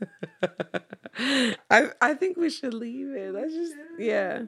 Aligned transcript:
I 1.70 1.90
I 2.00 2.14
think 2.14 2.36
we 2.36 2.50
should 2.50 2.74
leave 2.74 3.14
it. 3.14 3.32
Let's 3.32 3.54
just 3.54 3.74
yeah. 3.98 4.42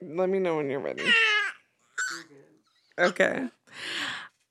Let 0.00 0.28
me 0.28 0.38
know 0.38 0.56
when 0.56 0.70
you're 0.70 0.80
ready. 0.80 1.02
Okay. 2.98 3.48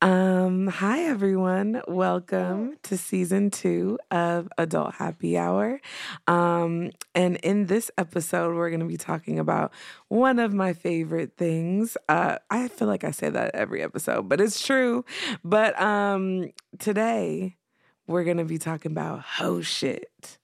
Um, 0.02 0.66
hi 0.66 1.04
everyone. 1.04 1.80
Welcome 1.88 2.76
to 2.82 2.98
season 2.98 3.50
two 3.50 3.98
of 4.10 4.48
Adult 4.58 4.94
Happy 4.96 5.38
Hour. 5.38 5.80
Um, 6.26 6.90
and 7.14 7.36
in 7.36 7.66
this 7.66 7.90
episode, 7.96 8.54
we're 8.54 8.70
gonna 8.70 8.84
be 8.84 8.98
talking 8.98 9.38
about 9.38 9.72
one 10.08 10.38
of 10.38 10.52
my 10.52 10.74
favorite 10.74 11.38
things. 11.38 11.96
Uh, 12.06 12.36
I 12.50 12.68
feel 12.68 12.86
like 12.86 13.04
I 13.04 13.12
say 13.12 13.30
that 13.30 13.54
every 13.54 13.82
episode, 13.82 14.28
but 14.28 14.42
it's 14.42 14.64
true. 14.64 15.06
But 15.42 15.80
um 15.80 16.50
today 16.78 17.56
we're 18.06 18.24
gonna 18.24 18.44
be 18.44 18.58
talking 18.58 18.92
about 18.92 19.20
hoe 19.20 19.60
shit. 19.62 20.38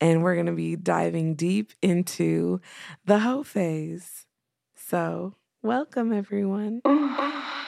And 0.00 0.22
we're 0.22 0.36
gonna 0.36 0.52
be 0.52 0.76
diving 0.76 1.34
deep 1.34 1.72
into 1.80 2.60
the 3.04 3.20
hoe 3.20 3.42
phase. 3.42 4.26
So 4.76 5.34
welcome 5.62 6.12
everyone. 6.12 6.82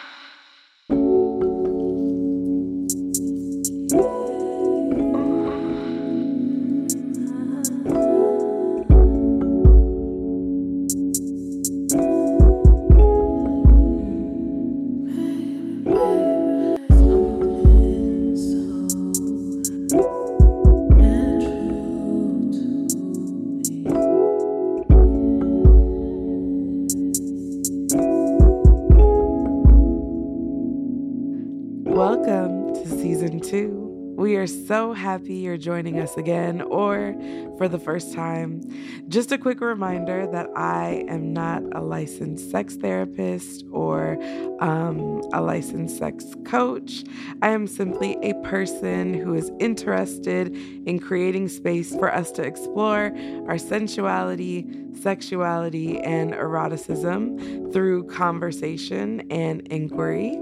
are 34.46 34.66
so 34.66 34.92
happy 34.92 35.34
you're 35.34 35.56
joining 35.56 35.98
us 35.98 36.16
again 36.16 36.62
or 36.62 37.16
for 37.58 37.66
the 37.66 37.80
first 37.80 38.14
time. 38.14 38.62
Just 39.08 39.32
a 39.32 39.38
quick 39.38 39.60
reminder 39.60 40.24
that 40.30 40.48
I 40.54 41.04
am 41.08 41.32
not 41.32 41.64
a 41.74 41.80
licensed 41.80 42.48
sex 42.52 42.76
therapist 42.76 43.64
or 43.72 44.16
um, 44.60 45.20
a 45.32 45.40
licensed 45.40 45.98
sex 45.98 46.24
coach. 46.44 47.02
I 47.42 47.48
am 47.48 47.66
simply 47.66 48.16
a 48.22 48.34
person 48.44 49.14
who 49.14 49.34
is 49.34 49.50
interested 49.58 50.54
in 50.86 51.00
creating 51.00 51.48
space 51.48 51.92
for 51.96 52.14
us 52.14 52.30
to 52.32 52.42
explore 52.42 53.12
our 53.48 53.58
sensuality, 53.58 54.64
sexuality, 54.94 55.98
and 55.98 56.32
eroticism 56.34 57.72
through 57.72 58.04
conversation 58.04 59.26
and 59.28 59.66
inquiry. 59.72 60.38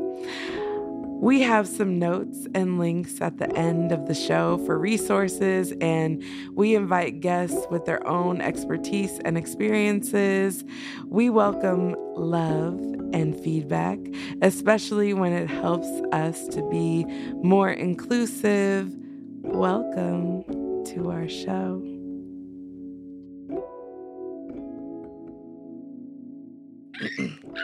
We 1.25 1.41
have 1.41 1.67
some 1.67 1.99
notes 1.99 2.47
and 2.55 2.79
links 2.79 3.19
at 3.23 3.39
the 3.39 3.51
end 3.57 3.93
of 3.93 4.09
the 4.09 4.15
show 4.15 4.59
for 4.67 4.79
resources, 4.79 5.73
and 5.81 6.23
we 6.53 6.75
invite 6.75 7.21
guests 7.21 7.67
with 7.71 7.87
their 7.87 8.07
own 8.07 8.43
expertise 8.43 9.19
and 9.25 9.39
experiences. 9.39 10.65
We 11.07 11.31
welcome 11.31 11.97
love 12.15 12.79
and 13.15 13.35
feedback, 13.41 14.01
especially 14.43 15.15
when 15.15 15.33
it 15.33 15.49
helps 15.49 15.89
us 16.13 16.47
to 16.49 16.63
be 16.69 17.07
more 17.43 17.71
inclusive. 17.71 18.95
Welcome 19.41 20.45
to 20.89 21.11
our 21.11 21.27
show. 21.27 21.81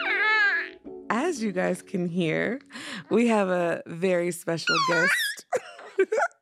As 1.31 1.41
you 1.41 1.53
guys 1.53 1.81
can 1.81 2.09
hear, 2.09 2.59
we 3.09 3.29
have 3.29 3.47
a 3.47 3.81
very 3.87 4.33
special 4.33 4.75
guest 4.89 5.45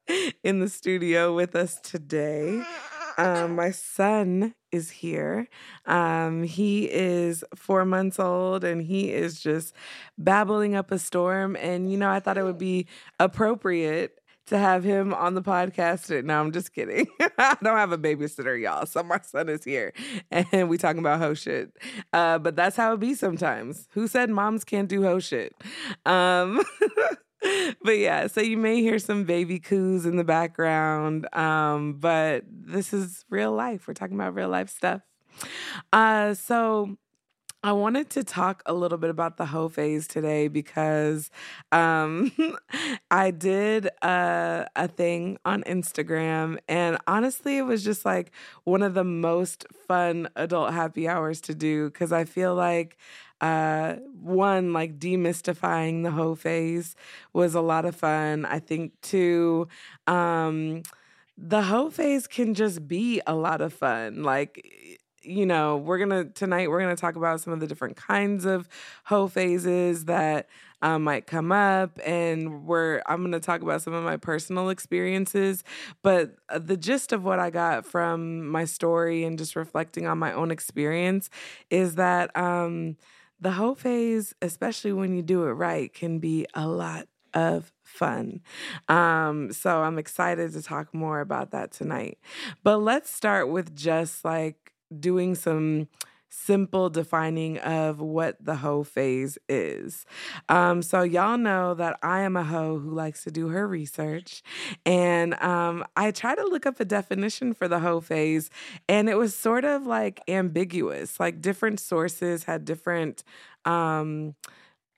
in 0.44 0.62
the 0.62 0.68
studio 0.68 1.36
with 1.36 1.56
us 1.56 1.80
today. 1.80 2.64
Um, 3.16 3.56
my 3.56 3.70
son 3.70 4.56
is 4.72 4.90
here. 4.90 5.48
Um, 5.86 6.42
he 6.42 6.86
is 6.86 7.44
four 7.56 7.86
months 7.86 8.20
old 8.20 8.64
and 8.64 8.82
he 8.82 9.12
is 9.12 9.40
just 9.40 9.76
babbling 10.18 10.74
up 10.74 10.90
a 10.90 10.98
storm. 10.98 11.56
And, 11.58 11.92
you 11.92 11.98
know, 12.00 12.10
I 12.10 12.20
thought 12.20 12.40
it 12.40 12.44
would 12.44 12.58
be 12.58 12.88
appropriate 13.20 14.19
to 14.50 14.58
have 14.58 14.84
him 14.84 15.14
on 15.14 15.36
the 15.36 15.42
podcast. 15.42 16.24
No, 16.24 16.40
I'm 16.40 16.52
just 16.52 16.74
kidding. 16.74 17.08
I 17.38 17.56
don't 17.64 17.78
have 17.78 17.92
a 17.92 17.98
babysitter, 17.98 18.60
y'all. 18.62 18.86
So 18.86 19.02
my 19.04 19.20
son 19.22 19.48
is 19.48 19.64
here 19.64 19.94
and 20.32 20.70
we 20.70 20.78
talking 20.78 21.00
about 21.00 21.20
hoe 21.20 21.36
shit. 21.36 21.72
Uh, 22.12 22.40
but 22.40 22.56
that's 22.56 22.76
how 22.76 22.94
it 22.94 23.00
be 23.00 23.14
sometimes. 23.14 23.88
Who 23.92 24.08
said 24.08 24.30
moms 24.30 24.64
can't 24.64 24.90
do 24.90 25.04
hoe 25.04 25.20
shit? 25.20 25.56
Um, 26.06 26.64
but 27.84 27.98
yeah, 27.98 28.28
so 28.28 28.42
you 28.42 28.58
may 28.58 28.82
hear 28.82 29.00
some 29.00 29.24
baby 29.24 29.60
coos 29.60 30.06
in 30.06 30.18
the 30.18 30.24
background. 30.24 31.34
Um, 31.36 31.94
but 31.94 32.44
this 32.50 32.92
is 32.92 33.26
real 33.30 33.52
life. 33.52 33.88
We're 33.88 33.94
talking 33.94 34.16
about 34.16 34.36
real 34.36 34.50
life 34.50 34.70
stuff. 34.70 35.02
Uh, 35.94 36.34
so 36.34 36.98
I 37.62 37.74
wanted 37.74 38.10
to 38.12 38.24
talk 38.24 38.64
a 38.66 38.74
little 38.74 38.98
bit 38.98 39.10
about 39.10 39.36
the 39.36 39.46
hoe 39.48 39.68
phase 39.68 40.08
today 40.08 40.48
because 40.48 41.30
um, 41.74 42.32
I 43.12 43.32
did 43.32 43.88
a, 44.02 44.66
a 44.78 44.88
thing 44.88 45.38
on 45.44 45.64
Instagram, 45.64 46.60
and 46.70 46.98
honestly, 47.06 47.58
it 47.58 47.64
was 47.64 47.84
just 47.84 48.06
like 48.06 48.32
one 48.64 48.82
of 48.82 48.94
the 48.94 49.04
most 49.04 49.66
fun 49.88 50.30
adult 50.38 50.72
happy 50.74 51.06
hours 51.10 51.42
to 51.42 51.54
do 51.56 51.90
because 51.90 52.14
I 52.14 52.24
feel 52.24 52.56
like 52.56 52.96
uh, 53.42 53.96
one, 54.22 54.72
like 54.72 54.98
demystifying 54.98 56.04
the 56.04 56.12
hoe 56.12 56.36
phase 56.36 56.96
was 57.34 57.56
a 57.56 57.62
lot 57.62 57.84
of 57.84 57.94
fun. 57.94 58.46
I 58.46 58.60
think 58.60 58.94
two, 59.02 59.68
um, 60.08 60.84
the 61.38 61.64
hoe 61.64 61.90
phase 61.90 62.28
can 62.28 62.54
just 62.54 62.88
be 62.88 63.22
a 63.28 63.36
lot 63.36 63.62
of 63.62 63.74
fun. 63.74 64.24
Like, 64.24 64.99
you 65.24 65.46
know, 65.46 65.78
we're 65.78 66.00
gonna 66.00 66.26
tonight 66.26 66.70
we're 66.70 66.80
gonna 66.80 66.96
talk 66.96 67.16
about 67.16 67.42
some 67.42 67.54
of 67.54 67.60
the 67.60 67.68
different 67.68 67.98
kinds 67.98 68.46
of 68.46 68.68
hoe 69.06 69.28
phases 69.28 70.06
that 70.06 70.48
um, 70.82 71.04
might 71.04 71.28
come 71.28 71.52
up, 71.52 72.00
and 72.06 72.66
we're 72.66 73.02
I'm 73.06 73.22
gonna 73.24 73.40
talk 73.40 73.62
about 73.62 73.82
some 73.82 73.94
of 73.94 74.04
my 74.04 74.18
personal 74.18 74.70
experiences. 74.70 75.64
But 76.02 76.36
uh, 76.50 76.60
the 76.60 76.78
gist 76.78 77.12
of 77.14 77.24
what 77.24 77.40
I 77.40 77.50
got 77.50 77.86
from 77.86 78.48
my 78.50 78.66
story 78.66 79.24
and 79.24 79.38
just 79.38 79.56
reflecting 79.56 80.08
on 80.08 80.18
my 80.18 80.32
own 80.34 80.52
experience 80.52 81.30
is 81.70 81.96
that 81.96 82.36
um, 82.38 82.98
the 83.40 83.52
hoe 83.52 83.76
phase, 83.76 84.34
especially 84.42 84.94
when 84.94 85.16
you 85.16 85.22
do 85.22 85.44
it 85.46 85.52
right, 85.52 85.94
can 85.94 86.20
be 86.20 86.46
a 86.54 86.68
lot 86.68 87.08
of 87.34 87.72
fun. 87.84 88.42
Um, 88.88 89.52
so 89.54 89.82
I'm 89.84 89.98
excited 90.00 90.54
to 90.54 90.62
talk 90.62 90.94
more 90.94 91.20
about 91.20 91.52
that 91.52 91.72
tonight. 91.72 92.18
But 92.64 92.78
let's 92.78 93.10
start 93.10 93.50
with 93.50 93.76
just 93.76 94.26
like 94.26 94.69
doing 94.98 95.36
some 95.36 95.88
simple 96.32 96.92
defining 96.92 97.58
of 97.60 98.00
what 98.00 98.38
the 98.44 98.56
hoe 98.58 98.84
phase 98.84 99.38
is. 99.48 100.06
Um, 100.48 100.82
so 100.84 101.02
y'all 101.02 101.38
know 101.40 101.74
that 101.74 101.98
I 102.04 102.22
am 102.22 102.36
a 102.36 102.44
hoe 102.44 102.78
who 102.78 102.92
likes 102.92 103.24
to 103.24 103.32
do 103.32 103.48
her 103.50 103.68
research, 103.68 104.44
and 104.86 105.34
um, 105.42 105.84
I 105.96 106.12
try 106.12 106.36
to 106.36 106.44
look 106.44 106.66
up 106.66 106.80
a 106.80 106.86
definition 106.86 107.54
for 107.54 107.68
the 107.68 107.80
hoe 107.80 108.00
phase, 108.02 108.50
and 108.88 109.10
it 109.10 109.18
was 109.18 109.36
sort 109.36 109.66
of 109.66 109.88
like 109.88 110.22
ambiguous. 110.28 111.20
Like 111.20 111.42
different 111.42 111.80
sources 111.80 112.44
had 112.44 112.66
different. 112.66 113.24
Um, 113.66 114.36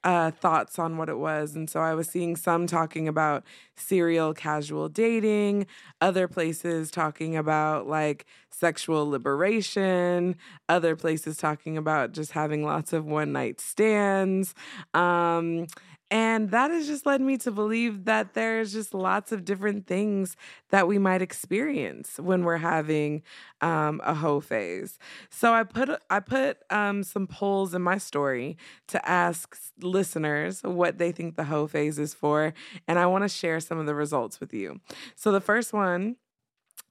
uh, 0.04 0.32
thoughts 0.32 0.80
on 0.80 0.98
what 0.98 1.10
it 1.10 1.18
was. 1.18 1.56
And 1.56 1.70
so 1.70 1.80
I 1.80 1.94
was 1.94 2.08
seeing 2.08 2.36
some 2.36 2.66
talking 2.68 3.08
about 3.08 3.44
serial 3.76 4.34
casual 4.34 4.90
dating, 4.90 5.68
other 6.02 6.28
places 6.28 6.90
talking 6.92 7.36
about 7.38 7.88
like 7.88 8.26
sexual 8.50 9.10
liberation, 9.10 10.36
other 10.70 10.96
places 10.96 11.38
talking 11.38 11.78
about 11.78 12.14
just 12.14 12.32
having 12.32 12.66
lots 12.66 12.94
of 12.94 13.06
one 13.06 13.32
night 13.32 13.60
stands. 13.62 14.56
Um, 14.94 15.68
and 16.12 16.52
that 16.52 16.72
has 16.72 16.88
just 16.88 17.06
led 17.06 17.22
me 17.22 17.38
to 17.38 17.52
believe 17.52 18.04
that 18.04 18.34
there's 18.34 18.74
just 18.74 18.94
lots 18.94 19.32
of 19.32 19.46
different 19.46 19.88
things 19.88 20.36
that 20.70 20.86
we 20.86 21.00
might 21.00 21.22
experience 21.22 22.20
when 22.20 22.44
we're 22.44 22.58
having 22.58 23.24
um, 23.62 24.02
a 24.04 24.14
hoe 24.14 24.42
phase. 24.42 25.00
So 25.30 25.54
I 25.54 25.64
put 25.64 25.90
I 26.10 26.20
put 26.20 26.58
um, 26.70 27.04
some 27.04 27.28
polls 27.28 27.74
in 27.74 27.82
my 27.82 27.98
story 27.98 28.58
to 28.90 29.10
ask 29.10 29.58
listeners 29.82 30.62
what 30.64 30.98
they 30.98 31.14
think 31.14 31.38
the 31.38 31.46
hoe 31.46 31.66
phase 31.66 31.98
is 31.98 32.14
for, 32.14 32.54
and 32.90 33.00
I 33.00 33.06
want 33.06 33.24
to 33.24 33.30
share 33.30 33.62
some 33.62 33.80
of 33.80 33.86
the 33.86 33.96
results 33.96 34.42
with 34.42 34.54
you. 34.54 34.82
So 35.16 35.32
the 35.32 35.42
first 35.42 35.72
one 35.72 36.18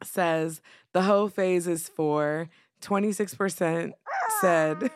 says 0.02 0.62
the 0.94 1.02
hoe 1.02 1.28
phase 1.28 1.66
is 1.68 1.88
for 1.88 2.48
26% 2.80 3.92
said 4.40 4.90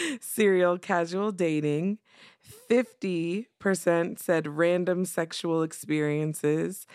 serial 0.20 0.78
casual 0.78 1.32
dating. 1.32 1.98
50% 2.68 4.18
said 4.18 4.46
random 4.48 5.04
sexual 5.04 5.62
experiences, 5.62 6.86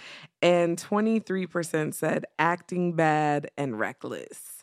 and 0.42 0.78
23% 0.78 1.94
said 1.94 2.26
acting 2.38 2.94
bad 2.94 3.50
and 3.58 3.80
reckless 3.80 4.58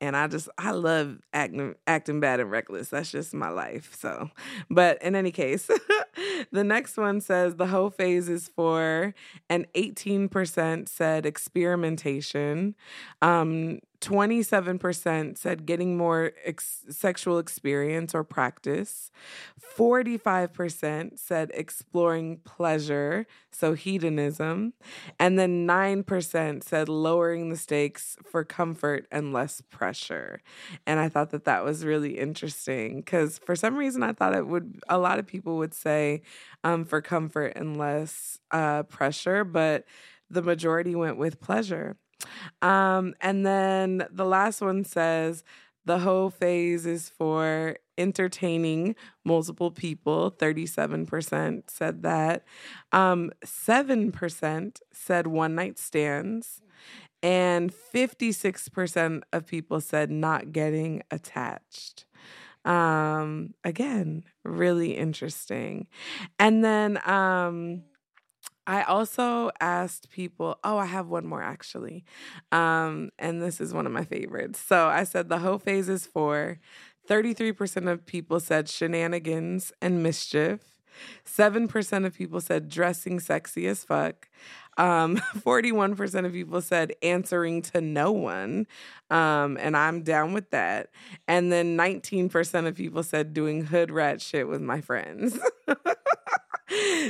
and 0.00 0.16
I 0.16 0.26
just 0.26 0.48
I 0.56 0.70
love 0.70 1.18
acting 1.32 1.74
acting 1.86 2.20
bad 2.20 2.40
and 2.40 2.50
reckless. 2.50 2.88
That's 2.88 3.10
just 3.10 3.34
my 3.34 3.50
life. 3.50 3.94
So, 3.98 4.30
but 4.70 5.02
in 5.02 5.14
any 5.14 5.30
case, 5.30 5.68
the 6.52 6.64
next 6.64 6.96
one 6.96 7.20
says 7.20 7.56
the 7.56 7.66
hoe 7.66 7.90
phase 7.90 8.28
is 8.28 8.48
for, 8.48 9.14
and 9.48 9.66
18% 9.74 10.88
said 10.88 11.26
experimentation. 11.26 12.74
Um, 13.20 13.80
27% 14.00 15.36
said 15.36 15.66
getting 15.66 15.96
more 15.96 16.32
ex- 16.44 16.84
sexual 16.88 17.38
experience 17.38 18.14
or 18.14 18.24
practice. 18.24 19.10
45% 19.76 21.18
said 21.18 21.50
exploring 21.54 22.38
pleasure, 22.38 23.26
so 23.50 23.74
hedonism. 23.74 24.72
And 25.18 25.38
then 25.38 25.66
9% 25.66 26.64
said 26.64 26.88
lowering 26.88 27.50
the 27.50 27.56
stakes 27.56 28.16
for 28.24 28.42
comfort 28.44 29.06
and 29.10 29.32
less 29.32 29.60
pressure. 29.70 30.40
And 30.86 30.98
I 30.98 31.08
thought 31.08 31.30
that 31.30 31.44
that 31.44 31.64
was 31.64 31.84
really 31.84 32.18
interesting 32.18 32.96
because 32.96 33.38
for 33.38 33.54
some 33.54 33.76
reason 33.76 34.02
I 34.02 34.12
thought 34.12 34.34
it 34.34 34.46
would, 34.46 34.80
a 34.88 34.98
lot 34.98 35.18
of 35.18 35.26
people 35.26 35.58
would 35.58 35.74
say 35.74 36.22
um, 36.64 36.84
for 36.84 37.02
comfort 37.02 37.52
and 37.56 37.76
less 37.76 38.38
uh, 38.50 38.82
pressure, 38.84 39.44
but 39.44 39.84
the 40.30 40.42
majority 40.42 40.94
went 40.94 41.18
with 41.18 41.40
pleasure. 41.40 41.96
Um, 42.62 43.14
and 43.20 43.44
then 43.44 44.06
the 44.10 44.24
last 44.24 44.60
one 44.60 44.84
says 44.84 45.44
the 45.84 46.00
whole 46.00 46.30
phase 46.30 46.86
is 46.86 47.08
for 47.08 47.76
entertaining 47.96 48.96
multiple 49.24 49.70
people. 49.70 50.30
37% 50.30 51.62
said 51.68 52.02
that. 52.02 52.44
Um, 52.92 53.30
7% 53.44 54.80
said 54.92 55.26
one 55.26 55.54
night 55.54 55.78
stands. 55.78 56.60
And 57.22 57.72
56% 57.72 59.22
of 59.32 59.46
people 59.46 59.80
said 59.80 60.10
not 60.10 60.52
getting 60.52 61.02
attached. 61.10 62.06
Um, 62.64 63.54
again, 63.64 64.24
really 64.44 64.96
interesting. 64.96 65.86
And 66.38 66.64
then 66.64 66.98
um, 67.08 67.82
I 68.70 68.84
also 68.84 69.50
asked 69.60 70.10
people, 70.10 70.56
oh, 70.62 70.78
I 70.78 70.86
have 70.86 71.08
one 71.08 71.26
more 71.26 71.42
actually. 71.42 72.04
Um, 72.52 73.10
and 73.18 73.42
this 73.42 73.60
is 73.60 73.74
one 73.74 73.84
of 73.84 73.90
my 73.90 74.04
favorites. 74.04 74.60
So 74.60 74.86
I 74.86 75.02
said 75.02 75.28
the 75.28 75.40
whole 75.40 75.58
phase 75.58 75.88
is 75.88 76.06
for 76.06 76.60
33% 77.08 77.90
of 77.90 78.06
people 78.06 78.38
said 78.38 78.68
shenanigans 78.68 79.72
and 79.82 80.04
mischief. 80.04 80.60
7% 81.26 82.06
of 82.06 82.14
people 82.14 82.40
said 82.40 82.68
dressing 82.68 83.18
sexy 83.18 83.66
as 83.66 83.82
fuck. 83.82 84.28
Um, 84.78 85.16
41% 85.38 86.24
of 86.24 86.32
people 86.32 86.60
said 86.60 86.92
answering 87.02 87.62
to 87.62 87.80
no 87.80 88.12
one. 88.12 88.68
Um, 89.10 89.58
and 89.60 89.76
I'm 89.76 90.02
down 90.02 90.32
with 90.32 90.50
that. 90.50 90.90
And 91.26 91.50
then 91.50 91.76
19% 91.76 92.68
of 92.68 92.76
people 92.76 93.02
said 93.02 93.34
doing 93.34 93.64
hood 93.64 93.90
rat 93.90 94.20
shit 94.20 94.46
with 94.46 94.62
my 94.62 94.80
friends. 94.80 95.36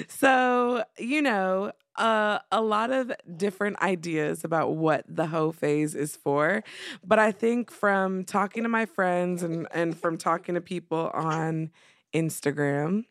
so, 0.08 0.84
you 0.98 1.22
know, 1.22 1.72
uh, 1.96 2.38
a 2.50 2.62
lot 2.62 2.90
of 2.90 3.12
different 3.36 3.80
ideas 3.82 4.44
about 4.44 4.74
what 4.74 5.04
the 5.08 5.26
hoe 5.26 5.52
phase 5.52 5.94
is 5.94 6.16
for. 6.16 6.64
But 7.04 7.18
I 7.18 7.32
think 7.32 7.70
from 7.70 8.24
talking 8.24 8.62
to 8.62 8.68
my 8.68 8.86
friends 8.86 9.42
and, 9.42 9.66
and 9.72 9.96
from 9.96 10.16
talking 10.16 10.54
to 10.54 10.60
people 10.60 11.10
on 11.12 11.70
Instagram, 12.14 13.04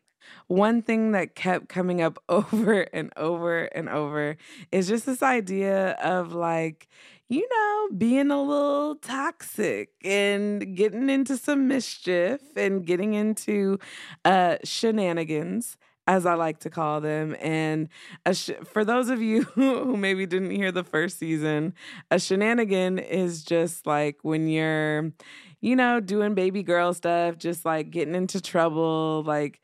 one 0.48 0.82
thing 0.82 1.12
that 1.12 1.34
kept 1.34 1.68
coming 1.68 2.00
up 2.02 2.22
over 2.28 2.82
and 2.92 3.12
over 3.16 3.64
and 3.64 3.88
over 3.88 4.36
is 4.72 4.88
just 4.88 5.06
this 5.06 5.22
idea 5.22 5.92
of 6.02 6.32
like, 6.32 6.88
you 7.28 7.46
know, 7.48 7.96
being 7.96 8.32
a 8.32 8.42
little 8.42 8.96
toxic 8.96 9.90
and 10.04 10.76
getting 10.76 11.08
into 11.08 11.36
some 11.36 11.68
mischief 11.68 12.40
and 12.56 12.84
getting 12.84 13.14
into 13.14 13.78
uh, 14.24 14.56
shenanigans 14.64 15.76
as 16.10 16.26
I 16.26 16.34
like 16.34 16.58
to 16.60 16.70
call 16.70 17.00
them. 17.00 17.36
And 17.40 17.88
sh- 18.32 18.50
for 18.64 18.84
those 18.84 19.08
of 19.10 19.22
you 19.22 19.42
who 19.54 19.96
maybe 19.96 20.26
didn't 20.26 20.50
hear 20.50 20.72
the 20.72 20.82
first 20.82 21.18
season, 21.20 21.72
a 22.10 22.18
shenanigan 22.18 22.98
is 22.98 23.44
just 23.44 23.86
like 23.86 24.18
when 24.22 24.48
you're, 24.48 25.12
you 25.60 25.76
know, 25.76 26.00
doing 26.00 26.34
baby 26.34 26.64
girl 26.64 26.92
stuff, 26.92 27.38
just 27.38 27.64
like 27.64 27.90
getting 27.90 28.16
into 28.16 28.40
trouble, 28.40 29.22
like 29.24 29.60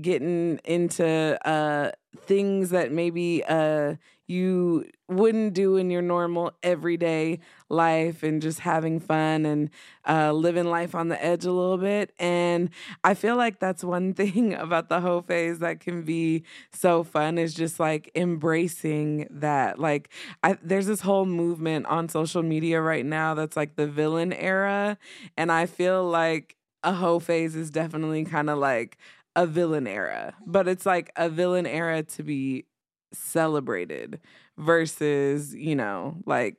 getting 0.00 0.58
into 0.64 1.38
uh 1.46 1.90
things 2.24 2.70
that 2.70 2.90
maybe 2.92 3.44
uh 3.46 3.94
you 4.30 4.84
wouldn't 5.08 5.54
do 5.54 5.76
in 5.76 5.90
your 5.90 6.02
normal 6.02 6.52
everyday 6.62 7.40
life 7.68 8.22
and 8.22 8.40
just 8.40 8.60
having 8.60 9.00
fun 9.00 9.44
and 9.44 9.70
uh, 10.08 10.32
living 10.32 10.66
life 10.66 10.94
on 10.94 11.08
the 11.08 11.22
edge 11.22 11.44
a 11.44 11.50
little 11.52 11.76
bit. 11.78 12.14
And 12.18 12.70
I 13.02 13.14
feel 13.14 13.36
like 13.36 13.58
that's 13.58 13.82
one 13.82 14.14
thing 14.20 14.54
about 14.54 14.88
the 14.88 15.00
hoe 15.00 15.22
phase 15.22 15.58
that 15.58 15.80
can 15.80 16.02
be 16.02 16.44
so 16.72 17.02
fun 17.02 17.38
is 17.38 17.54
just 17.54 17.80
like 17.80 18.10
embracing 18.14 19.26
that. 19.30 19.80
Like, 19.80 20.10
I, 20.44 20.56
there's 20.62 20.86
this 20.86 21.00
whole 21.00 21.26
movement 21.26 21.86
on 21.86 22.08
social 22.08 22.42
media 22.44 22.80
right 22.80 23.04
now 23.04 23.34
that's 23.34 23.56
like 23.56 23.74
the 23.76 23.88
villain 23.88 24.32
era. 24.32 24.96
And 25.36 25.50
I 25.50 25.66
feel 25.66 26.08
like 26.08 26.56
a 26.82 26.92
hoe 26.94 27.18
phase 27.18 27.56
is 27.56 27.70
definitely 27.70 28.24
kind 28.24 28.48
of 28.48 28.58
like 28.58 28.96
a 29.36 29.46
villain 29.46 29.86
era, 29.86 30.34
but 30.46 30.66
it's 30.66 30.84
like 30.86 31.10
a 31.16 31.28
villain 31.28 31.66
era 31.66 32.02
to 32.02 32.22
be 32.22 32.64
celebrated 33.12 34.20
versus, 34.58 35.54
you 35.54 35.74
know, 35.74 36.16
like 36.26 36.56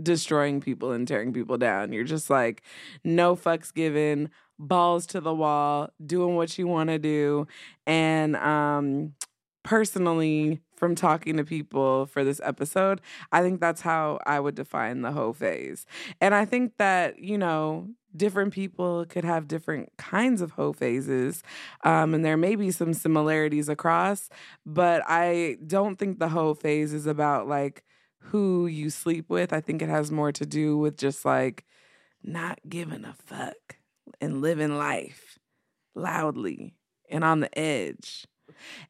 destroying 0.00 0.60
people 0.60 0.92
and 0.92 1.06
tearing 1.06 1.32
people 1.32 1.58
down. 1.58 1.92
You're 1.92 2.04
just 2.04 2.30
like, 2.30 2.62
no 3.04 3.36
fucks 3.36 3.72
given, 3.72 4.30
balls 4.58 5.06
to 5.08 5.20
the 5.20 5.34
wall, 5.34 5.90
doing 6.04 6.36
what 6.36 6.56
you 6.58 6.66
want 6.66 6.90
to 6.90 6.98
do. 6.98 7.46
And 7.86 8.36
um, 8.36 9.14
personally, 9.64 10.60
from 10.76 10.94
talking 10.94 11.36
to 11.36 11.44
people 11.44 12.06
for 12.06 12.24
this 12.24 12.40
episode, 12.42 13.00
I 13.30 13.42
think 13.42 13.60
that's 13.60 13.82
how 13.82 14.18
I 14.26 14.40
would 14.40 14.54
define 14.56 15.02
the 15.02 15.12
hoe 15.12 15.32
phase. 15.32 15.86
And 16.20 16.34
I 16.34 16.44
think 16.44 16.76
that, 16.78 17.20
you 17.20 17.38
know, 17.38 17.88
different 18.16 18.52
people 18.52 19.04
could 19.06 19.24
have 19.24 19.48
different 19.48 19.90
kinds 19.98 20.40
of 20.40 20.52
hoe 20.52 20.72
phases. 20.72 21.42
Um, 21.84 22.14
and 22.14 22.24
there 22.24 22.36
may 22.36 22.56
be 22.56 22.70
some 22.70 22.94
similarities 22.94 23.68
across, 23.68 24.28
but 24.66 25.02
I 25.06 25.56
don't 25.66 25.96
think 25.96 26.18
the 26.18 26.28
hoe 26.28 26.54
phase 26.54 26.92
is 26.92 27.06
about 27.06 27.48
like 27.48 27.84
who 28.18 28.66
you 28.66 28.90
sleep 28.90 29.28
with. 29.28 29.52
I 29.52 29.60
think 29.60 29.82
it 29.82 29.88
has 29.88 30.10
more 30.10 30.32
to 30.32 30.46
do 30.46 30.78
with 30.78 30.96
just 30.96 31.24
like 31.24 31.64
not 32.22 32.60
giving 32.68 33.04
a 33.04 33.14
fuck 33.14 33.76
and 34.20 34.40
living 34.40 34.76
life 34.76 35.38
loudly 35.94 36.74
and 37.10 37.24
on 37.24 37.40
the 37.40 37.58
edge. 37.58 38.26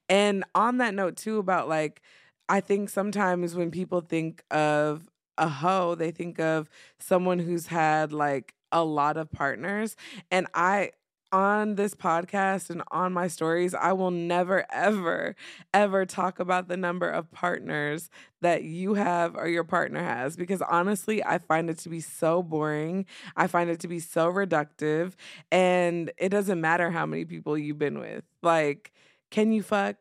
And 0.09 0.45
on 0.55 0.79
that 0.79 0.95
note, 0.95 1.17
too, 1.17 1.38
about 1.38 1.69
like, 1.69 2.02
I 2.49 2.61
think 2.61 2.91
sometimes 2.91 3.55
when 3.55 3.71
people 3.71 4.00
think 4.00 4.43
of 4.50 5.09
a 5.38 5.49
hoe, 5.49 5.95
they 5.95 6.11
think 6.11 6.38
of 6.38 6.69
someone 6.99 7.38
who's 7.38 7.67
had 7.67 8.12
like 8.12 8.55
a 8.73 8.85
lot 8.85 9.17
of 9.17 9.31
partners. 9.31 9.97
And 10.31 10.47
I, 10.55 10.91
on 11.31 11.76
this 11.76 11.95
podcast 11.95 12.69
and 12.69 12.83
on 12.91 13.12
my 13.12 13.26
stories, 13.26 13.75
I 13.75 13.93
will 13.93 14.11
never, 14.11 14.67
ever, 14.71 15.35
ever 15.73 16.05
talk 16.05 16.38
about 16.41 16.69
the 16.69 16.76
number 16.76 17.09
of 17.09 17.31
partners 17.33 18.11
that 18.43 18.64
you 18.64 18.95
have 18.95 19.35
or 19.37 19.49
your 19.49 19.64
partner 19.64 20.02
has 20.02 20.37
because 20.37 20.61
honestly, 20.62 21.25
I 21.25 21.38
find 21.38 21.71
it 21.71 21.79
to 21.79 21.88
be 21.88 22.00
so 22.00 22.43
boring. 22.43 23.07
I 23.37 23.47
find 23.47 23.71
it 23.71 23.81
to 23.81 23.88
be 23.88 24.00
so 24.00 24.31
reductive. 24.31 25.12
And 25.50 26.11
it 26.19 26.29
doesn't 26.29 26.61
matter 26.61 26.91
how 26.91 27.07
many 27.07 27.25
people 27.25 27.57
you've 27.57 27.79
been 27.79 27.99
with. 27.99 28.25
Like, 28.43 28.93
can 29.31 29.52
you 29.52 29.62
fuck? 29.62 29.97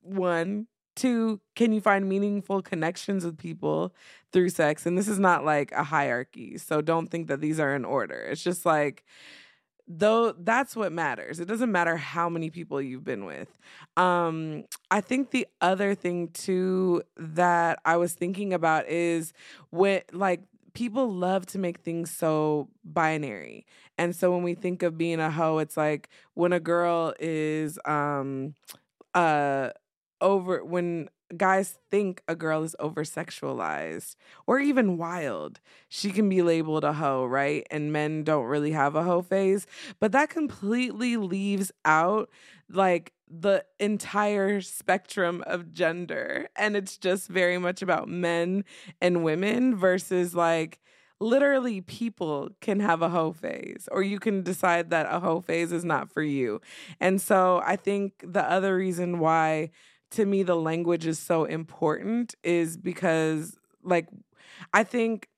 One, 0.00 0.66
Two, 0.94 1.40
can 1.56 1.72
you 1.72 1.80
find 1.80 2.08
meaningful 2.08 2.60
connections 2.62 3.24
with 3.24 3.38
people 3.38 3.94
through 4.32 4.50
sex? 4.50 4.84
And 4.84 4.96
this 4.98 5.08
is 5.08 5.18
not 5.18 5.44
like 5.44 5.72
a 5.72 5.82
hierarchy. 5.84 6.58
So 6.58 6.82
don't 6.82 7.06
think 7.08 7.28
that 7.28 7.40
these 7.40 7.58
are 7.58 7.74
in 7.74 7.84
order. 7.84 8.20
It's 8.30 8.42
just 8.42 8.66
like, 8.66 9.02
though 9.88 10.32
that's 10.32 10.76
what 10.76 10.92
matters. 10.92 11.40
It 11.40 11.46
doesn't 11.48 11.72
matter 11.72 11.96
how 11.96 12.28
many 12.28 12.50
people 12.50 12.80
you've 12.80 13.04
been 13.04 13.24
with. 13.24 13.58
Um, 13.96 14.64
I 14.90 15.00
think 15.00 15.30
the 15.30 15.46
other 15.60 15.94
thing 15.94 16.28
too 16.28 17.02
that 17.16 17.80
I 17.84 17.96
was 17.96 18.14
thinking 18.14 18.52
about 18.52 18.88
is 18.88 19.32
when 19.70 20.02
like 20.12 20.42
people 20.74 21.12
love 21.12 21.46
to 21.46 21.58
make 21.58 21.80
things 21.80 22.10
so 22.10 22.68
binary. 22.84 23.66
And 23.98 24.16
so 24.16 24.32
when 24.32 24.42
we 24.42 24.54
think 24.54 24.82
of 24.82 24.96
being 24.96 25.20
a 25.20 25.30
hoe, 25.30 25.58
it's 25.58 25.76
like 25.76 26.08
when 26.34 26.52
a 26.52 26.60
girl 26.60 27.14
is 27.18 27.78
um 27.84 28.54
uh 29.14 29.70
over 30.22 30.64
when 30.64 31.10
guys 31.36 31.78
think 31.90 32.22
a 32.28 32.34
girl 32.34 32.62
is 32.62 32.76
over 32.78 33.04
sexualized 33.04 34.16
or 34.46 34.58
even 34.60 34.98
wild, 34.98 35.60
she 35.88 36.10
can 36.10 36.28
be 36.28 36.42
labeled 36.42 36.84
a 36.84 36.92
hoe, 36.94 37.24
right? 37.26 37.66
And 37.70 37.92
men 37.92 38.22
don't 38.24 38.44
really 38.44 38.72
have 38.72 38.94
a 38.94 39.02
hoe 39.02 39.22
phase. 39.22 39.66
But 40.00 40.12
that 40.12 40.30
completely 40.30 41.16
leaves 41.16 41.72
out 41.84 42.30
like 42.70 43.12
the 43.28 43.64
entire 43.80 44.60
spectrum 44.60 45.42
of 45.46 45.72
gender 45.72 46.48
and 46.54 46.76
it's 46.76 46.98
just 46.98 47.28
very 47.28 47.56
much 47.56 47.80
about 47.80 48.06
men 48.06 48.62
and 49.00 49.24
women 49.24 49.74
versus 49.74 50.34
like 50.34 50.78
literally 51.18 51.80
people 51.80 52.50
can 52.60 52.80
have 52.80 53.00
a 53.00 53.08
hoe 53.08 53.32
phase 53.32 53.88
or 53.92 54.02
you 54.02 54.18
can 54.18 54.42
decide 54.42 54.90
that 54.90 55.06
a 55.08 55.20
hoe 55.20 55.40
phase 55.40 55.72
is 55.72 55.84
not 55.84 56.10
for 56.12 56.22
you. 56.22 56.60
And 57.00 57.20
so 57.20 57.62
I 57.64 57.76
think 57.76 58.22
the 58.22 58.42
other 58.42 58.76
reason 58.76 59.18
why 59.18 59.70
to 60.12 60.24
me 60.24 60.42
the 60.42 60.56
language 60.56 61.06
is 61.06 61.18
so 61.18 61.44
important 61.44 62.34
is 62.42 62.76
because 62.76 63.56
like 63.82 64.08
I 64.72 64.84
think 64.84 65.28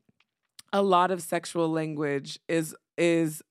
a 0.73 0.83
lot 0.83 1.11
of 1.11 1.23
sexual 1.23 1.69
language 1.69 2.39
is 2.49 2.75
is 2.99 3.43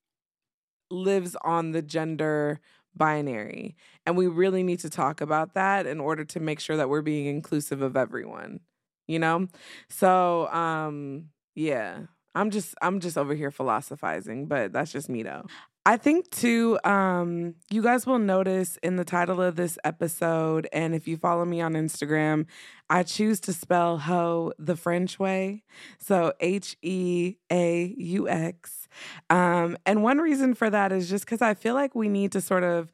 lives 0.92 1.36
on 1.44 1.72
the 1.72 1.82
gender 1.82 2.60
binary 2.96 3.76
and 4.06 4.16
we 4.16 4.28
really 4.28 4.62
need 4.62 4.80
to 4.80 4.90
talk 4.90 5.22
about 5.22 5.56
that 5.56 5.88
in 5.88 6.00
order 6.00 6.24
to 6.24 6.40
make 6.40 6.60
sure 6.60 6.78
that 6.78 6.90
we're 6.90 7.02
being 7.02 7.26
inclusive 7.26 7.82
of 7.82 7.98
everyone 7.98 8.60
you 9.08 9.18
know 9.18 9.48
so 9.90 10.48
um 10.50 11.30
yeah 11.56 12.02
I'm 12.36 12.50
just 12.50 12.76
I'm 12.82 13.00
just 13.00 13.18
over 13.18 13.36
here 13.36 13.52
philosophizing, 13.52 14.48
but 14.48 14.74
that's 14.74 14.92
just 14.92 15.10
me 15.10 15.24
though. 15.24 15.46
I 15.86 15.98
think 15.98 16.30
too, 16.30 16.80
um, 16.86 17.56
you 17.70 17.84
guys 17.84 18.08
will 18.08 18.20
notice 18.20 18.78
in 18.82 18.96
the 18.96 19.04
title 19.04 19.42
of 19.42 19.58
this 19.58 19.78
episode, 19.84 20.66
and 20.72 20.96
if 20.96 21.10
you 21.10 21.18
follow 21.18 21.44
me 21.44 21.60
on 21.60 21.74
Instagram, 21.74 22.46
I 22.90 23.04
choose 23.04 23.42
to 23.42 23.54
spell 23.54 23.98
hoe 23.98 24.54
the 24.58 24.78
French 24.78 25.20
way. 25.20 25.64
So 26.00 26.32
H 26.40 26.78
E 26.82 27.36
A 27.52 27.94
U 27.98 28.30
X. 28.30 28.88
Um, 29.30 29.78
and 29.86 30.04
one 30.04 30.20
reason 30.20 30.54
for 30.54 30.70
that 30.70 30.94
is 30.94 31.10
just 31.10 31.26
because 31.26 31.42
I 31.42 31.54
feel 31.54 31.74
like 31.74 31.96
we 31.96 32.08
need 32.08 32.32
to 32.32 32.40
sort 32.40 32.64
of 32.64 32.90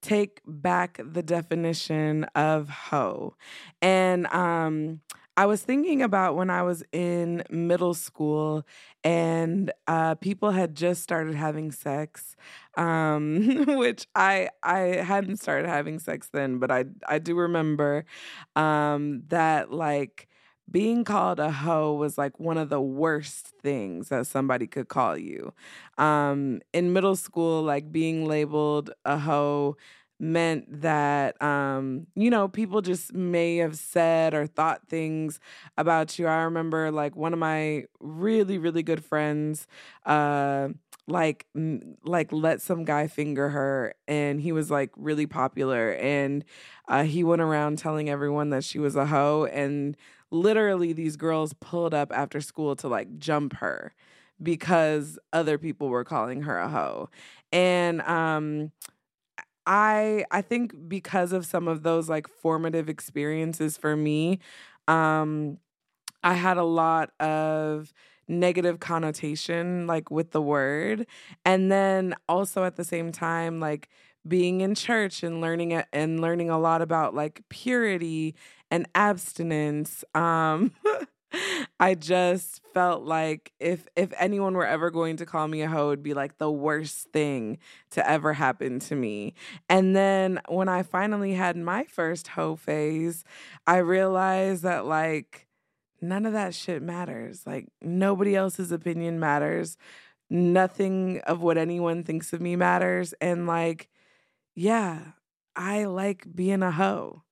take 0.00 0.40
back 0.46 1.00
the 1.04 1.24
definition 1.24 2.22
of 2.36 2.68
hoe. 2.68 3.34
And 3.82 4.28
um, 4.28 5.00
I 5.38 5.46
was 5.46 5.62
thinking 5.62 6.02
about 6.02 6.34
when 6.34 6.50
I 6.50 6.62
was 6.64 6.82
in 6.92 7.44
middle 7.48 7.94
school 7.94 8.66
and 9.04 9.70
uh, 9.86 10.16
people 10.16 10.50
had 10.50 10.74
just 10.74 11.00
started 11.04 11.36
having 11.36 11.70
sex, 11.70 12.34
um, 12.76 13.64
which 13.78 14.08
I 14.16 14.48
I 14.64 14.78
hadn't 14.78 15.36
started 15.36 15.68
having 15.68 16.00
sex 16.00 16.28
then, 16.32 16.58
but 16.58 16.72
I 16.72 16.86
I 17.06 17.20
do 17.20 17.36
remember 17.36 18.04
um, 18.56 19.22
that 19.28 19.72
like 19.72 20.26
being 20.70 21.04
called 21.04 21.38
a 21.40 21.50
hoe 21.52 21.94
was 21.94 22.18
like 22.18 22.38
one 22.40 22.58
of 22.58 22.68
the 22.68 22.80
worst 22.80 23.52
things 23.62 24.08
that 24.08 24.26
somebody 24.26 24.66
could 24.66 24.88
call 24.88 25.16
you. 25.16 25.54
Um, 25.98 26.60
in 26.74 26.92
middle 26.92 27.16
school, 27.16 27.62
like 27.62 27.92
being 27.92 28.26
labeled 28.26 28.90
a 29.04 29.18
hoe 29.18 29.76
meant 30.20 30.82
that 30.82 31.40
um 31.42 32.06
you 32.16 32.30
know 32.30 32.48
people 32.48 32.80
just 32.80 33.14
may 33.14 33.56
have 33.56 33.76
said 33.76 34.34
or 34.34 34.46
thought 34.46 34.88
things 34.88 35.40
about 35.76 36.18
you. 36.18 36.26
I 36.26 36.42
remember 36.42 36.90
like 36.90 37.16
one 37.16 37.32
of 37.32 37.38
my 37.38 37.84
really 38.00 38.58
really 38.58 38.82
good 38.82 39.04
friends 39.04 39.66
uh 40.06 40.68
like 41.06 41.46
like 42.04 42.32
let 42.32 42.60
some 42.60 42.84
guy 42.84 43.06
finger 43.06 43.48
her 43.50 43.94
and 44.06 44.40
he 44.40 44.52
was 44.52 44.70
like 44.70 44.90
really 44.96 45.26
popular 45.26 45.92
and 45.94 46.44
uh 46.88 47.04
he 47.04 47.24
went 47.24 47.40
around 47.40 47.78
telling 47.78 48.10
everyone 48.10 48.50
that 48.50 48.62
she 48.64 48.78
was 48.78 48.94
a 48.96 49.06
hoe 49.06 49.46
and 49.52 49.96
literally 50.30 50.92
these 50.92 51.16
girls 51.16 51.54
pulled 51.54 51.94
up 51.94 52.12
after 52.12 52.40
school 52.40 52.76
to 52.76 52.88
like 52.88 53.18
jump 53.18 53.54
her 53.56 53.94
because 54.42 55.18
other 55.32 55.58
people 55.58 55.88
were 55.88 56.04
calling 56.04 56.42
her 56.42 56.58
a 56.58 56.68
hoe. 56.68 57.08
And 57.52 58.02
um 58.02 58.72
I 59.68 60.24
I 60.32 60.42
think 60.42 60.88
because 60.88 61.32
of 61.32 61.46
some 61.46 61.68
of 61.68 61.84
those 61.84 62.08
like 62.10 62.28
formative 62.28 62.88
experiences 62.88 63.78
for 63.78 63.96
me, 63.96 64.40
um, 64.88 65.58
I 66.24 66.34
had 66.34 66.56
a 66.58 66.64
lot 66.64 67.10
of 67.20 67.92
negative 68.28 68.80
connotation 68.80 69.86
like 69.86 70.10
with 70.10 70.32
the 70.32 70.42
word. 70.42 71.06
And 71.44 71.72
then 71.72 72.14
also 72.28 72.64
at 72.64 72.76
the 72.76 72.84
same 72.84 73.12
time 73.12 73.60
like 73.60 73.88
being 74.26 74.60
in 74.62 74.74
church 74.74 75.22
and 75.22 75.40
learning 75.40 75.72
it 75.72 75.86
and 75.92 76.20
learning 76.20 76.50
a 76.50 76.58
lot 76.58 76.82
about 76.82 77.14
like 77.14 77.42
purity 77.50 78.34
and 78.70 78.88
abstinence 78.94 80.04
um 80.14 80.72
I 81.80 81.94
just 81.94 82.62
felt 82.72 83.04
like 83.04 83.52
if 83.60 83.86
if 83.96 84.12
anyone 84.18 84.54
were 84.54 84.66
ever 84.66 84.90
going 84.90 85.16
to 85.18 85.26
call 85.26 85.48
me 85.48 85.62
a 85.62 85.68
hoe, 85.68 85.88
it'd 85.88 86.02
be 86.02 86.14
like 86.14 86.38
the 86.38 86.50
worst 86.50 87.08
thing 87.12 87.58
to 87.90 88.08
ever 88.08 88.32
happen 88.32 88.78
to 88.80 88.94
me. 88.94 89.34
And 89.68 89.94
then 89.94 90.40
when 90.48 90.68
I 90.68 90.82
finally 90.82 91.34
had 91.34 91.56
my 91.56 91.84
first 91.84 92.28
hoe 92.28 92.56
phase, 92.56 93.24
I 93.66 93.78
realized 93.78 94.62
that 94.62 94.86
like 94.86 95.46
none 96.00 96.26
of 96.26 96.32
that 96.32 96.54
shit 96.54 96.82
matters. 96.82 97.46
Like 97.46 97.68
nobody 97.82 98.34
else's 98.34 98.72
opinion 98.72 99.20
matters. 99.20 99.76
Nothing 100.30 101.20
of 101.26 101.40
what 101.42 101.58
anyone 101.58 102.04
thinks 102.04 102.32
of 102.32 102.40
me 102.40 102.56
matters. 102.56 103.14
And 103.20 103.46
like, 103.46 103.88
yeah, 104.54 105.12
I 105.56 105.84
like 105.84 106.34
being 106.34 106.62
a 106.62 106.70
hoe 106.70 107.22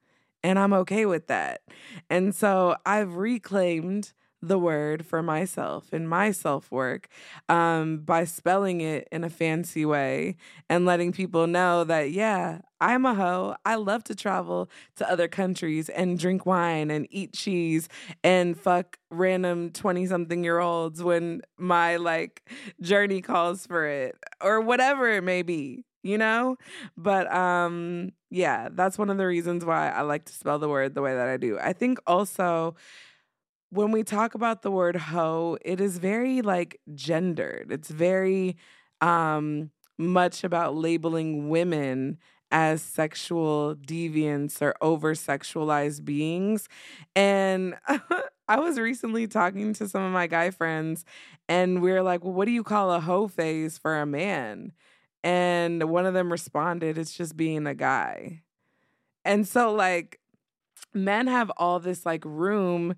and 0.47 0.61
I'm 0.61 0.73
okay 0.73 1.07
with 1.07 1.26
that. 1.26 1.62
And 2.09 2.33
so 2.33 2.76
I've 2.87 3.17
reclaimed 3.17 4.12
the 4.41 4.59
word 4.59 5.05
for 5.05 5.21
myself 5.21 5.93
in 5.93 6.07
my 6.07 6.31
self 6.31 6.71
work 6.71 7.09
um, 7.49 7.99
by 7.99 8.23
spelling 8.25 8.81
it 8.81 9.09
in 9.11 9.25
a 9.25 9.31
fancy 9.31 9.85
way 9.85 10.37
and 10.71 10.87
letting 10.87 11.11
people 11.11 11.49
know 11.49 11.83
that, 11.83 12.12
yeah, 12.12 12.61
I'm 12.81 13.05
a 13.07 13.15
hoe. 13.15 13.57
I 13.65 13.75
love 13.75 14.05
to 14.05 14.15
travel 14.15 14.71
to 14.97 15.11
other 15.11 15.26
countries 15.26 15.88
and 15.88 16.17
drink 16.17 16.47
wine 16.47 16.93
and 16.93 17.09
eat 17.11 17.33
cheese 17.33 17.88
and 18.23 18.57
fuck 18.57 18.99
random 19.11 19.71
20 19.71 20.07
something 20.07 20.45
year 20.45 20.61
olds 20.61 21.03
when 21.03 21.43
my 21.59 21.97
like 21.97 22.49
journey 22.81 23.21
calls 23.21 23.67
for 23.67 23.85
it 23.85 24.15
or 24.41 24.61
whatever 24.61 25.09
it 25.11 25.25
may 25.25 25.43
be 25.43 25.83
you 26.07 26.19
know? 26.19 26.57
But 26.97 27.33
um 27.33 28.11
yeah, 28.31 28.69
that's 28.73 28.99
one 28.99 29.11
of 29.11 29.19
the 29.19 29.27
reasons 29.27 29.65
why 29.65 29.91
I 29.91 30.03
like 30.03 30.25
to 30.27 30.33
spell 30.33 30.59
the 30.59 30.69
word 30.69 30.95
the 30.95 31.03
way 31.03 31.15
that 31.15 31.29
I 31.29 31.37
do. 31.37 31.59
I 31.61 31.73
think 31.73 31.99
also 32.07 32.77
when 33.71 33.91
we 33.91 34.03
talk 34.03 34.35
about 34.35 34.63
the 34.63 34.71
word 34.71 34.97
hoe, 34.97 35.59
it 35.65 35.81
is 35.81 35.99
very 35.99 36.43
like 36.43 36.81
gendered. 36.95 37.69
It's 37.71 37.89
very 37.91 38.57
um 39.01 39.71
much 39.99 40.45
about 40.45 40.75
labeling 40.77 41.49
women 41.49 42.19
as 42.53 42.81
sexual 42.83 43.75
deviants 43.75 44.63
or 44.63 44.75
over 44.81 45.15
sexualized 45.15 46.05
beings. 46.05 46.69
And 47.17 47.75
I 48.49 48.61
was 48.61 48.79
recently 48.79 49.27
talking 49.27 49.73
to 49.75 49.89
some 49.89 50.03
of 50.03 50.13
my 50.13 50.29
guy 50.29 50.51
friends, 50.51 51.05
and 51.49 51.83
we 51.83 51.91
are 51.93 52.03
like, 52.03 52.23
well, 52.25 52.33
what 52.35 52.45
do 52.45 52.53
you 52.53 52.63
call 52.63 52.93
a 52.93 53.01
hoe 53.01 53.27
phase 53.27 53.79
for 53.79 53.99
a 54.01 54.07
man? 54.07 54.73
And 55.25 55.83
one 55.91 56.07
of 56.07 56.15
them 56.15 56.31
responded, 56.31 56.99
It's 56.99 57.17
just 57.17 57.37
being 57.37 57.67
a 57.67 57.75
guy. 57.75 58.43
And 59.25 59.47
so, 59.47 59.73
like, 59.73 60.21
men 60.95 61.27
have 61.27 61.51
all 61.57 61.81
this 61.81 62.07
like 62.07 62.25
room 62.25 62.95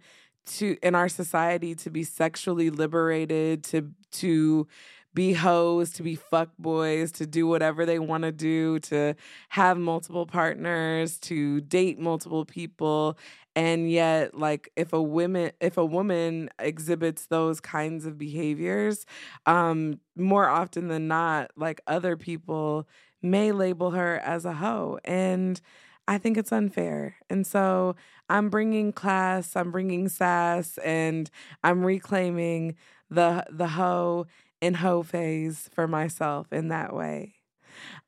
to 0.47 0.77
in 0.83 0.95
our 0.95 1.09
society 1.09 1.75
to 1.77 1.91
be 1.91 2.05
sexually 2.05 2.71
liberated, 2.71 3.65
to 3.65 3.91
to 4.13 4.67
be 5.15 5.33
hoes, 5.33 5.91
to 5.95 6.03
be 6.03 6.15
fuck 6.15 6.51
boys, 6.59 7.11
to 7.13 7.27
do 7.27 7.47
whatever 7.47 7.85
they 7.87 7.99
want 7.99 8.23
to 8.25 8.33
do, 8.33 8.79
to 8.81 9.15
have 9.51 9.79
multiple 9.79 10.27
partners, 10.27 11.19
to 11.21 11.61
date 11.63 11.99
multiple 11.99 12.45
people. 12.45 13.19
And 13.57 13.91
yet 13.91 14.39
like 14.39 14.71
if 14.77 14.93
a 14.93 15.03
woman 15.03 15.51
if 15.61 15.77
a 15.77 15.85
woman 15.85 16.51
exhibits 16.61 17.27
those 17.27 17.61
kinds 17.61 18.07
of 18.07 18.17
behaviors 18.17 19.05
um 19.47 19.99
more 20.17 20.49
often 20.49 20.89
than 20.89 21.09
not 21.09 21.51
like 21.57 21.81
other 21.87 22.17
people 22.17 22.87
may 23.23 23.51
label 23.53 23.91
her 23.93 24.19
as 24.25 24.45
a 24.45 24.53
hoe. 24.55 24.99
And 25.05 25.61
i 26.07 26.19
think 26.19 26.37
it's 26.39 26.53
unfair. 26.53 27.17
And 27.31 27.47
so 27.47 27.97
i'm 28.29 28.49
bringing 28.51 28.93
class 28.93 29.57
i'm 29.57 29.71
bringing 29.73 30.09
sass 30.09 30.79
and 30.79 31.31
i'm 31.65 31.85
reclaiming 31.85 32.77
the 33.11 33.45
the 33.51 33.69
hoe 33.69 34.27
and 34.63 34.77
hoe 34.77 35.03
phase 35.03 35.69
for 35.75 35.87
myself 35.87 36.53
in 36.53 36.69
that 36.69 36.95
way 36.95 37.35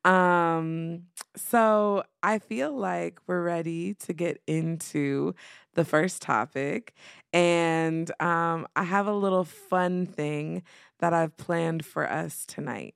um, 0.04 1.02
so 1.36 2.02
I 2.22 2.38
feel 2.38 2.72
like 2.72 3.18
we're 3.26 3.42
ready 3.42 3.94
to 3.94 4.12
get 4.12 4.40
into 4.46 5.34
the 5.74 5.84
first 5.84 6.22
topic. 6.22 6.94
And 7.32 8.10
um, 8.20 8.66
I 8.74 8.84
have 8.84 9.06
a 9.06 9.12
little 9.12 9.44
fun 9.44 10.06
thing 10.06 10.62
that 10.98 11.12
I've 11.12 11.36
planned 11.36 11.84
for 11.84 12.10
us 12.10 12.44
tonight. 12.46 12.94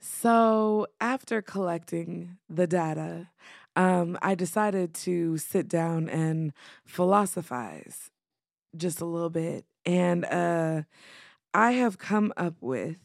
So, 0.00 0.86
after 1.00 1.40
collecting 1.40 2.36
the 2.48 2.66
data, 2.66 3.28
um, 3.74 4.18
I 4.20 4.34
decided 4.34 4.94
to 4.96 5.38
sit 5.38 5.66
down 5.66 6.08
and 6.10 6.52
philosophize 6.84 8.10
just 8.76 9.00
a 9.00 9.06
little 9.06 9.30
bit. 9.30 9.66
And 9.86 10.24
uh, 10.26 10.82
I 11.54 11.72
have 11.72 11.98
come 11.98 12.32
up 12.36 12.56
with 12.60 12.96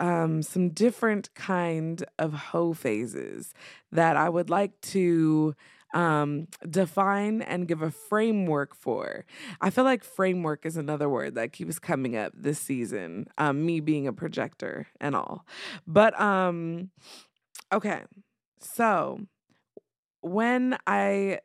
um, 0.00 0.42
some 0.42 0.70
different 0.70 1.32
kind 1.34 2.04
of 2.18 2.32
hoe 2.34 2.74
phases 2.74 3.54
that 3.92 4.16
I 4.16 4.28
would 4.28 4.50
like 4.50 4.78
to 4.82 5.54
um, 5.94 6.48
define 6.68 7.40
and 7.40 7.66
give 7.66 7.80
a 7.80 7.90
framework 7.90 8.74
for. 8.74 9.24
I 9.60 9.70
feel 9.70 9.84
like 9.84 10.04
framework 10.04 10.66
is 10.66 10.76
another 10.76 11.08
word 11.08 11.36
that 11.36 11.52
keeps 11.52 11.78
coming 11.78 12.16
up 12.16 12.32
this 12.36 12.58
season. 12.58 13.28
Um, 13.38 13.64
me 13.64 13.80
being 13.80 14.06
a 14.06 14.12
projector 14.12 14.88
and 15.00 15.16
all, 15.16 15.46
but 15.86 16.18
um, 16.20 16.90
okay. 17.72 18.02
So 18.60 19.20
when 20.20 20.76
I 20.86 21.40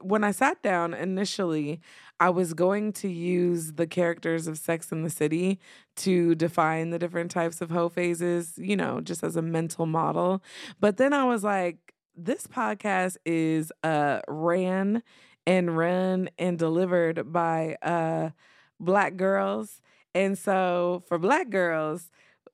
when 0.00 0.24
I 0.24 0.32
sat 0.32 0.62
down 0.62 0.94
initially, 0.94 1.80
I 2.22 2.30
was 2.30 2.54
going 2.54 2.92
to 2.94 3.08
use 3.08 3.72
the 3.72 3.86
characters 3.88 4.46
of 4.46 4.56
Sex 4.56 4.92
in 4.92 5.02
the 5.02 5.10
City 5.10 5.58
to 5.96 6.36
define 6.36 6.90
the 6.90 6.98
different 6.98 7.32
types 7.32 7.60
of 7.60 7.70
hoe 7.70 7.88
phases, 7.88 8.52
you 8.56 8.76
know, 8.76 9.00
just 9.00 9.24
as 9.24 9.34
a 9.34 9.42
mental 9.42 9.86
model. 9.86 10.40
But 10.78 10.98
then 10.98 11.12
I 11.12 11.24
was 11.24 11.42
like, 11.42 11.78
this 12.16 12.46
podcast 12.46 13.16
is 13.26 13.72
uh 13.82 14.20
ran 14.28 15.02
and 15.48 15.76
run 15.76 16.30
and 16.38 16.56
delivered 16.58 17.32
by 17.32 17.76
uh 17.82 18.30
black 18.78 19.16
girls. 19.16 19.80
And 20.14 20.38
so 20.38 21.02
for 21.08 21.18
black 21.18 21.50
girls, 21.50 22.08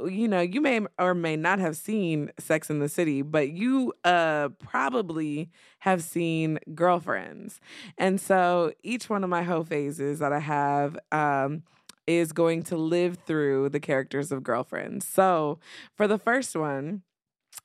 you 0.06 0.28
know, 0.28 0.40
you 0.40 0.60
may 0.60 0.80
or 0.98 1.14
may 1.14 1.36
not 1.36 1.58
have 1.58 1.76
seen 1.76 2.30
Sex 2.38 2.70
in 2.70 2.78
the 2.78 2.88
City, 2.88 3.22
but 3.22 3.50
you 3.50 3.92
uh 4.04 4.50
probably 4.58 5.50
have 5.80 6.02
seen 6.02 6.58
Girlfriends. 6.74 7.60
And 7.96 8.20
so 8.20 8.72
each 8.82 9.08
one 9.10 9.24
of 9.24 9.30
my 9.30 9.42
hoe 9.42 9.64
phases 9.64 10.18
that 10.20 10.32
I 10.32 10.40
have 10.40 10.98
um 11.12 11.62
is 12.06 12.32
going 12.32 12.62
to 12.64 12.76
live 12.76 13.18
through 13.26 13.68
the 13.68 13.80
characters 13.80 14.32
of 14.32 14.42
Girlfriends. 14.42 15.06
So 15.06 15.58
for 15.94 16.08
the 16.08 16.18
first 16.18 16.56
one, 16.56 17.02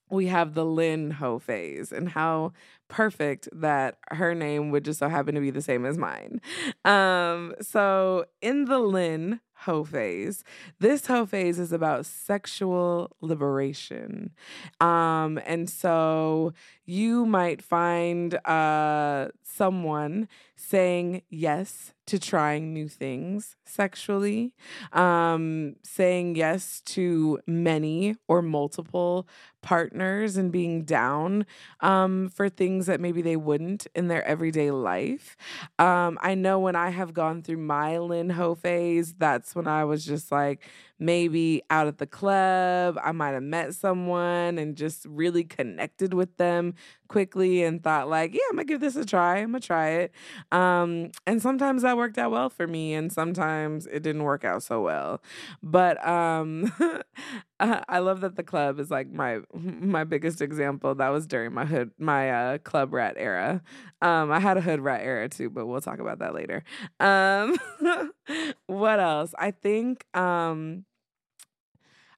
we 0.10 0.28
have 0.28 0.54
the 0.54 0.66
Lynn 0.66 1.12
Ho 1.12 1.40
phase 1.40 1.92
and 1.92 2.10
how 2.10 2.54
perfect 2.88 3.48
that 3.52 3.98
her 4.12 4.36
name 4.36 4.70
would 4.70 4.86
just 4.86 5.00
so 5.00 5.10
happen 5.10 5.34
to 5.36 5.42
be 5.42 5.50
the 5.50 5.62
same 5.62 5.86
as 5.86 5.98
mine. 5.98 6.42
Um, 6.86 7.56
so 7.62 8.26
in 8.42 8.66
the 8.66 8.80
Lynn 8.80 9.40
Ho 9.66 9.84
phase, 9.84 10.44
this 10.80 11.08
Ho 11.08 11.26
phase 11.26 11.60
is 11.60 11.72
about 11.72 12.06
sexual 12.06 13.16
liberation. 13.22 14.32
Um, 14.80 15.40
and 15.46 15.70
so 15.70 16.54
you 16.86 17.26
might 17.26 17.62
find 17.62 18.36
uh, 18.46 19.30
someone 19.44 20.28
saying 20.56 21.22
yes 21.30 21.94
to 22.06 22.20
trying 22.20 22.74
new 22.74 22.88
things 22.88 23.56
sexually, 23.66 24.54
um, 24.92 25.76
saying 25.84 26.36
yes 26.36 26.82
to 26.82 27.40
many 27.48 28.16
or 28.28 28.42
multiple 28.42 29.28
partners 29.62 30.36
and 30.36 30.52
being 30.52 30.84
down 30.84 31.46
um, 31.80 32.30
for 32.30 32.50
things 32.50 32.86
that 32.88 33.00
maybe 33.00 33.22
they 33.22 33.38
wouldn't 33.38 33.88
in 33.96 34.10
their 34.10 34.24
everyday 34.26 34.72
life. 34.72 35.38
Um, 35.80 36.20
I 36.22 36.36
know 36.36 36.60
when 36.60 36.76
I 36.76 36.90
have 36.90 37.14
gone 37.14 37.42
through 37.42 37.58
my 37.58 37.98
Lynn 37.98 38.32
Ho 38.32 38.56
phase, 38.56 39.14
that's 39.14 39.53
when 39.56 39.68
I 39.68 39.86
was 39.86 40.06
just 40.06 40.32
like, 40.32 40.68
maybe 41.04 41.62
out 41.70 41.88
at 41.88 41.98
the 41.98 42.08
club, 42.08 42.98
I 43.04 43.12
might 43.12 43.32
have 43.32 43.44
met 43.44 43.74
someone 43.74 44.58
and 44.58 44.76
just 44.76 45.06
really 45.06 45.44
connected 45.44 46.14
with 46.14 46.38
them 46.38 46.76
quickly 47.10 47.62
and 47.64 47.84
thought 47.84 48.08
like, 48.10 48.34
yeah, 48.34 48.40
I'm 48.50 48.56
gonna 48.56 48.66
give 48.66 48.80
this 48.80 48.96
a 48.96 49.06
try. 49.06 49.38
I'm 49.38 49.50
gonna 49.50 49.60
try 49.60 49.90
it. 49.90 50.14
Um, 50.52 51.12
and 51.28 51.42
sometimes 51.42 51.82
that 51.84 51.98
worked 51.98 52.18
out 52.18 52.32
well 52.32 52.50
for 52.50 52.66
me, 52.66 52.94
and 52.94 53.12
sometimes 53.12 53.86
it 53.86 54.02
didn't 54.02 54.24
work 54.24 54.46
out 54.46 54.64
so 54.64 54.82
well. 54.82 55.22
But 55.62 56.06
um, 56.08 56.72
I 57.60 58.00
love 58.00 58.22
that 58.22 58.36
the 58.36 58.44
club 58.44 58.80
is 58.80 58.90
like 58.90 59.12
my 59.12 59.40
my 59.54 60.06
biggest 60.06 60.42
example. 60.42 60.96
That 60.96 61.10
was 61.10 61.28
during 61.28 61.54
my 61.54 61.66
hood 61.66 61.92
my 62.00 62.32
uh, 62.32 62.58
club 62.60 62.94
rat 62.94 63.16
era. 63.18 63.62
Um, 64.02 64.32
I 64.32 64.40
had 64.40 64.58
a 64.58 64.62
hood 64.62 64.80
rat 64.80 65.02
era 65.04 65.30
too, 65.30 65.50
but 65.50 65.66
we'll 65.66 65.82
talk 65.82 66.00
about 66.00 66.20
that 66.20 66.34
later. 66.34 66.64
Um, 67.00 67.58
what 68.68 69.00
else? 69.00 69.34
I 69.38 69.52
think 69.52 70.06
um, 70.16 70.86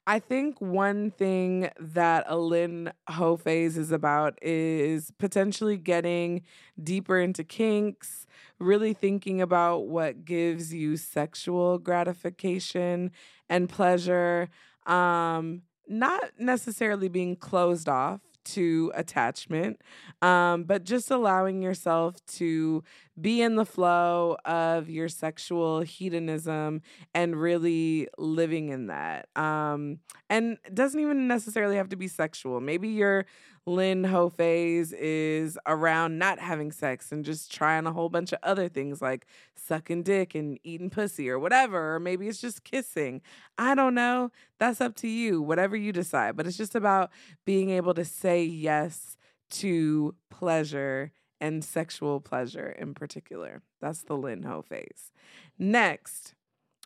I 0.07 0.19
think 0.19 0.61
one 0.61 1.09
thing 1.11 1.69
that 1.79 2.25
a 2.27 2.37
Lynn 2.37 2.91
Ho 3.09 3.37
phase 3.37 3.75
is 3.75 3.91
about 3.91 4.37
is 4.41 5.11
potentially 5.17 5.77
getting 5.77 6.43
deeper 6.81 7.19
into 7.19 7.43
kinks, 7.43 8.27
really 8.59 8.93
thinking 8.93 9.41
about 9.41 9.87
what 9.87 10.23
gives 10.23 10.71
you 10.73 10.95
sexual 10.97 11.79
gratification 11.79 13.11
and 13.49 13.67
pleasure, 13.67 14.49
um, 14.85 15.63
not 15.87 16.23
necessarily 16.37 17.07
being 17.07 17.35
closed 17.35 17.89
off 17.89 18.21
to 18.43 18.91
attachment, 18.93 19.81
um, 20.21 20.65
but 20.65 20.83
just 20.83 21.09
allowing 21.09 21.63
yourself 21.63 22.23
to 22.27 22.83
be 23.19 23.41
in 23.41 23.55
the 23.55 23.65
flow 23.65 24.37
of 24.45 24.89
your 24.89 25.07
sexual 25.07 25.81
hedonism 25.81 26.81
and 27.13 27.39
really 27.39 28.07
living 28.17 28.69
in 28.69 28.87
that. 28.87 29.29
Um, 29.35 29.99
and 30.29 30.57
doesn't 30.73 30.99
even 30.99 31.27
necessarily 31.27 31.77
have 31.77 31.89
to 31.89 31.95
be 31.95 32.07
sexual. 32.07 32.59
Maybe 32.59 32.89
your 32.89 33.25
Lynn 33.67 34.03
Ho 34.03 34.29
phase 34.29 34.93
is 34.93 35.57
around 35.65 36.19
not 36.19 36.39
having 36.39 36.71
sex 36.71 37.11
and 37.11 37.25
just 37.25 37.51
trying 37.51 37.87
a 37.87 37.93
whole 37.93 38.09
bunch 38.09 38.31
of 38.31 38.39
other 38.43 38.67
things 38.67 39.01
like 39.01 39.25
sucking 39.55 40.03
dick 40.03 40.35
and 40.35 40.59
eating 40.63 40.89
pussy 40.89 41.29
or 41.29 41.39
whatever. 41.39 41.95
Or 41.95 41.99
maybe 41.99 42.27
it's 42.27 42.41
just 42.41 42.63
kissing. 42.63 43.21
I 43.57 43.73
don't 43.73 43.95
know. 43.95 44.31
That's 44.59 44.81
up 44.81 44.95
to 44.97 45.07
you, 45.07 45.41
whatever 45.41 45.75
you 45.75 45.91
decide. 45.91 46.35
But 46.35 46.45
it's 46.45 46.57
just 46.57 46.75
about 46.75 47.11
being 47.45 47.69
able 47.71 47.93
to 47.95 48.05
say 48.05 48.43
yes 48.43 49.17
to 49.51 50.15
pleasure 50.29 51.11
and 51.45 51.63
sexual 51.63 52.19
pleasure 52.19 52.69
in 52.69 52.95
particular. 52.95 53.61
That's 53.79 54.01
the 54.01 54.17
Lynn 54.17 54.43
Ho 54.43 54.63
phase. 54.63 55.11
Next, 55.59 56.33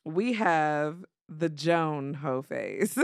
we 0.03 0.33
have 0.33 1.05
the 1.29 1.47
Joan 1.47 2.15
Ho 2.15 2.41
phase. 2.41 2.97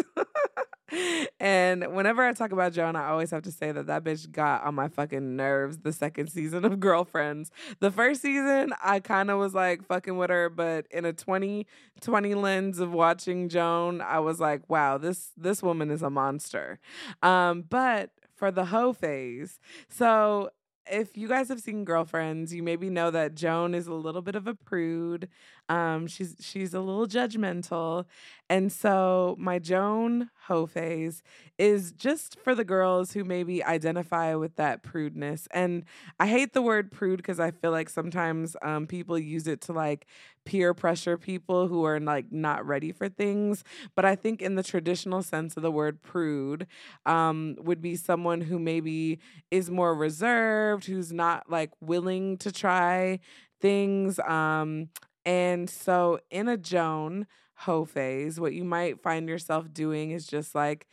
and 1.39 1.95
whenever 1.95 2.25
I 2.25 2.33
talk 2.33 2.51
about 2.51 2.73
Joan, 2.73 2.97
I 2.97 3.07
always 3.07 3.31
have 3.31 3.43
to 3.43 3.53
say 3.53 3.71
that 3.71 3.87
that 3.87 4.03
bitch 4.03 4.29
got 4.29 4.65
on 4.65 4.75
my 4.75 4.89
fucking 4.89 5.37
nerves 5.37 5.77
the 5.77 5.93
second 5.93 6.27
season 6.29 6.65
of 6.65 6.77
Girlfriends. 6.81 7.51
The 7.79 7.89
first 7.89 8.21
season, 8.21 8.73
I 8.83 8.99
kind 8.99 9.31
of 9.31 9.39
was 9.39 9.53
like 9.53 9.85
fucking 9.85 10.17
with 10.17 10.31
her, 10.31 10.49
but 10.49 10.87
in 10.91 11.05
a 11.05 11.13
2020 11.13 12.35
lens 12.35 12.79
of 12.79 12.91
watching 12.91 13.47
Joan, 13.47 14.01
I 14.01 14.19
was 14.19 14.41
like, 14.41 14.69
wow, 14.69 14.97
this 14.97 15.31
this 15.37 15.63
woman 15.63 15.89
is 15.89 16.01
a 16.01 16.09
monster. 16.09 16.79
Um, 17.23 17.61
but 17.61 18.09
for 18.35 18.51
the 18.51 18.65
hoe 18.65 18.91
phase, 18.91 19.59
so 19.87 20.49
if 20.89 21.17
you 21.17 21.27
guys 21.27 21.49
have 21.49 21.59
seen 21.61 21.83
Girlfriends, 21.85 22.53
you 22.53 22.63
maybe 22.63 22.89
know 22.89 23.11
that 23.11 23.35
Joan 23.35 23.73
is 23.73 23.87
a 23.87 23.93
little 23.93 24.21
bit 24.21 24.35
of 24.35 24.47
a 24.47 24.53
prude. 24.53 25.29
Um, 25.69 26.07
she's 26.07 26.35
she's 26.39 26.73
a 26.73 26.79
little 26.79 27.07
judgmental, 27.07 28.05
and 28.49 28.71
so 28.71 29.35
my 29.39 29.57
Joan 29.59 30.29
hoe 30.47 30.67
phase 30.67 31.23
is 31.57 31.91
just 31.91 32.37
for 32.43 32.53
the 32.53 32.63
girls 32.63 33.13
who 33.13 33.23
maybe 33.23 33.63
identify 33.63 34.35
with 34.35 34.55
that 34.57 34.83
prudeness. 34.83 35.47
And 35.51 35.83
I 36.19 36.27
hate 36.27 36.53
the 36.53 36.61
word 36.61 36.91
prude 36.91 37.17
because 37.17 37.39
I 37.39 37.51
feel 37.51 37.71
like 37.71 37.89
sometimes 37.89 38.55
um, 38.61 38.85
people 38.85 39.17
use 39.17 39.47
it 39.47 39.61
to 39.61 39.73
like 39.73 40.05
peer 40.45 40.73
pressure 40.75 41.17
people 41.17 41.67
who 41.67 41.83
are 41.85 41.99
like 41.99 42.31
not 42.31 42.65
ready 42.65 42.91
for 42.91 43.09
things. 43.09 43.63
But 43.95 44.05
I 44.05 44.15
think 44.15 44.41
in 44.41 44.55
the 44.55 44.63
traditional 44.63 45.23
sense 45.23 45.57
of 45.57 45.63
the 45.63 45.71
word 45.71 46.01
prude, 46.03 46.67
um, 47.05 47.55
would 47.59 47.81
be 47.81 47.95
someone 47.95 48.41
who 48.41 48.59
maybe 48.59 49.19
is 49.51 49.69
more 49.69 49.95
reserved, 49.95 50.85
who's 50.85 51.11
not 51.11 51.49
like 51.49 51.71
willing 51.81 52.37
to 52.37 52.51
try 52.51 53.19
things. 53.61 54.19
Um, 54.19 54.89
and 55.25 55.69
so 55.69 56.19
in 56.29 56.47
a 56.47 56.57
Joan 56.57 57.27
hoe 57.55 57.85
phase, 57.85 58.39
what 58.39 58.53
you 58.53 58.63
might 58.63 59.01
find 59.01 59.27
yourself 59.27 59.73
doing 59.73 60.11
is 60.11 60.27
just 60.27 60.53
like 60.55 60.87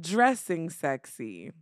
dressing 0.00 0.70
sexy. 0.70 1.52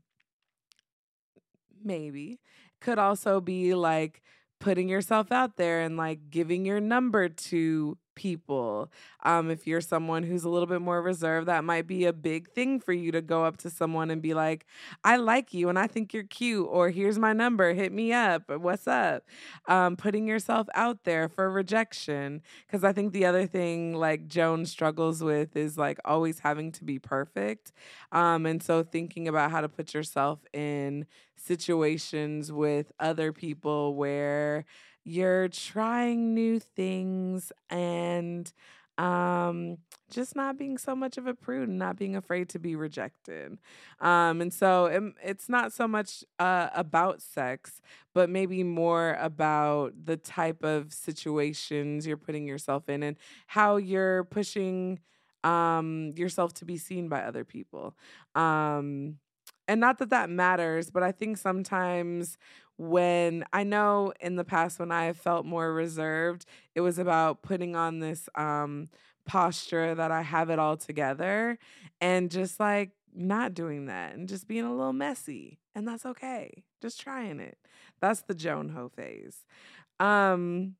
Maybe. 1.82 2.40
Could 2.80 2.98
also 2.98 3.40
be 3.40 3.74
like 3.74 4.22
putting 4.60 4.88
yourself 4.88 5.30
out 5.30 5.56
there 5.56 5.80
and 5.82 5.96
like 5.96 6.30
giving 6.30 6.64
your 6.64 6.80
number 6.80 7.28
to 7.28 7.98
people. 8.16 8.90
Um, 9.22 9.48
if 9.50 9.66
you're 9.66 9.80
someone 9.80 10.24
who's 10.24 10.42
a 10.42 10.48
little 10.48 10.66
bit 10.66 10.80
more 10.80 11.00
reserved, 11.00 11.46
that 11.46 11.62
might 11.62 11.86
be 11.86 12.04
a 12.06 12.12
big 12.12 12.50
thing 12.50 12.80
for 12.80 12.92
you 12.92 13.12
to 13.12 13.22
go 13.22 13.44
up 13.44 13.58
to 13.58 13.70
someone 13.70 14.10
and 14.10 14.20
be 14.20 14.34
like, 14.34 14.66
I 15.04 15.16
like 15.16 15.54
you 15.54 15.68
and 15.68 15.78
I 15.78 15.86
think 15.86 16.12
you're 16.12 16.24
cute, 16.24 16.66
or 16.68 16.90
here's 16.90 17.18
my 17.18 17.32
number, 17.32 17.72
hit 17.74 17.92
me 17.92 18.12
up, 18.12 18.50
what's 18.50 18.88
up? 18.88 19.22
Um, 19.68 19.96
putting 19.96 20.26
yourself 20.26 20.66
out 20.74 21.04
there 21.04 21.28
for 21.28 21.48
rejection. 21.48 22.42
Because 22.66 22.82
I 22.82 22.92
think 22.92 23.12
the 23.12 23.26
other 23.26 23.46
thing 23.46 23.94
like 23.94 24.26
Joan 24.26 24.66
struggles 24.66 25.22
with 25.22 25.56
is 25.56 25.78
like 25.78 25.98
always 26.04 26.40
having 26.40 26.72
to 26.72 26.84
be 26.84 26.98
perfect. 26.98 27.72
Um, 28.10 28.46
and 28.46 28.62
so 28.62 28.82
thinking 28.82 29.28
about 29.28 29.52
how 29.52 29.60
to 29.60 29.68
put 29.68 29.94
yourself 29.94 30.40
in 30.52 31.06
situations 31.36 32.50
with 32.50 32.90
other 32.98 33.32
people 33.32 33.94
where 33.94 34.64
you're 35.06 35.46
trying 35.46 36.34
new 36.34 36.58
things 36.58 37.52
and 37.70 38.52
um, 38.98 39.78
just 40.10 40.34
not 40.34 40.58
being 40.58 40.78
so 40.78 40.96
much 40.96 41.16
of 41.16 41.28
a 41.28 41.34
prude 41.34 41.68
and 41.68 41.78
not 41.78 41.96
being 41.96 42.16
afraid 42.16 42.48
to 42.48 42.58
be 42.58 42.74
rejected. 42.74 43.56
Um, 44.00 44.40
and 44.40 44.52
so 44.52 44.86
it, 44.86 45.02
it's 45.22 45.48
not 45.48 45.72
so 45.72 45.86
much 45.86 46.24
uh, 46.40 46.70
about 46.74 47.22
sex, 47.22 47.80
but 48.14 48.28
maybe 48.28 48.64
more 48.64 49.16
about 49.20 49.92
the 50.06 50.16
type 50.16 50.64
of 50.64 50.92
situations 50.92 52.04
you're 52.04 52.16
putting 52.16 52.48
yourself 52.48 52.88
in 52.88 53.04
and 53.04 53.16
how 53.46 53.76
you're 53.76 54.24
pushing 54.24 54.98
um, 55.44 56.14
yourself 56.16 56.52
to 56.54 56.64
be 56.64 56.78
seen 56.78 57.08
by 57.08 57.22
other 57.22 57.44
people. 57.44 57.94
Um, 58.34 59.18
and 59.68 59.80
not 59.80 59.98
that 59.98 60.10
that 60.10 60.30
matters, 60.30 60.90
but 60.90 61.02
I 61.02 61.12
think 61.12 61.38
sometimes 61.38 62.38
when 62.76 63.44
I 63.52 63.64
know 63.64 64.12
in 64.20 64.36
the 64.36 64.44
past 64.44 64.78
when 64.78 64.92
I 64.92 65.12
felt 65.12 65.46
more 65.46 65.72
reserved, 65.72 66.44
it 66.74 66.80
was 66.80 66.98
about 66.98 67.42
putting 67.42 67.74
on 67.74 68.00
this 68.00 68.28
um, 68.34 68.88
posture 69.26 69.94
that 69.94 70.10
I 70.10 70.22
have 70.22 70.50
it 70.50 70.58
all 70.58 70.76
together 70.76 71.58
and 72.00 72.30
just 72.30 72.60
like 72.60 72.90
not 73.14 73.54
doing 73.54 73.86
that 73.86 74.14
and 74.14 74.28
just 74.28 74.46
being 74.46 74.64
a 74.64 74.74
little 74.74 74.92
messy. 74.92 75.58
And 75.74 75.88
that's 75.88 76.06
okay. 76.06 76.64
Just 76.80 77.00
trying 77.00 77.40
it. 77.40 77.58
That's 78.00 78.22
the 78.22 78.34
Joan 78.34 78.70
Ho 78.70 78.88
phase. 78.88 79.44
Um, 79.98 80.76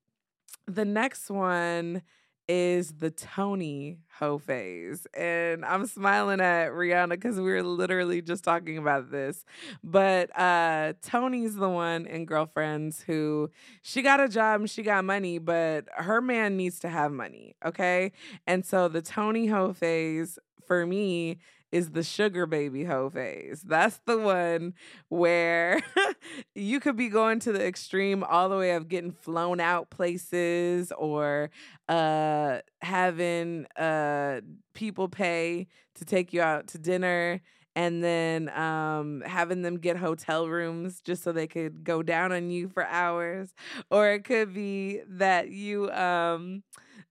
the 0.66 0.84
next 0.84 1.30
one 1.30 2.02
is 2.48 2.92
the 2.92 3.10
Toni 3.10 3.98
Ho 4.18 4.38
phase. 4.38 5.06
And 5.14 5.64
I'm 5.64 5.86
smiling 5.86 6.40
at 6.40 6.70
Rihanna 6.70 7.10
because 7.10 7.36
we 7.36 7.50
were 7.50 7.62
literally 7.62 8.22
just 8.22 8.44
talking 8.44 8.78
about 8.78 9.10
this. 9.10 9.44
But 9.82 10.30
uh 10.38 10.94
Toni's 11.02 11.56
the 11.56 11.68
one 11.68 12.06
in 12.06 12.24
Girlfriends 12.24 13.02
who 13.02 13.50
she 13.82 14.02
got 14.02 14.20
a 14.20 14.28
job 14.28 14.60
and 14.60 14.70
she 14.70 14.82
got 14.82 15.04
money, 15.04 15.38
but 15.38 15.86
her 15.94 16.20
man 16.20 16.56
needs 16.56 16.78
to 16.80 16.88
have 16.88 17.12
money. 17.12 17.56
Okay. 17.64 18.12
And 18.46 18.64
so 18.64 18.88
the 18.88 19.02
Toni 19.02 19.46
Ho 19.46 19.72
phase 19.72 20.38
for 20.66 20.86
me 20.86 21.38
is 21.72 21.90
the 21.90 22.02
sugar 22.02 22.46
baby 22.46 22.84
hoe 22.84 23.10
phase. 23.10 23.62
That's 23.62 24.00
the 24.06 24.18
one 24.18 24.74
where 25.08 25.82
you 26.54 26.80
could 26.80 26.96
be 26.96 27.08
going 27.08 27.40
to 27.40 27.52
the 27.52 27.66
extreme 27.66 28.24
all 28.24 28.48
the 28.48 28.56
way 28.56 28.72
of 28.72 28.88
getting 28.88 29.12
flown 29.12 29.60
out 29.60 29.90
places 29.90 30.92
or 30.96 31.50
uh 31.88 32.58
having 32.82 33.66
uh 33.76 34.40
people 34.74 35.08
pay 35.08 35.66
to 35.94 36.04
take 36.04 36.32
you 36.32 36.40
out 36.42 36.68
to 36.68 36.78
dinner 36.78 37.40
and 37.76 38.02
then 38.02 38.48
um, 38.58 39.22
having 39.26 39.60
them 39.60 39.76
get 39.76 39.98
hotel 39.98 40.48
rooms 40.48 41.02
just 41.02 41.22
so 41.22 41.30
they 41.30 41.46
could 41.46 41.84
go 41.84 42.02
down 42.02 42.32
on 42.32 42.50
you 42.50 42.68
for 42.70 42.86
hours. 42.86 43.54
Or 43.90 44.08
it 44.08 44.24
could 44.24 44.54
be 44.54 45.02
that 45.06 45.50
you, 45.50 45.90
um, 45.90 46.62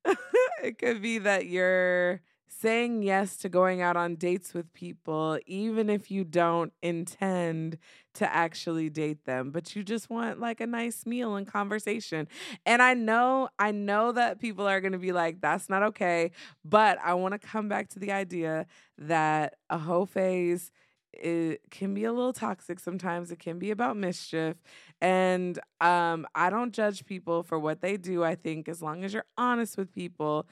it 0.63 0.79
could 0.79 1.03
be 1.03 1.19
that 1.19 1.45
you're 1.45 2.19
saying 2.59 3.03
yes 3.03 3.37
to 3.37 3.49
going 3.49 3.81
out 3.81 3.97
on 3.97 4.15
dates 4.15 4.53
with 4.53 4.71
people, 4.73 5.37
even 5.45 5.89
if 5.89 6.09
you 6.09 6.23
don't 6.23 6.71
intend 6.81 7.77
to 8.15 8.33
actually 8.33 8.89
date 8.89 9.25
them, 9.25 9.51
but 9.51 9.75
you 9.75 9.83
just 9.83 10.09
want 10.09 10.39
like 10.39 10.61
a 10.61 10.67
nice 10.67 11.05
meal 11.05 11.35
and 11.35 11.47
conversation. 11.47 12.27
And 12.65 12.81
I 12.81 12.93
know, 12.93 13.49
I 13.59 13.71
know 13.71 14.11
that 14.13 14.39
people 14.39 14.67
are 14.67 14.79
to 14.93 14.97
be 14.97 15.11
like, 15.11 15.41
that's 15.41 15.69
not 15.69 15.83
okay. 15.83 16.31
But 16.63 16.97
I 17.03 17.13
want 17.15 17.33
to 17.33 17.39
come 17.39 17.67
back 17.67 17.89
to 17.89 17.99
the 17.99 18.11
idea 18.11 18.65
that 18.97 19.55
a 19.69 19.77
whole 19.77 20.05
phase 20.05 20.71
it 21.13 21.61
can 21.71 21.93
be 21.93 22.03
a 22.03 22.11
little 22.11 22.33
toxic 22.33 22.77
sometimes 22.77 23.31
it 23.31 23.39
can 23.39 23.57
be 23.57 23.71
about 23.71 23.95
mischief 23.95 24.57
and 24.99 25.59
um 25.79 26.27
i 26.35 26.49
don't 26.49 26.73
judge 26.73 27.05
people 27.05 27.41
for 27.41 27.57
what 27.57 27.79
they 27.79 27.95
do 27.95 28.21
i 28.21 28.35
think 28.35 28.67
as 28.67 28.81
long 28.81 29.01
as 29.05 29.13
you're 29.13 29.23
honest 29.37 29.77
with 29.77 29.93
people 29.93 30.45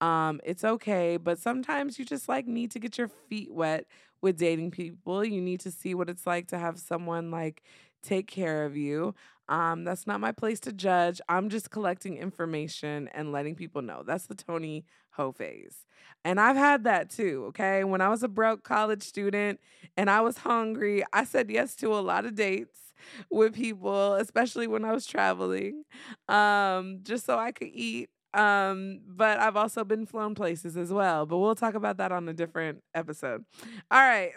um, 0.00 0.40
it's 0.44 0.64
okay, 0.64 1.16
but 1.16 1.38
sometimes 1.38 1.98
you 1.98 2.04
just 2.04 2.28
like 2.28 2.46
need 2.46 2.70
to 2.72 2.78
get 2.78 2.98
your 2.98 3.08
feet 3.08 3.52
wet 3.52 3.86
with 4.20 4.38
dating 4.38 4.70
people. 4.70 5.24
You 5.24 5.40
need 5.40 5.60
to 5.60 5.70
see 5.70 5.94
what 5.94 6.10
it's 6.10 6.26
like 6.26 6.48
to 6.48 6.58
have 6.58 6.78
someone 6.78 7.30
like 7.30 7.62
take 8.02 8.26
care 8.26 8.64
of 8.64 8.76
you. 8.76 9.14
Um, 9.48 9.84
that's 9.84 10.06
not 10.06 10.20
my 10.20 10.32
place 10.32 10.60
to 10.60 10.72
judge. 10.72 11.20
I'm 11.28 11.48
just 11.48 11.70
collecting 11.70 12.16
information 12.16 13.08
and 13.14 13.32
letting 13.32 13.54
people 13.54 13.80
know. 13.82 14.02
That's 14.04 14.26
the 14.26 14.34
Toni 14.34 14.84
Ho 15.12 15.32
phase. 15.32 15.86
And 16.24 16.40
I've 16.40 16.56
had 16.56 16.84
that 16.84 17.10
too, 17.10 17.44
okay? 17.48 17.84
When 17.84 18.00
I 18.00 18.08
was 18.08 18.22
a 18.22 18.28
broke 18.28 18.64
college 18.64 19.02
student 19.02 19.60
and 19.96 20.10
I 20.10 20.20
was 20.20 20.38
hungry, 20.38 21.04
I 21.12 21.24
said 21.24 21.50
yes 21.50 21.74
to 21.76 21.94
a 21.94 22.00
lot 22.00 22.26
of 22.26 22.34
dates 22.34 22.92
with 23.30 23.54
people, 23.54 24.14
especially 24.14 24.66
when 24.66 24.84
I 24.84 24.92
was 24.92 25.06
traveling, 25.06 25.84
um, 26.28 27.00
just 27.02 27.24
so 27.24 27.38
I 27.38 27.52
could 27.52 27.68
eat 27.68 28.10
um, 28.34 29.00
but 29.06 29.38
I've 29.38 29.56
also 29.56 29.84
been 29.84 30.06
flown 30.06 30.34
places 30.34 30.76
as 30.76 30.92
well. 30.92 31.26
But 31.26 31.38
we'll 31.38 31.54
talk 31.54 31.74
about 31.74 31.98
that 31.98 32.12
on 32.12 32.28
a 32.28 32.32
different 32.32 32.82
episode. 32.94 33.44
All 33.90 34.00
right. 34.00 34.32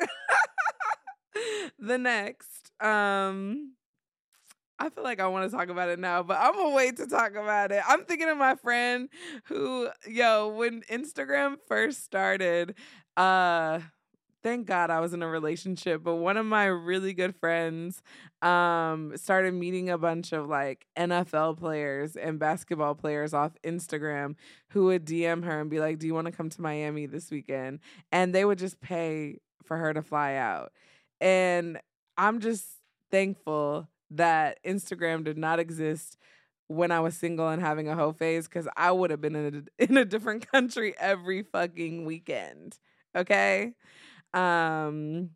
the 1.80 1.98
next. 1.98 2.72
Um 2.82 3.74
I 4.82 4.90
feel 4.90 5.04
like 5.04 5.20
I 5.20 5.28
want 5.28 5.50
to 5.50 5.56
talk 5.56 5.68
about 5.68 5.90
it 5.90 6.00
now, 6.00 6.24
but 6.24 6.38
I'm 6.40 6.54
gonna 6.54 6.74
wait 6.74 6.96
to 6.98 7.08
talk 7.08 7.32
about 7.32 7.72
it. 7.74 7.84
I'm 7.86 8.06
thinking 8.06 8.30
of 8.30 8.38
my 8.38 8.56
friend 8.56 9.10
who, 9.46 9.90
yo, 10.08 10.48
when 10.56 10.84
Instagram 10.84 11.58
first 11.68 12.06
started, 12.06 12.76
uh, 13.18 13.82
thank 14.44 14.68
God 14.68 14.90
I 14.90 15.00
was 15.00 15.14
in 15.14 15.22
a 15.22 15.28
relationship, 15.28 16.04
but 16.04 16.16
one 16.16 16.38
of 16.38 16.46
my 16.46 16.66
really 16.66 17.14
good 17.14 17.36
friends 17.36 18.02
um 18.42 19.14
started 19.16 19.54
meeting 19.54 19.90
a 19.90 19.98
bunch 19.98 20.32
of 20.32 20.48
like 20.48 20.86
NFL 20.98 21.58
players 21.58 22.16
and 22.16 22.40
basketball 22.40 22.96
players 22.96 23.34
off 23.34 23.52
Instagram 23.64 24.36
who 24.70 24.86
would 24.86 25.06
DM 25.06 25.44
her 25.44 25.60
and 25.60 25.70
be 25.70 25.80
like, 25.80 26.00
"Do 26.00 26.08
you 26.08 26.14
want 26.14 26.28
to 26.28 26.32
come 26.34 26.50
to 26.50 26.62
Miami 26.62 27.06
this 27.06 27.32
weekend?" 27.32 27.80
And 28.12 28.34
they 28.34 28.46
would 28.46 28.60
just 28.60 28.80
pay 28.82 29.40
for 29.64 29.78
her 29.78 29.94
to 29.94 30.02
fly 30.02 30.36
out. 30.36 30.72
And 31.22 31.80
I'm 32.18 32.40
just 32.40 32.66
thankful 33.12 33.88
that 34.12 34.60
Instagram 34.64 35.24
did 35.24 35.38
not 35.38 35.60
exist 35.60 36.18
when 36.68 36.92
I 36.92 37.00
was 37.00 37.16
single 37.18 37.50
and 37.50 37.62
having 37.62 37.88
a 37.88 37.96
hoe 37.96 38.14
phase 38.14 38.48
because 38.48 38.68
I 38.78 38.92
would 38.92 39.10
have 39.10 39.22
been 39.22 39.36
in 39.36 39.68
a, 39.80 39.84
in 39.84 39.98
a 39.98 40.06
different 40.06 40.50
country 40.52 40.94
every 41.00 41.44
fucking 41.44 42.06
weekend. 42.06 42.78
Okay. 43.16 43.74
Um, 44.34 45.32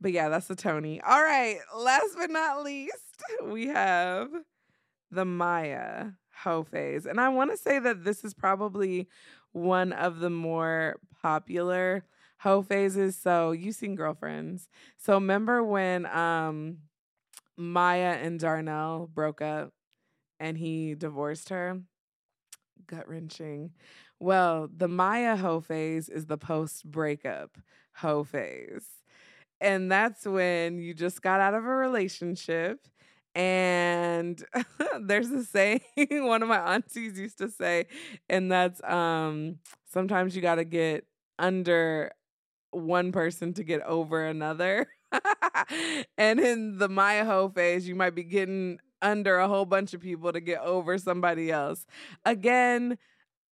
but 0.00 0.12
yeah, 0.12 0.28
that's 0.28 0.46
the 0.46 0.56
Toni. 0.56 1.00
All 1.00 1.22
right, 1.22 1.58
last 1.76 2.16
but 2.16 2.30
not 2.30 2.62
least, 2.62 3.22
we 3.44 3.68
have 3.68 4.28
the 5.10 5.24
Maya 5.24 6.08
hoe 6.42 6.64
phase. 6.64 7.06
And 7.06 7.20
I 7.20 7.28
want 7.30 7.50
to 7.50 7.56
say 7.56 7.78
that 7.78 8.04
this 8.04 8.24
is 8.24 8.34
probably 8.34 9.08
one 9.52 9.92
of 9.92 10.20
the 10.20 10.30
more 10.30 10.96
popular 11.22 12.04
hoe 12.38 12.62
phases. 12.62 13.16
So 13.16 13.52
you've 13.52 13.76
seen 13.76 13.94
girlfriends. 13.94 14.68
So 14.98 15.14
remember 15.14 15.64
when 15.64 16.06
um 16.06 16.78
Maya 17.56 18.18
and 18.20 18.38
Darnell 18.38 19.08
broke 19.12 19.40
up 19.40 19.72
and 20.38 20.58
he 20.58 20.94
divorced 20.94 21.48
her? 21.48 21.80
Gut 22.86 23.08
wrenching. 23.08 23.72
Well, 24.20 24.68
the 24.74 24.88
Maya 24.88 25.36
hoe 25.36 25.60
phase 25.60 26.08
is 26.08 26.26
the 26.26 26.38
post 26.38 26.84
breakup 26.90 27.58
hoe 27.96 28.24
phase. 28.24 28.86
And 29.60 29.90
that's 29.90 30.26
when 30.26 30.78
you 30.78 30.94
just 30.94 31.22
got 31.22 31.40
out 31.40 31.54
of 31.54 31.64
a 31.64 31.68
relationship. 31.68 32.80
And 33.34 34.42
there's 35.00 35.30
a 35.30 35.44
saying 35.44 35.80
one 36.10 36.42
of 36.42 36.48
my 36.48 36.74
aunties 36.74 37.18
used 37.18 37.38
to 37.38 37.50
say, 37.50 37.86
and 38.28 38.50
that's 38.50 38.82
um, 38.82 39.58
sometimes 39.92 40.34
you 40.34 40.42
got 40.42 40.56
to 40.56 40.64
get 40.64 41.04
under 41.38 42.12
one 42.70 43.12
person 43.12 43.52
to 43.54 43.64
get 43.64 43.82
over 43.82 44.26
another. 44.26 44.86
and 46.18 46.40
in 46.40 46.78
the 46.78 46.88
Maya 46.88 47.24
hoe 47.24 47.48
phase, 47.48 47.88
you 47.88 47.94
might 47.94 48.14
be 48.14 48.24
getting 48.24 48.78
under 49.02 49.38
a 49.38 49.48
whole 49.48 49.64
bunch 49.66 49.94
of 49.94 50.00
people 50.00 50.32
to 50.32 50.40
get 50.40 50.60
over 50.60 50.98
somebody 50.98 51.50
else. 51.50 51.86
Again, 52.24 52.98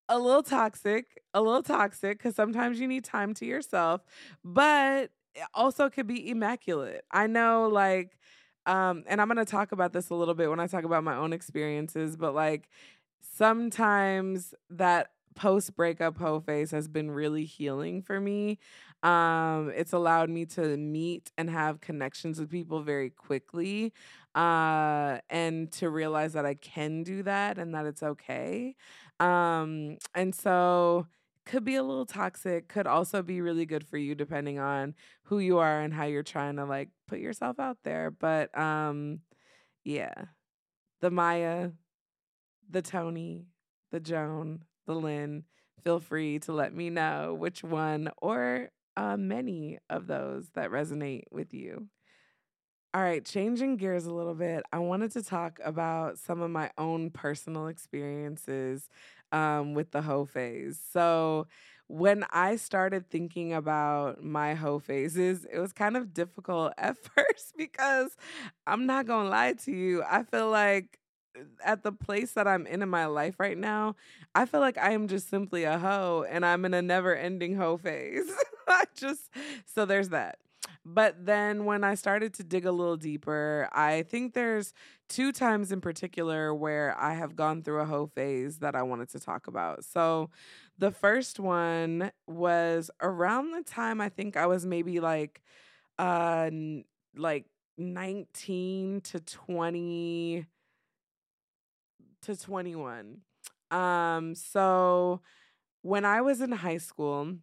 a 0.09 0.19
little 0.19 0.43
toxic, 0.43 1.23
a 1.33 1.41
little 1.41 1.63
toxic 1.63 2.19
because 2.19 2.35
sometimes 2.35 2.79
you 2.81 2.87
need 2.89 3.05
time 3.05 3.35
to 3.35 3.47
yourself, 3.47 4.03
but 4.45 5.11
also 5.55 5.89
could 5.91 6.07
be 6.07 6.29
immaculate. 6.31 7.05
I 7.11 7.27
know, 7.27 7.69
like, 7.69 8.19
um, 8.67 9.05
and 9.07 9.21
I'm 9.21 9.29
gonna 9.29 9.45
talk 9.45 9.73
about 9.73 9.93
this 9.93 10.11
a 10.11 10.15
little 10.15 10.35
bit 10.35 10.51
when 10.51 10.61
I 10.61 10.67
talk 10.67 10.85
about 10.85 11.05
my 11.05 11.17
own 11.17 11.33
experiences, 11.33 12.17
but 12.17 12.35
like 12.35 12.69
sometimes 13.21 14.55
that 14.71 15.11
post 15.35 15.75
breakup 15.75 16.17
hoe 16.17 16.41
phase 16.41 16.71
has 16.71 16.87
been 16.87 17.11
really 17.11 17.45
healing 17.45 18.03
for 18.03 18.21
me. 18.21 18.59
Um, 19.03 19.73
it's 19.75 19.93
allowed 19.93 20.31
me 20.31 20.47
to 20.47 20.77
meet 20.77 21.31
and 21.37 21.51
have 21.51 21.81
connections 21.81 22.39
with 22.39 22.51
people 22.51 22.83
very 22.83 23.11
quickly 23.11 23.93
uh, 24.35 25.19
and 25.31 25.71
to 25.73 25.89
realize 25.91 26.33
that 26.35 26.47
I 26.47 26.55
can 26.55 27.03
do 27.03 27.23
that 27.25 27.59
and 27.59 27.75
that 27.75 27.87
it's 27.87 28.03
okay. 28.03 28.77
Um, 29.21 29.99
and 30.15 30.35
so 30.35 31.07
could 31.47 31.65
be 31.65 31.77
a 31.77 31.83
little 31.83 32.07
toxic, 32.07 32.69
could 32.69 32.87
also 32.87 33.23
be 33.23 33.41
really 33.41 33.67
good 33.67 33.87
for 33.87 33.99
you 33.99 34.15
depending 34.15 34.59
on 34.59 34.95
who 35.25 35.39
you 35.39 35.59
are 35.59 35.81
and 35.81 35.93
how 35.93 36.05
you're 36.05 36.23
trying 36.23 36.57
to 36.57 36.65
like 36.65 36.89
put 37.07 37.19
yourself 37.19 37.61
out 37.61 37.79
there. 37.85 38.11
But 38.11 38.57
um 38.59 39.21
yeah. 39.85 40.15
The 41.01 41.11
Maya, 41.11 41.71
the 42.71 42.83
Toni, 42.83 43.47
the 43.91 44.01
Joan, 44.01 44.65
the 44.87 44.95
Lynn 44.95 45.45
feel 45.83 46.01
free 46.01 46.39
to 46.41 46.53
let 46.53 46.75
me 46.75 46.91
know 46.91 47.35
which 47.39 47.63
one 47.63 48.11
or 48.19 48.71
uh, 48.97 49.17
many 49.17 49.79
of 49.91 50.07
those 50.07 50.49
that 50.55 50.71
resonate 50.71 51.25
with 51.31 51.53
you. 51.53 51.89
All 52.95 53.03
right, 53.03 53.25
changing 53.25 53.77
gears 53.77 54.07
a 54.07 54.13
little 54.15 54.35
bit, 54.35 54.63
I 54.73 54.79
wanted 54.79 55.11
to 55.13 55.23
talk 55.23 55.59
about 55.65 56.17
some 56.19 56.41
of 56.41 56.51
my 56.53 56.71
own 56.79 57.11
personal 57.11 57.67
experiences 57.67 58.89
um, 59.33 59.75
with 59.75 59.91
the 59.91 60.01
hoe 60.03 60.25
phase. 60.27 60.79
So, 60.93 61.49
when 61.89 62.25
I 62.31 62.55
started 62.57 63.11
thinking 63.11 63.53
about 63.53 64.23
my 64.23 64.55
hoe 64.55 64.79
phases, 64.79 65.45
it 65.53 65.59
was 65.59 65.73
kind 65.73 65.97
of 65.97 66.15
difficult 66.15 66.73
at 66.79 66.97
first 66.97 67.55
because 67.59 68.17
I'm 68.67 68.87
not 68.87 69.07
gonna 69.07 69.29
lie 69.29 69.55
to 69.65 69.73
you. 69.73 70.05
I 70.09 70.23
feel 70.23 70.49
like 70.51 71.01
uh, 71.37 71.43
at 71.65 71.83
the 71.83 71.91
place 71.93 72.33
that 72.35 72.47
I'm 72.47 72.65
in 72.65 72.81
in 72.81 72.89
my 72.89 73.07
life 73.07 73.41
right 73.41 73.59
now, 73.59 73.97
I 74.37 74.47
feel 74.47 74.61
like 74.61 74.79
I 74.79 74.93
am 74.93 75.09
just 75.09 75.29
simply 75.29 75.65
a 75.65 75.79
hoe 75.81 76.25
and 76.31 76.47
I'm 76.47 76.65
in 76.65 76.75
a 76.75 76.81
never 76.83 77.15
ending 77.17 77.57
hoe 77.57 77.77
phase. 77.77 78.31
I 78.69 78.85
just, 78.95 79.31
so 79.67 79.85
there's 79.85 80.11
that. 80.11 80.39
But 80.87 81.25
then 81.25 81.65
when 81.65 81.83
I 81.83 81.95
started 81.95 82.35
to 82.35 82.45
dig 82.45 82.67
a 82.67 82.73
little 82.73 82.97
deeper, 82.99 83.69
I 83.73 84.03
think 84.03 84.35
there's 84.35 84.75
two 85.09 85.33
times 85.33 85.73
in 85.73 85.81
particular 85.81 86.55
where 86.55 86.95
I 86.99 87.15
have 87.15 87.37
gone 87.37 87.63
through 87.63 87.81
a 87.81 87.87
hoe 87.87 88.07
phase 88.07 88.59
that 88.59 88.75
I 88.75 88.83
wanted 88.83 89.09
to 89.11 89.21
talk 89.21 89.47
about. 89.47 89.85
So 89.85 90.31
the 90.79 90.91
first 90.91 91.41
one 91.41 92.13
was 92.27 92.91
around 93.01 93.53
the 93.53 93.63
time 93.63 94.01
I 94.01 94.11
think 94.11 94.37
I 94.37 94.47
was 94.47 94.67
maybe 94.67 95.01
like 95.01 95.43
uh 95.99 96.51
like 97.17 97.47
19 97.79 99.01
to 99.03 99.21
20 99.21 100.47
to 102.23 102.37
21. 102.37 103.21
Um 103.71 104.35
so 104.35 105.21
when 105.83 106.05
I 106.05 106.21
was 106.23 106.41
in 106.41 106.53
high 106.53 106.79
school, 106.79 107.37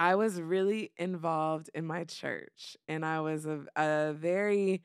I 0.00 0.14
was 0.14 0.40
really 0.40 0.92
involved 0.96 1.68
in 1.74 1.86
my 1.86 2.04
church 2.04 2.78
and 2.88 3.04
I 3.04 3.20
was 3.20 3.44
a, 3.46 3.66
a 3.76 4.14
very 4.14 4.82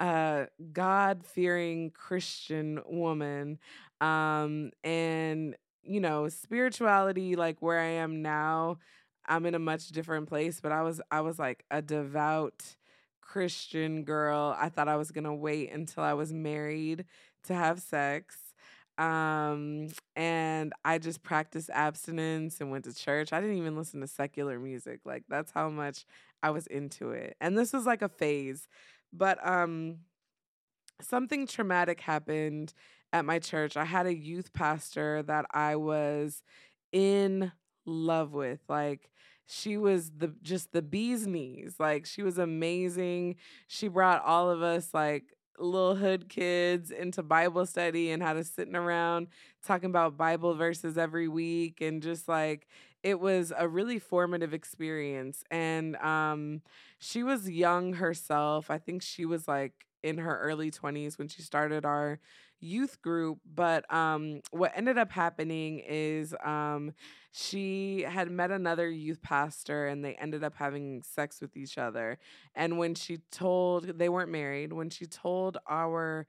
uh, 0.00 0.46
God 0.72 1.22
fearing 1.26 1.90
Christian 1.90 2.80
woman. 2.86 3.58
Um, 4.00 4.70
and, 4.82 5.54
you 5.82 6.00
know, 6.00 6.30
spirituality, 6.30 7.36
like 7.36 7.60
where 7.60 7.78
I 7.78 7.88
am 7.88 8.22
now, 8.22 8.78
I'm 9.26 9.44
in 9.44 9.54
a 9.54 9.58
much 9.58 9.88
different 9.90 10.28
place, 10.30 10.60
but 10.62 10.72
I 10.72 10.82
was, 10.82 11.00
I 11.10 11.20
was 11.20 11.38
like 11.38 11.64
a 11.70 11.82
devout 11.82 12.76
Christian 13.20 14.04
girl. 14.04 14.56
I 14.58 14.70
thought 14.70 14.88
I 14.88 14.96
was 14.96 15.10
going 15.10 15.24
to 15.24 15.34
wait 15.34 15.72
until 15.72 16.04
I 16.04 16.14
was 16.14 16.32
married 16.32 17.04
to 17.44 17.54
have 17.54 17.80
sex. 17.80 18.43
Um, 18.96 19.88
and 20.14 20.72
I 20.84 20.98
just 20.98 21.22
practiced 21.22 21.70
abstinence 21.72 22.60
and 22.60 22.70
went 22.70 22.84
to 22.84 22.94
church. 22.94 23.32
I 23.32 23.40
didn't 23.40 23.58
even 23.58 23.76
listen 23.76 24.00
to 24.00 24.06
secular 24.06 24.58
music. 24.58 25.00
Like 25.04 25.24
that's 25.28 25.50
how 25.50 25.68
much 25.68 26.04
I 26.42 26.50
was 26.50 26.66
into 26.68 27.10
it. 27.10 27.36
And 27.40 27.58
this 27.58 27.72
was 27.72 27.86
like 27.86 28.02
a 28.02 28.08
phase. 28.08 28.68
But 29.12 29.44
um 29.46 29.98
something 31.00 31.46
traumatic 31.46 32.00
happened 32.00 32.72
at 33.12 33.24
my 33.24 33.38
church. 33.38 33.76
I 33.76 33.84
had 33.84 34.06
a 34.06 34.14
youth 34.14 34.52
pastor 34.52 35.22
that 35.24 35.46
I 35.52 35.76
was 35.76 36.42
in 36.92 37.52
love 37.86 38.32
with. 38.32 38.60
Like 38.68 39.10
she 39.46 39.76
was 39.76 40.10
the 40.16 40.34
just 40.42 40.72
the 40.72 40.82
bee's 40.82 41.26
knees. 41.26 41.76
Like 41.78 42.06
she 42.06 42.22
was 42.22 42.38
amazing. 42.38 43.36
She 43.68 43.88
brought 43.88 44.24
all 44.24 44.50
of 44.50 44.62
us 44.62 44.90
like 44.94 45.33
little 45.58 45.94
hood 45.96 46.28
kids 46.28 46.90
into 46.90 47.22
Bible 47.22 47.66
study 47.66 48.10
and 48.10 48.22
had 48.22 48.36
us 48.36 48.50
sitting 48.50 48.74
around 48.76 49.28
talking 49.64 49.90
about 49.90 50.16
Bible 50.16 50.54
verses 50.54 50.98
every 50.98 51.28
week 51.28 51.80
and 51.80 52.02
just 52.02 52.28
like 52.28 52.66
it 53.02 53.20
was 53.20 53.52
a 53.56 53.68
really 53.68 53.98
formative 53.98 54.54
experience. 54.54 55.44
And 55.50 55.96
um 55.96 56.62
she 56.98 57.22
was 57.22 57.48
young 57.50 57.94
herself. 57.94 58.70
I 58.70 58.78
think 58.78 59.02
she 59.02 59.24
was 59.26 59.46
like 59.48 59.72
in 60.02 60.18
her 60.18 60.38
early 60.40 60.70
20s 60.70 61.18
when 61.18 61.28
she 61.28 61.42
started 61.42 61.84
our 61.84 62.20
youth 62.64 63.00
group. 63.02 63.38
But 63.54 63.92
um, 63.92 64.40
what 64.50 64.72
ended 64.74 64.98
up 64.98 65.12
happening 65.12 65.80
is 65.86 66.34
um, 66.44 66.92
she 67.32 68.02
had 68.02 68.30
met 68.30 68.50
another 68.50 68.88
youth 68.90 69.22
pastor 69.22 69.86
and 69.86 70.04
they 70.04 70.14
ended 70.14 70.42
up 70.42 70.54
having 70.56 71.02
sex 71.02 71.40
with 71.40 71.56
each 71.56 71.78
other. 71.78 72.18
And 72.54 72.78
when 72.78 72.94
she 72.94 73.18
told, 73.30 73.98
they 73.98 74.08
weren't 74.08 74.30
married, 74.30 74.72
when 74.72 74.90
she 74.90 75.06
told 75.06 75.58
our 75.68 76.26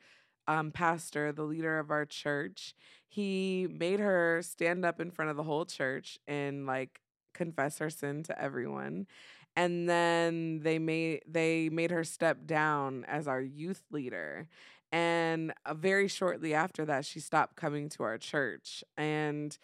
um, 0.47 0.71
pastor, 0.71 1.31
the 1.31 1.43
leader 1.43 1.79
of 1.79 1.89
our 1.89 2.05
church, 2.05 2.75
he 3.07 3.67
made 3.71 3.99
her 3.99 4.41
stand 4.43 4.85
up 4.85 4.99
in 4.99 5.11
front 5.11 5.31
of 5.31 5.37
the 5.37 5.43
whole 5.43 5.65
church 5.65 6.19
and 6.27 6.65
like 6.65 6.99
confess 7.33 7.79
her 7.79 7.89
sin 7.89 8.23
to 8.23 8.41
everyone 8.41 9.07
and 9.55 9.87
then 9.87 10.59
they 10.63 10.79
made 10.79 11.21
they 11.27 11.69
made 11.69 11.91
her 11.91 12.03
step 12.03 12.45
down 12.45 13.05
as 13.05 13.27
our 13.27 13.41
youth 13.41 13.83
leader 13.91 14.47
and 14.95 15.53
uh, 15.65 15.73
very 15.73 16.07
shortly 16.07 16.53
after 16.53 16.85
that 16.85 17.05
she 17.05 17.19
stopped 17.19 17.57
coming 17.57 17.89
to 17.89 18.03
our 18.03 18.17
church 18.17 18.83
and 18.97 19.57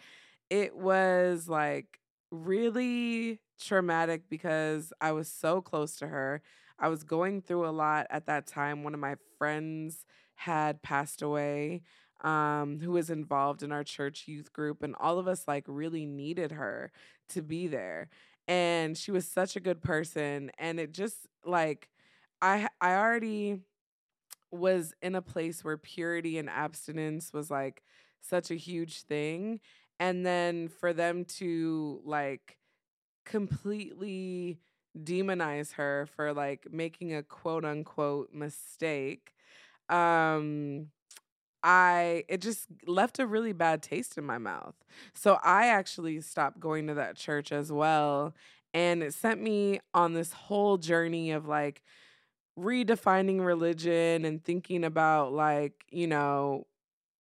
it 0.50 0.76
was 0.76 1.48
like 1.50 2.00
really 2.32 3.40
traumatic 3.60 4.24
because 4.30 4.94
I 5.02 5.12
was 5.12 5.28
so 5.30 5.62
close 5.62 5.98
to 5.98 6.08
her. 6.08 6.42
I 6.80 6.90
was 6.90 7.04
going 7.04 7.42
through 7.42 7.68
a 7.68 7.72
lot 7.72 8.08
at 8.10 8.26
that 8.28 8.48
time. 8.48 8.84
One 8.84 8.94
of 8.94 9.00
my 9.00 9.16
friends 9.38 10.06
had 10.36 10.82
passed 10.82 11.22
away 11.22 11.84
um, 12.24 12.80
who 12.82 12.92
was 12.92 13.10
involved 13.10 13.64
in 13.64 13.72
our 13.72 13.84
church 13.84 14.26
youth 14.28 14.54
group, 14.54 14.84
and 14.84 14.96
all 15.00 15.20
of 15.20 15.28
us 15.28 15.46
like 15.48 15.66
really 15.68 16.06
needed 16.06 16.52
her 16.52 16.92
to 17.30 17.42
be 17.42 17.68
there 17.68 18.10
and 18.48 18.98
she 18.98 19.12
was 19.12 19.28
such 19.28 19.56
a 19.56 19.60
good 19.62 19.82
person 19.82 20.52
and 20.58 20.80
it 20.80 20.92
just 20.92 21.28
like 21.46 21.88
i 22.42 22.68
i 22.82 22.94
already 22.96 23.60
was 24.52 24.94
in 25.02 25.16
a 25.16 25.22
place 25.22 25.64
where 25.64 25.78
purity 25.78 26.38
and 26.38 26.50
abstinence 26.50 27.34
was 27.34 27.50
like 27.52 27.84
such 28.22 28.52
a 28.52 28.56
huge 28.56 29.02
thing 29.04 29.60
and 30.00 30.26
then 30.26 30.68
for 30.68 30.94
them 30.94 31.26
to 31.26 32.02
like 32.06 32.58
completely 33.26 34.60
demonize 34.98 35.74
her 35.74 36.08
for 36.16 36.34
like 36.34 36.68
making 36.72 37.14
a 37.14 37.24
quote 37.24 37.64
unquote 37.66 38.34
mistake 38.34 39.34
um 39.90 40.88
I 41.64 42.24
it 42.28 42.42
just 42.42 42.68
left 42.88 43.20
a 43.20 43.28
really 43.28 43.54
bad 43.54 43.84
taste 43.84 44.18
in 44.18 44.26
my 44.26 44.38
mouth. 44.40 44.76
So 45.14 45.38
I 45.44 45.68
actually 45.68 46.22
stopped 46.22 46.60
going 46.60 46.88
to 46.88 46.96
that 46.96 47.16
church 47.18 47.52
as 47.52 47.72
well 47.72 48.34
and 48.74 49.04
it 49.04 49.14
sent 49.14 49.42
me 49.42 49.80
on 49.94 50.14
this 50.14 50.34
whole 50.34 50.78
journey 50.78 51.32
of 51.32 51.48
like 51.48 51.84
redefining 52.58 53.46
religion 53.46 54.26
and 54.26 54.44
thinking 54.44 54.84
about 54.84 55.34
like, 55.34 55.86
you 55.90 56.08
know, 56.08 56.68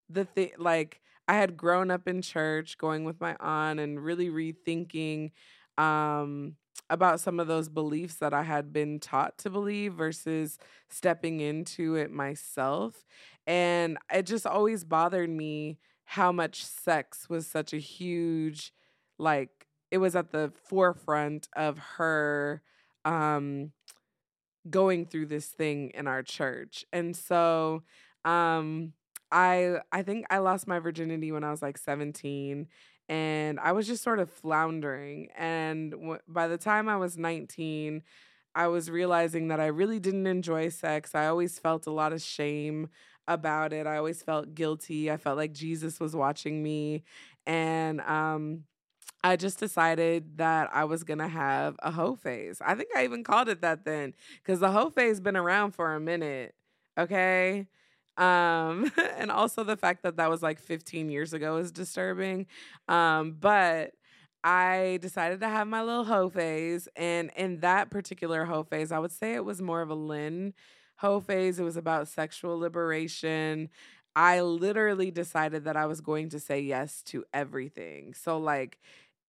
the 0.10 0.26
thing 0.26 0.52
like 0.58 1.02
I 1.28 1.36
had 1.36 1.58
grown 1.58 1.92
up 1.92 2.08
in 2.08 2.22
church 2.22 2.78
going 2.78 3.04
with 3.06 3.22
my 3.22 3.36
aunt 3.40 3.80
and 3.80 4.04
really 4.04 4.30
rethinking 4.30 5.32
um 5.78 6.56
about 6.90 7.20
some 7.22 7.40
of 7.40 7.48
those 7.48 7.70
beliefs 7.70 8.16
that 8.16 8.34
I 8.34 8.44
had 8.44 8.74
been 8.74 9.00
taught 9.00 9.38
to 9.40 9.50
believe 9.50 9.94
versus 9.94 10.58
stepping 10.90 11.40
into 11.40 11.96
it 11.96 12.12
myself. 12.12 13.06
And 13.48 13.98
it 14.14 14.26
just 14.26 14.46
always 14.46 14.84
bothered 14.84 15.30
me 15.30 15.78
how 16.04 16.32
much 16.34 16.66
sex 16.66 17.30
was 17.30 17.48
such 17.48 17.74
a 17.74 17.78
huge, 17.78 18.74
like, 19.18 19.68
it 19.90 20.00
was 20.00 20.16
at 20.16 20.32
the 20.32 20.52
forefront 20.66 21.48
of 21.56 21.78
her 21.98 22.62
um, 23.06 23.72
going 24.70 25.06
through 25.06 25.28
this 25.28 25.48
thing 25.48 25.92
in 25.94 26.08
our 26.08 26.24
church. 26.24 26.86
And 26.94 27.16
so, 27.16 27.84
um, 28.26 28.94
I 29.32 29.78
I 29.92 30.04
think 30.04 30.26
I 30.30 30.40
lost 30.40 30.68
my 30.68 30.80
virginity 30.80 31.32
when 31.32 31.44
I 31.44 31.52
was 31.52 31.62
like 31.62 31.78
17 31.78 32.68
and 33.10 33.60
I 33.60 33.72
was 33.72 33.88
just 33.88 34.04
sort 34.04 34.20
of 34.20 34.30
floundering 34.30 35.30
and 35.38 35.92
w- 35.92 36.20
by 36.28 36.48
the 36.48 36.58
time 36.58 36.90
I 36.90 36.98
was 36.98 37.18
19 37.18 38.04
I 38.54 38.68
was 38.68 38.90
realizing 38.90 39.48
that 39.48 39.60
I 39.62 39.68
really 39.68 40.00
didn't 40.00 40.28
enjoy 40.28 40.68
sex. 40.70 41.16
I 41.16 41.28
always 41.28 41.58
felt 41.58 41.88
a 41.88 41.92
lot 41.92 42.12
of 42.12 42.22
shame 42.22 42.90
about 43.28 43.72
it. 43.72 43.88
I 43.88 43.96
always 43.98 44.22
felt 44.22 44.54
guilty. 44.54 45.10
I 45.10 45.16
felt 45.18 45.38
like 45.38 45.54
Jesus 45.54 46.00
was 46.02 46.16
watching 46.16 46.62
me. 46.62 47.04
And 47.46 48.02
um, 48.02 48.64
I 49.24 49.36
just 49.36 49.60
decided 49.60 50.38
that 50.38 50.70
I 50.74 50.86
was 50.86 51.04
gonna 51.04 51.28
have 51.28 51.76
a 51.84 51.92
hoe 51.92 52.16
phase. 52.16 52.60
I 52.66 52.76
think 52.76 52.90
I 52.96 53.04
even 53.04 53.24
called 53.24 53.50
it 53.50 53.62
that 53.62 53.86
then, 53.86 54.14
because 54.44 54.60
the 54.60 54.72
hoe 54.72 54.90
phase 54.90 55.20
been 55.20 55.38
around 55.38 55.72
for 55.74 55.94
a 55.94 56.00
minute. 56.00 56.56
Okay. 56.98 57.68
Um, 58.18 58.92
and 59.18 59.32
also 59.32 59.64
the 59.64 59.78
fact 59.78 60.04
that 60.04 60.18
that 60.18 60.30
was 60.30 60.42
like 60.44 60.60
15 60.60 61.10
years 61.10 61.34
ago 61.34 61.58
is 61.58 61.72
disturbing. 61.72 62.48
Um, 62.88 63.34
but 63.40 63.92
I 64.44 64.98
decided 65.02 65.40
to 65.42 65.50
have 65.50 65.68
my 65.68 65.84
little 65.84 66.04
hoe 66.04 66.30
phase, 66.30 66.88
and 66.96 67.30
in 67.36 67.60
that 67.60 67.92
particular 67.92 68.46
hoe 68.46 68.64
phase, 68.64 68.92
I 68.92 68.98
would 69.00 69.12
say 69.12 69.36
it 69.36 69.46
was 69.46 69.62
more 69.62 69.82
of 69.82 69.90
a 69.92 69.96
Lynn 69.96 70.54
hoe 70.98 71.20
phase. 71.20 71.60
It 71.60 71.64
was 71.64 71.78
about 71.78 72.08
sexual 72.08 72.58
liberation. 72.58 73.70
I 74.16 74.42
literally 74.42 75.12
decided 75.12 75.64
that 75.66 75.78
I 75.78 75.86
was 75.86 76.02
going 76.02 76.30
to 76.30 76.40
say 76.40 76.60
yes 76.62 77.02
to 77.04 77.24
everything. 77.34 78.14
So 78.14 78.38
like 78.40 78.80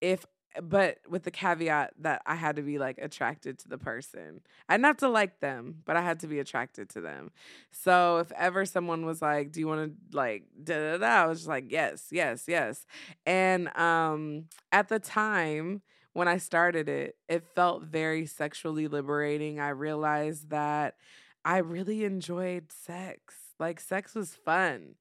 if 0.03 0.25
but 0.61 0.99
with 1.09 1.23
the 1.23 1.31
caveat 1.31 1.93
that 2.01 2.21
I 2.27 2.35
had 2.35 2.57
to 2.57 2.61
be 2.61 2.77
like 2.77 2.99
attracted 2.99 3.57
to 3.59 3.69
the 3.69 3.79
person. 3.79 4.41
I 4.69 4.77
have 4.77 4.97
to 4.97 5.09
like 5.09 5.39
them, 5.39 5.81
but 5.85 5.95
I 5.97 6.03
had 6.03 6.19
to 6.19 6.27
be 6.27 6.37
attracted 6.37 6.89
to 6.89 7.01
them. 7.01 7.31
So 7.71 8.19
if 8.19 8.31
ever 8.33 8.63
someone 8.65 9.05
was 9.05 9.19
like, 9.21 9.51
"Do 9.51 9.59
you 9.61 9.67
want 9.67 9.93
to 10.11 10.17
like 10.17 10.43
da 10.63 10.75
da 10.75 10.97
da?" 10.97 11.23
I 11.23 11.25
was 11.25 11.39
just 11.39 11.49
like, 11.49 11.71
"Yes, 11.71 12.09
yes, 12.11 12.43
yes." 12.47 12.85
And 13.25 13.75
um 13.77 14.45
at 14.71 14.89
the 14.89 14.99
time 14.99 15.81
when 16.13 16.27
I 16.27 16.37
started 16.37 16.87
it, 16.89 17.15
it 17.27 17.43
felt 17.55 17.83
very 17.83 18.27
sexually 18.27 18.87
liberating. 18.87 19.59
I 19.59 19.69
realized 19.69 20.51
that 20.51 20.95
I 21.43 21.57
really 21.57 22.03
enjoyed 22.03 22.71
sex. 22.71 23.35
Like 23.59 23.79
sex 23.79 24.13
was 24.13 24.35
fun. 24.35 24.95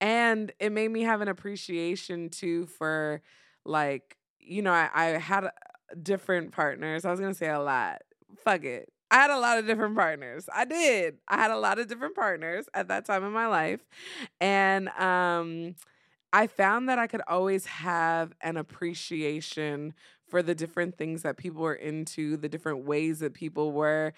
And 0.00 0.52
it 0.58 0.72
made 0.72 0.90
me 0.90 1.02
have 1.02 1.20
an 1.20 1.28
appreciation 1.28 2.28
too 2.30 2.66
for 2.66 3.22
like 3.64 4.16
you 4.44 4.62
know, 4.62 4.72
I, 4.72 4.90
I 4.94 5.04
had 5.18 5.48
different 6.02 6.52
partners. 6.52 7.04
I 7.04 7.10
was 7.10 7.20
gonna 7.20 7.34
say 7.34 7.48
a 7.50 7.60
lot. 7.60 8.02
Fuck 8.44 8.64
it. 8.64 8.90
I 9.10 9.16
had 9.16 9.30
a 9.30 9.38
lot 9.38 9.58
of 9.58 9.66
different 9.66 9.94
partners. 9.96 10.48
I 10.52 10.64
did. 10.64 11.18
I 11.28 11.36
had 11.36 11.50
a 11.50 11.58
lot 11.58 11.78
of 11.78 11.88
different 11.88 12.16
partners 12.16 12.66
at 12.74 12.88
that 12.88 13.04
time 13.04 13.24
in 13.24 13.32
my 13.32 13.46
life. 13.46 13.80
And 14.40 14.88
um 14.90 15.74
I 16.32 16.48
found 16.48 16.88
that 16.88 16.98
I 16.98 17.06
could 17.06 17.22
always 17.28 17.66
have 17.66 18.32
an 18.40 18.56
appreciation 18.56 19.94
for 20.28 20.42
the 20.42 20.54
different 20.54 20.98
things 20.98 21.22
that 21.22 21.36
people 21.36 21.62
were 21.62 21.74
into, 21.74 22.36
the 22.36 22.48
different 22.48 22.84
ways 22.84 23.20
that 23.20 23.34
people 23.34 23.72
were 23.72 24.12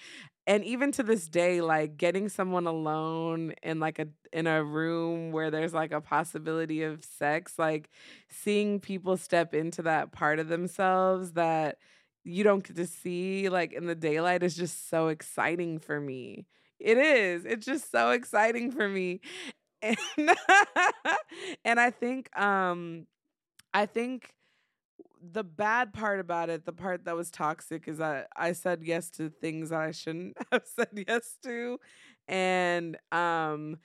and 0.46 0.64
even 0.64 0.92
to 0.92 1.02
this 1.02 1.28
day 1.28 1.61
like 1.61 1.96
getting 1.96 2.28
someone 2.28 2.66
alone 2.66 3.54
in 3.62 3.80
like 3.80 3.98
a 3.98 4.09
in 4.32 4.46
a 4.46 4.62
room 4.62 5.32
where 5.32 5.50
there's 5.50 5.74
like 5.74 5.92
a 5.92 6.00
possibility 6.00 6.82
of 6.82 7.04
sex 7.04 7.54
like 7.59 7.90
seeing 8.28 8.80
people 8.80 9.16
step 9.16 9.54
into 9.54 9.82
that 9.82 10.12
part 10.12 10.38
of 10.38 10.48
themselves 10.48 11.32
that 11.32 11.78
you 12.24 12.42
don't 12.44 12.66
get 12.66 12.76
to 12.76 12.87
see 12.87 13.48
like 13.48 13.72
in 13.72 13.87
the 13.87 13.94
daylight 13.94 14.42
is 14.42 14.56
just 14.56 14.88
so 14.90 15.09
exciting 15.09 15.78
for 15.78 16.00
me. 16.00 16.44
It 16.80 16.98
is. 16.98 17.44
It's 17.44 17.64
just 17.64 17.90
so 17.90 18.11
exciting 18.11 18.70
for 18.70 18.88
me. 18.88 19.20
And, 19.82 19.98
and 21.64 21.78
i 21.78 21.90
think 21.90 22.35
um 22.38 23.06
i 23.74 23.87
think 23.87 24.35
the 25.33 25.45
bad 25.45 25.93
part 25.93 26.21
about 26.21 26.49
it, 26.51 26.65
the 26.65 26.73
part 26.73 27.05
that 27.05 27.17
was 27.17 27.31
toxic, 27.31 27.89
is 27.89 27.99
that 27.99 28.29
I 28.37 28.53
said 28.53 28.83
yes 28.83 29.11
to 29.12 29.31
things 29.31 29.71
that 29.71 29.81
I 29.81 29.91
shouldn't 29.93 30.37
have 30.53 30.65
said 30.65 31.05
yes 31.09 31.37
to. 31.45 31.79
And 32.29 32.97
um, 33.12 33.79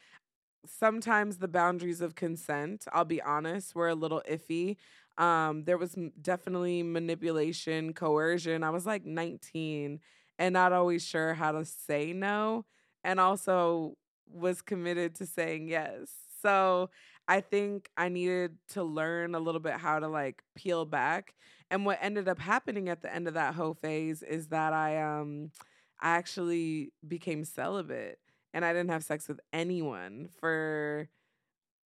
sometimes 0.66 1.38
the 1.38 1.48
boundaries 1.48 2.02
of 2.02 2.16
consent, 2.16 2.86
I'll 2.94 3.06
be 3.06 3.22
honest, 3.22 3.76
were 3.76 3.90
a 3.90 3.96
little 3.96 4.22
iffy. 4.30 4.78
Um, 5.18 5.64
there 5.66 5.78
was 5.78 5.98
definitely 6.22 6.84
manipulation, 6.84 7.94
coercion. 7.94 8.64
I 8.64 8.70
was 8.70 8.86
like 8.86 9.06
19 9.06 10.00
and 10.40 10.54
not 10.54 10.74
always 10.74 11.04
sure 11.06 11.34
how 11.36 11.52
to 11.52 11.66
say 11.66 12.14
no, 12.14 12.66
and 13.04 13.20
also 13.20 13.96
was 14.32 14.62
committed 14.62 15.16
to 15.16 15.26
saying 15.26 15.68
yes. 15.68 16.10
So 16.42 16.90
I 17.28 17.42
think 17.42 17.90
I 17.98 18.10
needed 18.10 18.58
to 18.70 18.84
learn 18.84 19.36
a 19.36 19.40
little 19.40 19.62
bit 19.62 19.74
how 19.74 20.00
to 20.00 20.08
like 20.08 20.44
peel 20.56 20.86
back. 20.86 21.34
And 21.70 21.86
what 21.86 22.00
ended 22.02 22.28
up 22.28 22.40
happening 22.40 22.90
at 22.90 23.02
the 23.02 23.14
end 23.14 23.28
of 23.28 23.36
that 23.36 23.56
whole 23.56 23.74
phase 23.74 24.24
is 24.24 24.48
that 24.48 24.74
I 24.74 25.02
um 25.02 25.52
I 26.00 26.12
actually 26.12 26.92
became 27.08 27.46
celibate 27.46 28.20
and 28.54 28.66
I 28.66 28.74
didn't 28.74 28.90
have 28.90 29.04
sex 29.04 29.28
with 29.28 29.40
anyone 29.54 30.30
for 30.40 31.10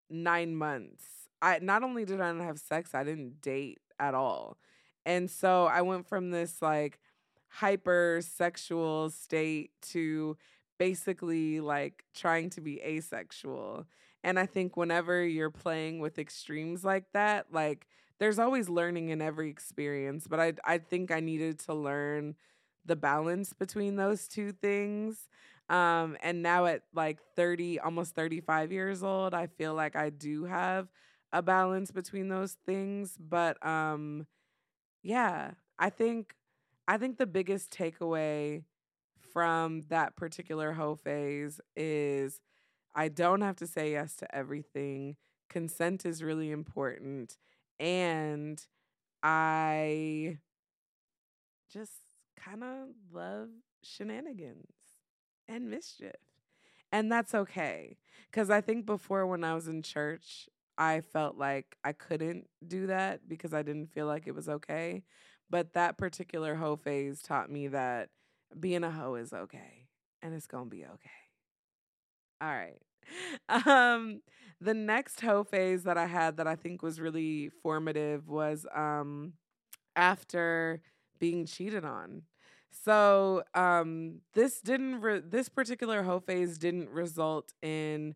9 0.10 0.56
months. 0.56 1.06
I 1.42 1.60
not 1.60 1.84
only 1.84 2.06
did 2.06 2.22
I 2.22 2.32
not 2.32 2.46
have 2.46 2.60
sex, 2.60 2.96
I 2.96 3.04
didn't 3.04 3.42
date 3.42 3.80
at 4.00 4.14
all. 4.16 4.58
And 5.06 5.30
so 5.30 5.66
I 5.66 5.82
went 5.82 6.08
from 6.08 6.32
this 6.32 6.62
like 6.62 7.00
hyper 7.50 8.22
sexual 8.24 9.10
state 9.10 9.72
to 9.82 10.38
basically 10.78 11.60
like 11.62 12.04
trying 12.16 12.50
to 12.52 12.62
be 12.62 12.82
asexual. 12.82 13.86
And 14.26 14.40
I 14.40 14.48
think 14.48 14.78
whenever 14.78 15.26
you're 15.26 15.52
playing 15.52 16.00
with 16.02 16.20
extremes 16.20 16.84
like 16.86 17.06
that, 17.14 17.48
like 17.54 17.88
there's 18.20 18.40
always 18.40 18.70
learning 18.70 19.10
in 19.12 19.22
every 19.22 19.52
experience, 19.52 20.28
but 20.28 20.42
I 20.42 20.54
I 20.66 20.80
think 20.80 21.12
I 21.12 21.22
needed 21.22 21.60
to 21.62 21.76
learn 21.76 22.36
the 22.86 22.98
balance 22.98 23.54
between 23.54 23.98
those 23.98 24.28
two 24.28 24.52
things. 24.52 25.30
Um 25.70 26.18
and 26.24 26.44
now 26.44 26.66
at 26.66 26.84
like 26.94 27.20
30 27.36 27.80
almost 27.80 28.16
35 28.16 28.72
years 28.74 29.04
old, 29.04 29.36
I 29.36 29.48
feel 29.48 29.76
like 29.76 29.96
I 29.96 30.10
do 30.10 30.46
have 30.46 30.90
a 31.32 31.44
balance 31.44 31.92
between 31.92 32.30
those 32.30 32.54
things, 32.66 33.18
but 33.20 33.64
um 33.66 34.28
yeah, 35.04 35.52
I 35.80 35.90
think 35.90 36.36
I 36.88 36.98
think 36.98 37.18
the 37.18 37.26
biggest 37.28 37.72
takeaway 37.72 38.64
from 39.34 39.82
that 39.90 40.16
particular 40.16 40.74
hoe 40.74 40.96
phase 40.96 41.60
is 41.76 42.40
I 42.96 43.10
don't 43.10 43.42
have 43.42 43.58
to 43.58 43.68
say 43.68 43.92
yes 43.92 44.16
to 44.18 44.36
everything. 44.36 45.18
Consent 45.50 46.06
is 46.06 46.24
really 46.24 46.52
important. 46.52 47.38
And 47.80 48.64
I 49.24 50.40
just 51.72 51.94
kind 52.38 52.64
of 52.64 52.88
love 53.12 53.50
shenanigans 53.84 54.68
and 55.48 55.70
mischief. 55.70 56.16
And 56.92 57.12
that's 57.12 57.36
okay. 57.36 57.98
Because 58.32 58.50
I 58.50 58.62
think 58.62 58.86
before 58.86 59.28
when 59.28 59.44
I 59.44 59.56
was 59.56 59.68
in 59.68 59.82
church, 59.82 60.50
I 60.78 61.02
felt 61.02 61.38
like 61.38 61.78
I 61.84 61.94
couldn't 61.94 62.48
do 62.68 62.88
that 62.88 63.28
because 63.28 63.54
I 63.54 63.64
didn't 63.64 63.92
feel 63.92 64.08
like 64.08 64.28
it 64.28 64.36
was 64.36 64.50
okay. 64.50 65.04
But 65.50 65.74
that 65.74 65.98
particular 65.98 66.56
hoe 66.56 66.76
phase 66.78 67.22
taught 67.22 67.52
me 67.52 67.68
that 67.70 68.10
being 68.60 68.84
a 68.84 68.92
hoe 68.92 69.16
is 69.16 69.34
okay 69.34 69.88
and 70.22 70.34
it's 70.34 70.48
going 70.48 70.66
to 70.66 70.70
be 70.76 70.86
okay. 70.86 71.25
All 72.42 72.48
right. 72.50 72.78
Um, 73.68 74.22
the 74.60 74.74
next 74.74 75.22
hoe 75.22 75.44
phase 75.44 75.84
that 75.84 75.96
I 75.98 76.08
had 76.08 76.38
that 76.38 76.48
I 76.48 76.56
think 76.56 76.82
was 76.82 77.00
really 77.00 77.50
formative 77.62 78.28
was 78.28 78.66
um 78.74 79.34
after 79.96 80.82
being 81.20 81.46
cheated 81.46 81.86
on. 81.86 82.24
So 82.72 83.44
um 83.56 84.22
this 84.34 84.62
didn't 84.62 85.02
re- 85.02 85.22
this 85.26 85.50
particular 85.50 86.04
hoe 86.04 86.20
phase 86.22 86.58
didn't 86.58 86.90
result 86.90 87.54
in 87.62 88.16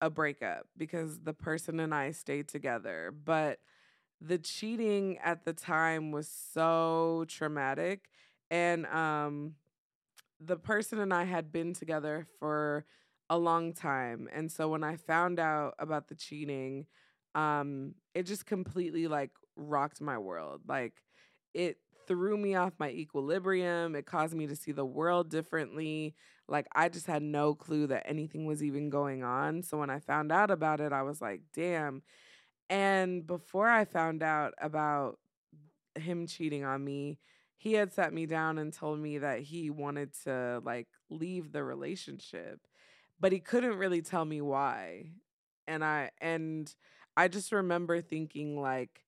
a 0.00 0.10
breakup 0.10 0.66
because 0.76 1.20
the 1.20 1.34
person 1.34 1.80
and 1.80 1.94
I 1.94 2.12
stayed 2.12 2.48
together, 2.48 3.12
but 3.24 3.60
the 4.20 4.38
cheating 4.38 5.18
at 5.24 5.44
the 5.44 5.52
time 5.54 6.12
was 6.12 6.28
so 6.28 7.24
traumatic 7.28 8.10
and 8.50 8.86
um 8.86 9.54
the 10.40 10.56
person 10.56 10.98
and 11.00 11.12
I 11.12 11.24
had 11.24 11.52
been 11.52 11.74
together 11.74 12.26
for 12.38 12.84
a 13.30 13.38
long 13.38 13.72
time. 13.72 14.28
And 14.34 14.52
so 14.52 14.68
when 14.68 14.84
I 14.84 14.96
found 14.96 15.40
out 15.40 15.74
about 15.78 16.08
the 16.08 16.16
cheating, 16.16 16.86
um, 17.36 17.94
it 18.14 18.24
just 18.24 18.46
completely 18.46 19.08
like 19.08 19.30
rocked 19.56 20.02
my 20.02 20.18
world. 20.18 20.62
Like 20.68 20.94
it 21.54 21.78
threw 22.08 22.36
me 22.36 22.56
off 22.56 22.72
my 22.78 22.90
equilibrium. 22.90 23.94
It 23.94 24.06
caused 24.06 24.34
me 24.34 24.48
to 24.48 24.56
see 24.56 24.72
the 24.72 24.84
world 24.84 25.30
differently. 25.30 26.14
Like 26.48 26.66
I 26.74 26.88
just 26.88 27.06
had 27.06 27.22
no 27.22 27.54
clue 27.54 27.86
that 27.88 28.02
anything 28.06 28.46
was 28.46 28.64
even 28.64 28.90
going 28.90 29.22
on. 29.22 29.62
So 29.62 29.78
when 29.78 29.90
I 29.90 30.00
found 30.00 30.32
out 30.32 30.50
about 30.50 30.80
it, 30.80 30.92
I 30.92 31.02
was 31.02 31.20
like, 31.22 31.42
damn. 31.54 32.02
And 32.70 33.26
before 33.26 33.68
I 33.68 33.84
found 33.84 34.22
out 34.22 34.54
about 34.60 35.18
him 35.96 36.26
cheating 36.26 36.64
on 36.64 36.84
me, 36.84 37.18
he 37.58 37.74
had 37.74 37.92
sat 37.92 38.12
me 38.12 38.26
down 38.26 38.58
and 38.58 38.72
told 38.72 39.00
me 39.00 39.18
that 39.18 39.40
he 39.40 39.70
wanted 39.70 40.12
to 40.24 40.62
like 40.64 40.88
leave 41.10 41.52
the 41.52 41.64
relationship 41.64 42.60
but 43.20 43.32
he 43.32 43.40
couldn't 43.40 43.76
really 43.76 44.02
tell 44.02 44.24
me 44.24 44.40
why 44.40 45.10
and 45.66 45.84
i 45.84 46.10
and 46.20 46.74
i 47.16 47.28
just 47.28 47.52
remember 47.52 48.00
thinking 48.00 48.60
like 48.60 49.04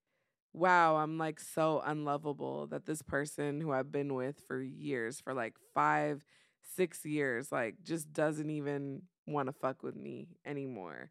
wow 0.53 0.96
i'm 0.96 1.18
like 1.18 1.40
so 1.40 1.83
unlovable 1.85 2.66
that 2.66 2.87
this 2.87 3.03
person 3.03 3.61
who 3.61 3.72
i've 3.72 3.90
been 3.90 4.14
with 4.14 4.40
for 4.46 4.61
years 4.61 5.20
for 5.20 5.35
like 5.35 5.55
five 5.75 6.25
six 6.76 7.05
years 7.05 7.51
like 7.51 7.76
just 7.82 8.12
doesn't 8.12 8.51
even 8.51 9.03
want 9.26 9.47
to 9.47 9.53
fuck 9.53 9.82
with 9.82 9.97
me 9.97 10.28
anymore 10.45 11.11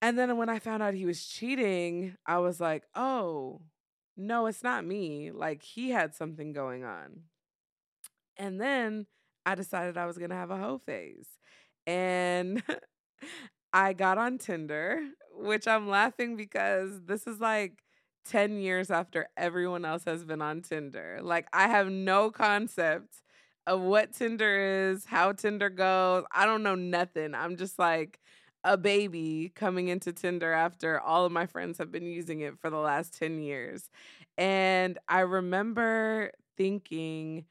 and 0.00 0.18
then 0.18 0.36
when 0.36 0.48
i 0.48 0.58
found 0.58 0.82
out 0.82 0.94
he 0.94 1.04
was 1.06 1.24
cheating 1.26 2.16
i 2.26 2.38
was 2.38 2.60
like 2.60 2.84
oh 2.94 3.60
no, 4.16 4.46
it's 4.46 4.62
not 4.62 4.84
me. 4.84 5.30
Like 5.30 5.62
he 5.62 5.90
had 5.90 6.14
something 6.14 6.52
going 6.52 6.84
on. 6.84 7.22
And 8.36 8.60
then 8.60 9.06
I 9.44 9.54
decided 9.54 9.96
I 9.96 10.06
was 10.06 10.18
going 10.18 10.30
to 10.30 10.36
have 10.36 10.50
a 10.50 10.56
hoe 10.56 10.78
phase. 10.78 11.28
And 11.86 12.62
I 13.72 13.92
got 13.92 14.18
on 14.18 14.38
Tinder, 14.38 15.00
which 15.34 15.66
I'm 15.66 15.88
laughing 15.88 16.36
because 16.36 17.02
this 17.06 17.26
is 17.26 17.40
like 17.40 17.82
10 18.24 18.58
years 18.58 18.90
after 18.90 19.28
everyone 19.36 19.84
else 19.84 20.04
has 20.04 20.24
been 20.24 20.42
on 20.42 20.62
Tinder. 20.62 21.20
Like 21.22 21.48
I 21.52 21.68
have 21.68 21.90
no 21.90 22.30
concept 22.30 23.16
of 23.66 23.80
what 23.80 24.12
Tinder 24.12 24.90
is, 24.90 25.06
how 25.06 25.32
Tinder 25.32 25.70
goes. 25.70 26.24
I 26.32 26.46
don't 26.46 26.62
know 26.62 26.74
nothing. 26.74 27.34
I'm 27.34 27.56
just 27.56 27.78
like, 27.78 28.18
a 28.64 28.76
baby 28.76 29.50
coming 29.56 29.88
into 29.88 30.12
Tinder 30.12 30.52
after 30.52 31.00
all 31.00 31.24
of 31.26 31.32
my 31.32 31.46
friends 31.46 31.78
have 31.78 31.90
been 31.90 32.06
using 32.06 32.40
it 32.42 32.60
for 32.60 32.70
the 32.70 32.76
last 32.76 33.12
10 33.18 33.40
years. 33.40 33.90
And 34.38 34.98
I 35.08 35.20
remember 35.20 36.30
thinking, 36.56 37.44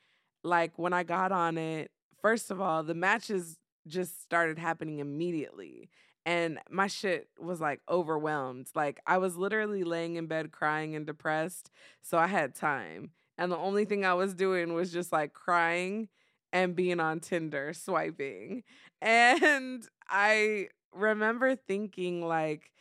like, 0.43 0.77
when 0.79 0.93
I 0.93 1.03
got 1.03 1.31
on 1.31 1.57
it, 1.57 1.91
first 2.21 2.49
of 2.51 2.61
all, 2.61 2.83
the 2.83 2.93
matches 2.93 3.57
just 3.87 4.21
started 4.21 4.57
happening 4.59 4.99
immediately. 4.99 5.89
And 6.25 6.59
my 6.69 6.87
shit 6.87 7.29
was 7.39 7.59
like 7.59 7.81
overwhelmed. 7.89 8.67
Like, 8.75 9.01
I 9.07 9.17
was 9.17 9.37
literally 9.37 9.83
laying 9.83 10.15
in 10.15 10.27
bed 10.27 10.51
crying 10.51 10.95
and 10.95 11.05
depressed. 11.05 11.71
So 12.01 12.17
I 12.17 12.27
had 12.27 12.53
time. 12.55 13.11
And 13.37 13.51
the 13.51 13.57
only 13.57 13.85
thing 13.85 14.05
I 14.05 14.13
was 14.13 14.33
doing 14.35 14.73
was 14.73 14.91
just 14.91 15.11
like 15.11 15.33
crying 15.33 16.09
and 16.53 16.75
being 16.75 16.99
on 16.99 17.19
Tinder, 17.19 17.73
swiping. 17.73 18.63
And 19.03 19.87
I 20.07 20.67
remember 20.93 21.55
thinking 21.55 22.21
like 22.21 22.71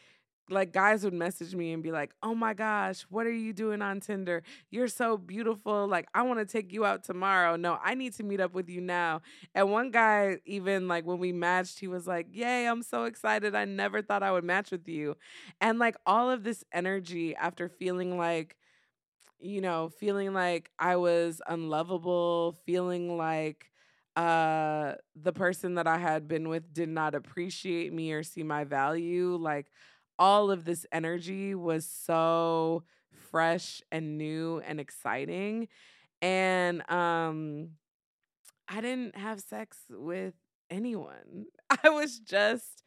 like 0.50 0.72
guys 0.72 1.04
would 1.04 1.14
message 1.14 1.54
me 1.54 1.72
and 1.72 1.82
be 1.82 1.92
like, 1.92 2.12
"Oh 2.22 2.34
my 2.34 2.54
gosh, 2.54 3.02
what 3.08 3.26
are 3.26 3.32
you 3.32 3.52
doing 3.52 3.82
on 3.82 4.00
Tinder? 4.00 4.42
You're 4.70 4.88
so 4.88 5.16
beautiful. 5.16 5.86
Like, 5.86 6.08
I 6.14 6.22
want 6.22 6.40
to 6.40 6.46
take 6.46 6.72
you 6.72 6.84
out 6.84 7.04
tomorrow. 7.04 7.56
No, 7.56 7.78
I 7.82 7.94
need 7.94 8.14
to 8.14 8.22
meet 8.24 8.40
up 8.40 8.52
with 8.54 8.68
you 8.68 8.80
now." 8.80 9.22
And 9.54 9.70
one 9.70 9.90
guy 9.90 10.38
even 10.44 10.88
like 10.88 11.06
when 11.06 11.18
we 11.18 11.32
matched, 11.32 11.78
he 11.78 11.88
was 11.88 12.06
like, 12.06 12.26
"Yay, 12.32 12.66
I'm 12.66 12.82
so 12.82 13.04
excited. 13.04 13.54
I 13.54 13.64
never 13.64 14.02
thought 14.02 14.22
I 14.22 14.32
would 14.32 14.44
match 14.44 14.70
with 14.70 14.88
you." 14.88 15.16
And 15.60 15.78
like 15.78 15.96
all 16.06 16.30
of 16.30 16.42
this 16.44 16.64
energy 16.72 17.34
after 17.36 17.68
feeling 17.68 18.18
like 18.18 18.56
you 19.38 19.60
know, 19.60 19.88
feeling 19.88 20.34
like 20.34 20.70
I 20.78 20.96
was 20.96 21.40
unlovable, 21.46 22.56
feeling 22.66 23.16
like 23.16 23.70
uh 24.16 24.94
the 25.14 25.32
person 25.32 25.76
that 25.76 25.86
I 25.86 25.96
had 25.98 26.26
been 26.28 26.48
with 26.48 26.72
did 26.74 26.88
not 26.88 27.14
appreciate 27.14 27.92
me 27.92 28.12
or 28.12 28.22
see 28.22 28.42
my 28.42 28.64
value, 28.64 29.36
like 29.36 29.66
all 30.20 30.52
of 30.52 30.66
this 30.66 30.86
energy 30.92 31.56
was 31.56 31.86
so 31.86 32.84
fresh 33.32 33.82
and 33.92 34.18
new 34.18 34.62
and 34.66 34.80
exciting. 34.80 35.68
And 36.22 36.88
um 36.90 37.70
I 38.68 38.80
didn't 38.80 39.16
have 39.16 39.40
sex 39.40 39.78
with 39.90 40.34
anyone. 40.70 41.46
I 41.84 41.90
was 41.90 42.18
just 42.20 42.84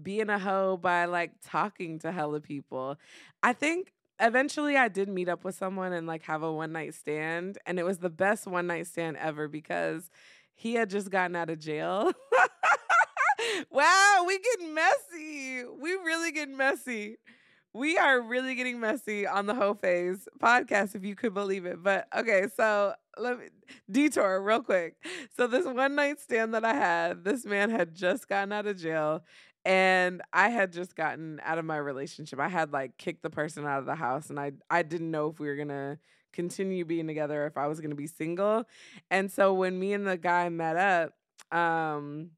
being 0.00 0.30
a 0.30 0.38
hoe 0.38 0.76
by 0.76 1.06
like 1.06 1.32
talking 1.44 1.98
to 2.00 2.12
hella 2.12 2.40
people. 2.40 2.96
I 3.42 3.52
think 3.52 3.92
eventually 4.20 4.76
I 4.76 4.88
did 4.88 5.08
meet 5.08 5.28
up 5.28 5.44
with 5.44 5.56
someone 5.56 5.92
and 5.92 6.06
like 6.06 6.22
have 6.24 6.42
a 6.42 6.52
one 6.52 6.72
night 6.72 6.94
stand. 6.94 7.58
And 7.66 7.78
it 7.78 7.84
was 7.84 7.98
the 7.98 8.10
best 8.10 8.46
one 8.46 8.66
night 8.66 8.86
stand 8.86 9.16
ever 9.18 9.48
because 9.48 10.10
he 10.54 10.74
had 10.74 10.90
just 10.90 11.10
gotten 11.10 11.36
out 11.36 11.50
of 11.50 11.58
jail. 11.58 12.12
wow, 13.70 14.24
we 14.26 14.38
getting 14.38 14.74
messy. 14.74 15.64
We 15.80 15.96
getting 16.32 16.56
messy. 16.56 17.16
We 17.72 17.98
are 17.98 18.20
really 18.20 18.56
getting 18.56 18.80
messy 18.80 19.26
on 19.26 19.46
the 19.46 19.54
whole 19.54 19.74
phase 19.74 20.28
podcast, 20.40 20.96
if 20.96 21.04
you 21.04 21.14
could 21.14 21.34
believe 21.34 21.66
it. 21.66 21.82
But 21.82 22.08
okay, 22.16 22.46
so 22.56 22.94
let 23.16 23.38
me 23.38 23.46
detour 23.90 24.42
real 24.42 24.62
quick. 24.62 24.96
So 25.36 25.46
this 25.46 25.66
one 25.66 25.94
night 25.94 26.20
stand 26.20 26.54
that 26.54 26.64
I 26.64 26.74
had, 26.74 27.24
this 27.24 27.44
man 27.44 27.70
had 27.70 27.94
just 27.94 28.28
gotten 28.28 28.52
out 28.52 28.66
of 28.66 28.76
jail 28.76 29.22
and 29.64 30.22
I 30.32 30.48
had 30.48 30.72
just 30.72 30.96
gotten 30.96 31.40
out 31.44 31.58
of 31.58 31.64
my 31.64 31.76
relationship. 31.76 32.40
I 32.40 32.48
had 32.48 32.72
like 32.72 32.96
kicked 32.96 33.22
the 33.22 33.30
person 33.30 33.66
out 33.66 33.78
of 33.78 33.86
the 33.86 33.94
house 33.94 34.30
and 34.30 34.40
I 34.40 34.52
I 34.70 34.82
didn't 34.82 35.10
know 35.10 35.28
if 35.28 35.38
we 35.38 35.46
were 35.46 35.56
going 35.56 35.68
to 35.68 35.98
continue 36.32 36.84
being 36.84 37.06
together 37.06 37.46
if 37.46 37.56
I 37.56 37.66
was 37.66 37.80
going 37.80 37.90
to 37.90 37.96
be 37.96 38.06
single. 38.06 38.64
And 39.10 39.30
so 39.30 39.52
when 39.54 39.78
me 39.78 39.92
and 39.92 40.06
the 40.06 40.16
guy 40.16 40.48
met 40.48 40.76
up, 40.76 41.12
um 41.56 42.30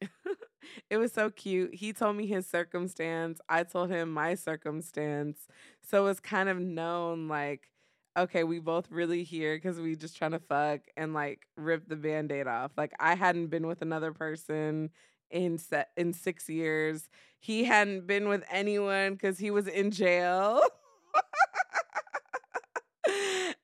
it 0.90 0.96
was 0.98 1.12
so 1.12 1.30
cute. 1.30 1.74
He 1.74 1.92
told 1.92 2.16
me 2.16 2.26
his 2.26 2.46
circumstance. 2.46 3.40
I 3.48 3.62
told 3.64 3.90
him 3.90 4.12
my 4.12 4.34
circumstance. 4.34 5.46
So 5.88 6.04
it 6.04 6.08
was 6.08 6.20
kind 6.20 6.48
of 6.48 6.58
known 6.58 7.28
like, 7.28 7.70
okay, 8.16 8.44
we 8.44 8.58
both 8.58 8.90
really 8.90 9.22
here 9.24 9.56
because 9.56 9.80
we 9.80 9.96
just 9.96 10.16
trying 10.16 10.32
to 10.32 10.38
fuck 10.40 10.80
and 10.96 11.14
like 11.14 11.46
rip 11.56 11.88
the 11.88 11.96
band-aid 11.96 12.46
off. 12.46 12.72
Like 12.76 12.92
I 13.00 13.14
hadn't 13.14 13.48
been 13.48 13.66
with 13.66 13.82
another 13.82 14.12
person 14.12 14.90
in 15.30 15.58
se- 15.58 15.86
in 15.96 16.12
six 16.12 16.48
years. 16.48 17.08
He 17.38 17.64
hadn't 17.64 18.06
been 18.06 18.28
with 18.28 18.44
anyone 18.50 19.12
because 19.14 19.38
he 19.38 19.50
was 19.50 19.66
in 19.66 19.90
jail. 19.90 20.62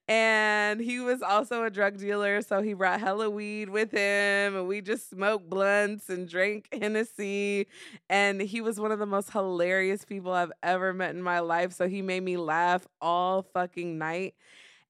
and 0.09 0.81
he 0.81 1.01
was 1.01 1.21
also 1.21 1.65
a 1.65 1.71
drug 1.71 1.99
dealer, 1.99 2.41
so 2.41 2.63
he 2.63 2.75
brought 2.75 3.01
hella 3.01 3.29
weed 3.29 3.71
with 3.71 3.91
him, 3.91 4.55
and 4.57 4.69
we 4.69 4.81
just 4.81 5.11
smoked 5.11 5.51
blunts 5.51 6.09
and 6.09 6.29
drank 6.29 6.69
Hennessy. 6.73 7.67
And 8.09 8.41
he 8.41 8.61
was 8.61 8.79
one 8.79 8.93
of 8.93 9.01
the 9.01 9.07
most 9.07 9.31
hilarious 9.33 10.05
people 10.05 10.33
I've 10.33 10.53
ever 10.63 10.93
met 10.93 11.15
in 11.15 11.23
my 11.23 11.41
life. 11.41 11.73
So 11.73 11.89
he 11.89 12.03
made 12.03 12.23
me 12.23 12.37
laugh 12.37 12.87
all 13.01 13.43
fucking 13.43 13.99
night. 13.99 14.35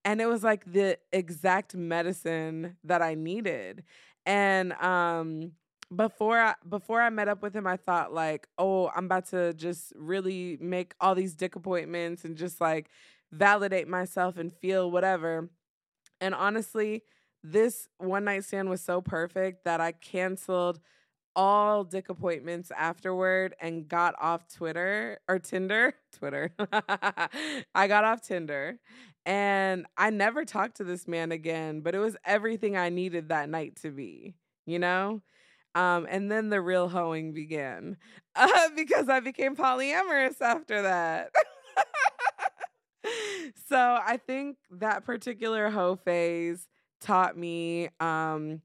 And 0.04 0.20
it 0.20 0.26
was 0.26 0.42
like 0.44 0.70
the 0.70 0.98
exact 1.12 1.74
medicine 1.74 2.76
that 2.84 3.02
I 3.02 3.14
needed. 3.14 3.84
And 4.24 4.72
um 4.74 5.52
before 5.94 6.38
I 6.38 6.54
before 6.68 7.00
I 7.00 7.10
met 7.10 7.28
up 7.28 7.42
with 7.42 7.54
him, 7.54 7.66
I 7.66 7.76
thought 7.76 8.12
like, 8.12 8.48
oh, 8.58 8.88
I'm 8.94 9.06
about 9.06 9.26
to 9.30 9.54
just 9.54 9.92
really 9.96 10.58
make 10.60 10.94
all 11.00 11.14
these 11.14 11.34
dick 11.34 11.54
appointments 11.56 12.24
and 12.24 12.36
just 12.36 12.60
like 12.60 12.88
validate 13.32 13.88
myself 13.88 14.36
and 14.36 14.52
feel 14.52 14.90
whatever. 14.90 15.48
And 16.20 16.34
honestly, 16.34 17.02
this 17.42 17.88
one 17.98 18.24
night 18.24 18.44
stand 18.44 18.70
was 18.70 18.80
so 18.80 19.00
perfect 19.00 19.64
that 19.64 19.80
I 19.80 19.92
canceled 19.92 20.80
all 21.36 21.84
dick 21.84 22.08
appointments 22.08 22.72
afterward 22.76 23.54
and 23.60 23.86
got 23.86 24.14
off 24.20 24.48
Twitter 24.48 25.18
or 25.28 25.38
Tinder. 25.38 25.94
Twitter. 26.18 26.50
I 27.74 27.86
got 27.88 28.04
off 28.04 28.22
Tinder 28.22 28.78
and 29.26 29.86
I 29.98 30.10
never 30.10 30.44
talked 30.44 30.78
to 30.78 30.84
this 30.84 31.06
man 31.06 31.32
again, 31.32 31.80
but 31.80 31.94
it 31.94 31.98
was 31.98 32.16
everything 32.24 32.76
I 32.76 32.88
needed 32.88 33.28
that 33.28 33.50
night 33.50 33.76
to 33.82 33.90
be, 33.90 34.34
you 34.64 34.78
know? 34.78 35.22
Um, 35.74 36.06
and 36.08 36.32
then 36.32 36.48
the 36.48 36.60
real 36.62 36.88
hoeing 36.88 37.34
began 37.34 37.98
uh, 38.34 38.68
because 38.76 39.08
I 39.10 39.20
became 39.20 39.56
polyamorous 39.56 40.40
after 40.40 40.82
that. 40.82 41.30
so 43.68 43.98
I 44.04 44.18
think 44.18 44.56
that 44.70 45.04
particular 45.04 45.70
hoe 45.70 45.96
phase 45.96 46.68
taught 47.00 47.36
me 47.36 47.88
um, 48.00 48.62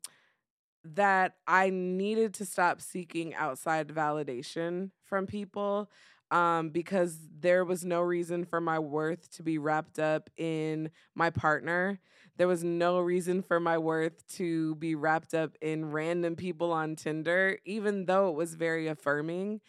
that 0.84 1.34
I 1.48 1.70
needed 1.70 2.34
to 2.36 2.46
stop 2.46 2.82
seeking 2.82 3.36
outside 3.36 3.90
validation 3.90 4.92
from 5.04 5.28
people 5.28 5.90
um, 6.32 6.70
because 6.70 7.18
there 7.40 7.66
was 7.66 7.84
no 7.86 8.02
reason 8.02 8.46
for 8.46 8.62
my 8.62 8.80
worth 8.80 9.30
to 9.32 9.44
be 9.44 9.58
wrapped 9.58 10.00
up 10.00 10.30
in 10.38 10.90
my 11.14 11.30
partner. 11.30 12.00
There 12.38 12.48
was 12.48 12.64
no 12.64 13.00
reason 13.00 13.42
for 13.44 13.60
my 13.60 13.78
worth 13.78 14.26
to 14.38 14.76
be 14.76 14.96
wrapped 14.96 15.34
up 15.34 15.58
in 15.62 15.92
random 15.92 16.36
people 16.36 16.72
on 16.72 16.96
Tinder, 16.96 17.58
even 17.66 18.06
though 18.06 18.30
it 18.30 18.36
was 18.36 18.56
very 18.56 18.88
affirming. 18.88 19.60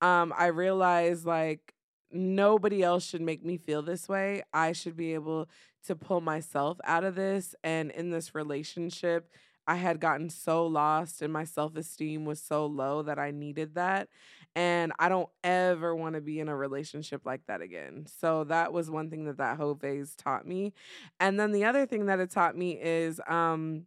Um, 0.00 0.32
I 0.36 0.46
realized 0.46 1.26
like 1.26 1.71
nobody 2.12 2.82
else 2.82 3.04
should 3.04 3.22
make 3.22 3.44
me 3.44 3.56
feel 3.56 3.82
this 3.82 4.08
way. 4.08 4.42
I 4.52 4.72
should 4.72 4.96
be 4.96 5.14
able 5.14 5.48
to 5.86 5.96
pull 5.96 6.20
myself 6.20 6.78
out 6.84 7.04
of 7.04 7.14
this. 7.14 7.54
And 7.64 7.90
in 7.90 8.10
this 8.10 8.34
relationship, 8.34 9.30
I 9.66 9.76
had 9.76 10.00
gotten 10.00 10.28
so 10.28 10.66
lost 10.66 11.22
and 11.22 11.32
my 11.32 11.44
self 11.44 11.76
esteem 11.76 12.24
was 12.24 12.40
so 12.40 12.66
low 12.66 13.02
that 13.02 13.18
I 13.18 13.30
needed 13.30 13.74
that. 13.74 14.08
And 14.54 14.92
I 14.98 15.08
don't 15.08 15.30
ever 15.42 15.94
want 15.94 16.14
to 16.14 16.20
be 16.20 16.38
in 16.38 16.48
a 16.48 16.56
relationship 16.56 17.22
like 17.24 17.46
that 17.46 17.62
again. 17.62 18.06
So 18.20 18.44
that 18.44 18.72
was 18.72 18.90
one 18.90 19.08
thing 19.08 19.24
that 19.24 19.38
that 19.38 19.56
whole 19.56 19.74
phase 19.74 20.14
taught 20.14 20.46
me. 20.46 20.74
And 21.20 21.40
then 21.40 21.52
the 21.52 21.64
other 21.64 21.86
thing 21.86 22.06
that 22.06 22.20
it 22.20 22.30
taught 22.30 22.56
me 22.56 22.78
is, 22.80 23.20
um, 23.26 23.86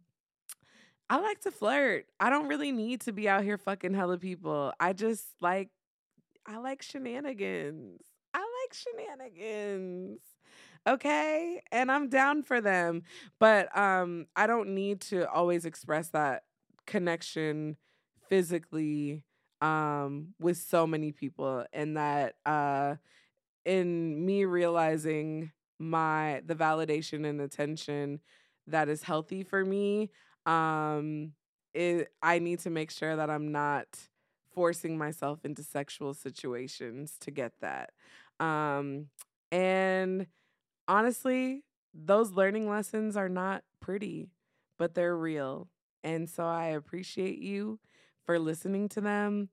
I 1.08 1.18
like 1.20 1.40
to 1.42 1.52
flirt. 1.52 2.06
I 2.18 2.30
don't 2.30 2.48
really 2.48 2.72
need 2.72 3.02
to 3.02 3.12
be 3.12 3.28
out 3.28 3.44
here 3.44 3.58
fucking 3.58 3.94
hella 3.94 4.18
people. 4.18 4.72
I 4.80 4.92
just 4.92 5.24
like, 5.40 5.70
I 6.44 6.56
like 6.58 6.82
shenanigans. 6.82 8.02
Like 8.66 8.74
shenanigans 8.74 10.20
okay? 10.88 11.62
And 11.72 11.90
i'm 11.90 12.08
down 12.08 12.42
for 12.42 12.60
them 12.60 13.02
but 13.38 13.76
um 13.76 14.26
i 14.34 14.46
don't 14.46 14.74
need 14.74 15.00
to 15.02 15.28
always 15.30 15.64
express 15.64 16.08
that 16.08 16.44
connection 16.86 17.76
physically 18.28 19.22
um 19.60 20.34
with 20.40 20.58
so 20.58 20.86
many 20.86 21.12
people 21.12 21.64
and 21.72 21.96
that 21.96 22.34
uh 22.44 22.96
in 23.64 24.24
me 24.24 24.44
realizing 24.44 25.50
my 25.78 26.42
the 26.46 26.54
validation 26.54 27.26
and 27.28 27.40
attention 27.40 28.20
that 28.66 28.88
is 28.88 29.02
healthy 29.02 29.42
for 29.42 29.64
me 29.64 30.10
um 30.44 31.32
it 31.74 32.08
i 32.22 32.38
need 32.38 32.60
to 32.60 32.70
make 32.70 32.90
sure 32.90 33.16
that 33.16 33.30
i'm 33.30 33.52
not 33.52 33.86
forcing 34.56 34.98
myself 34.98 35.44
into 35.46 35.62
sexual 35.64 36.14
situations 36.14 37.16
to 37.20 37.30
get 37.32 37.52
that 37.62 37.92
um 38.40 39.06
and 39.52 40.26
honestly, 40.88 41.64
those 41.94 42.32
learning 42.32 42.68
lessons 42.68 43.16
are 43.16 43.28
not 43.28 43.62
pretty, 43.80 44.30
but 44.78 44.94
they're 44.94 45.16
real. 45.16 45.68
And 46.04 46.28
so 46.28 46.44
I 46.44 46.66
appreciate 46.68 47.38
you 47.38 47.80
for 48.24 48.38
listening 48.38 48.88
to 48.90 49.00
them. 49.00 49.48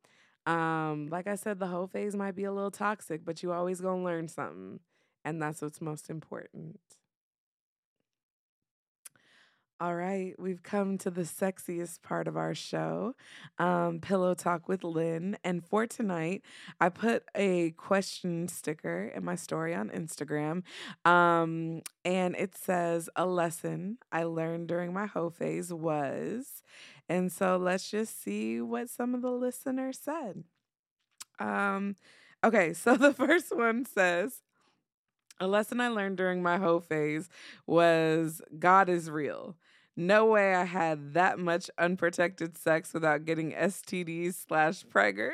Um, 0.46 1.08
like 1.10 1.28
I 1.28 1.36
said, 1.36 1.60
the 1.60 1.68
whole 1.68 1.88
phase 1.88 2.16
might 2.16 2.36
be 2.36 2.44
a 2.46 2.52
little 2.52 2.72
toxic, 2.72 3.26
but 3.26 3.44
you 3.44 3.52
always 3.54 3.82
gonna 3.82 4.04
learn 4.04 4.28
something. 4.28 4.80
And 5.26 5.42
that's 5.42 5.62
what's 5.62 5.82
most 5.82 6.10
important. 6.10 6.80
All 9.84 9.96
right, 9.96 10.34
we've 10.40 10.64
come 10.64 10.98
to 11.00 11.12
the 11.12 11.24
sexiest 11.24 12.04
part 12.04 12.30
of 12.30 12.38
our 12.38 12.56
show, 12.56 13.16
um, 13.60 14.00
Pillow 14.00 14.34
Talk 14.34 14.70
with 14.70 14.82
Lynn. 14.82 15.36
And 15.44 15.62
for 15.62 15.86
tonight, 15.86 16.42
I 16.80 16.88
put 16.88 17.26
a 17.36 17.72
question 17.72 18.48
sticker 18.48 19.12
in 19.14 19.26
my 19.26 19.36
story 19.36 19.76
on 19.76 19.90
Instagram. 19.90 20.64
Um, 21.04 21.82
and 22.06 22.34
it 22.38 22.56
says, 22.56 23.10
A 23.18 23.26
lesson 23.26 23.98
I 24.10 24.24
learned 24.24 24.70
during 24.70 24.94
my 24.94 25.06
hoe 25.06 25.30
phase 25.30 25.74
was. 25.74 26.64
And 27.10 27.30
so 27.30 27.58
let's 27.58 27.92
just 27.92 28.24
see 28.24 28.62
what 28.62 28.90
some 28.90 29.14
of 29.14 29.22
the 29.22 29.32
listeners 29.32 30.00
said. 30.02 30.46
Um, 31.40 31.98
okay, 32.42 32.72
so 32.74 32.96
the 32.96 33.14
first 33.14 33.54
one 33.54 33.84
says, 33.84 34.44
a 35.40 35.48
lesson 35.48 35.82
I 35.82 35.90
learned 35.90 36.16
during 36.16 36.42
my 36.42 36.58
hoe 36.58 36.80
phase 36.80 37.28
was 37.68 38.42
God 38.60 38.88
is 38.88 39.10
real. 39.10 39.58
No 39.96 40.26
way 40.26 40.56
I 40.56 40.66
had 40.66 41.14
that 41.14 41.38
much 41.38 41.70
unprotected 41.78 42.58
sex 42.58 42.94
without 42.94 43.26
getting 43.26 43.52
STDs 43.54 44.36
slash 44.48 44.84
preggers. 44.86 45.32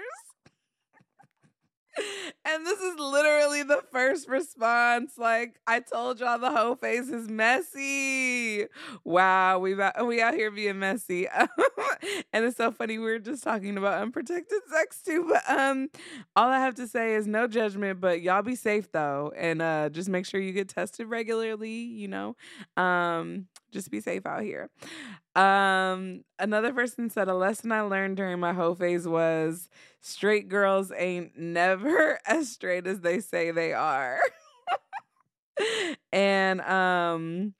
And 2.46 2.66
this 2.66 2.80
is 2.80 3.00
literally 3.00 3.64
the 3.64 3.82
first 3.92 4.28
response. 4.28 5.14
Like 5.18 5.60
I 5.68 5.80
told 5.80 6.20
y'all, 6.20 6.40
the 6.40 6.52
whole 6.52 6.76
face 6.76 7.10
is 7.10 7.28
messy. 7.28 8.66
Wow, 9.04 9.60
we 9.60 9.76
we 9.76 10.22
out 10.22 10.34
here 10.34 10.52
being 10.52 10.80
messy, 10.80 11.28
and 12.34 12.46
it's 12.46 12.58
so 12.58 12.72
funny. 12.72 12.98
We 12.98 13.06
were 13.06 13.20
just 13.20 13.44
talking 13.44 13.78
about 13.78 14.02
unprotected 14.02 14.62
sex 14.72 15.02
too. 15.04 15.28
But 15.30 15.50
um, 15.50 15.90
all 16.36 16.50
I 16.50 16.60
have 16.60 16.76
to 16.76 16.88
say 16.88 17.16
is 17.16 17.28
no 17.28 17.48
judgment. 17.48 18.00
But 18.00 18.22
y'all 18.22 18.42
be 18.42 18.56
safe 18.56 18.92
though, 18.92 19.34
and 19.36 19.62
uh, 19.62 19.90
just 19.90 20.10
make 20.10 20.26
sure 20.26 20.40
you 20.40 20.54
get 20.54 20.70
tested 20.70 21.08
regularly. 21.08 21.70
You 21.72 22.08
know, 22.08 22.36
um, 22.78 23.48
just 23.72 23.92
be 23.92 24.02
safe 24.02 24.26
out 24.26 24.44
here. 24.44 24.70
Um, 25.40 26.26
another 26.40 26.74
person 26.74 27.10
said 27.10 27.30
a 27.30 27.34
lesson 27.36 27.72
I 27.72 27.82
learned 27.82 28.18
during 28.18 28.40
my 28.40 28.54
hoe 28.54 28.76
phase 28.76 29.08
was 29.08 29.70
straight 30.02 30.50
girls 30.50 30.92
ain't 30.98 31.38
never 31.38 32.20
as 32.28 32.50
straight 32.50 32.88
as 32.88 33.02
they 33.02 33.20
say 33.22 33.52
they 33.52 33.74
are. 33.74 34.20
and 36.14 36.62
um 36.62 37.54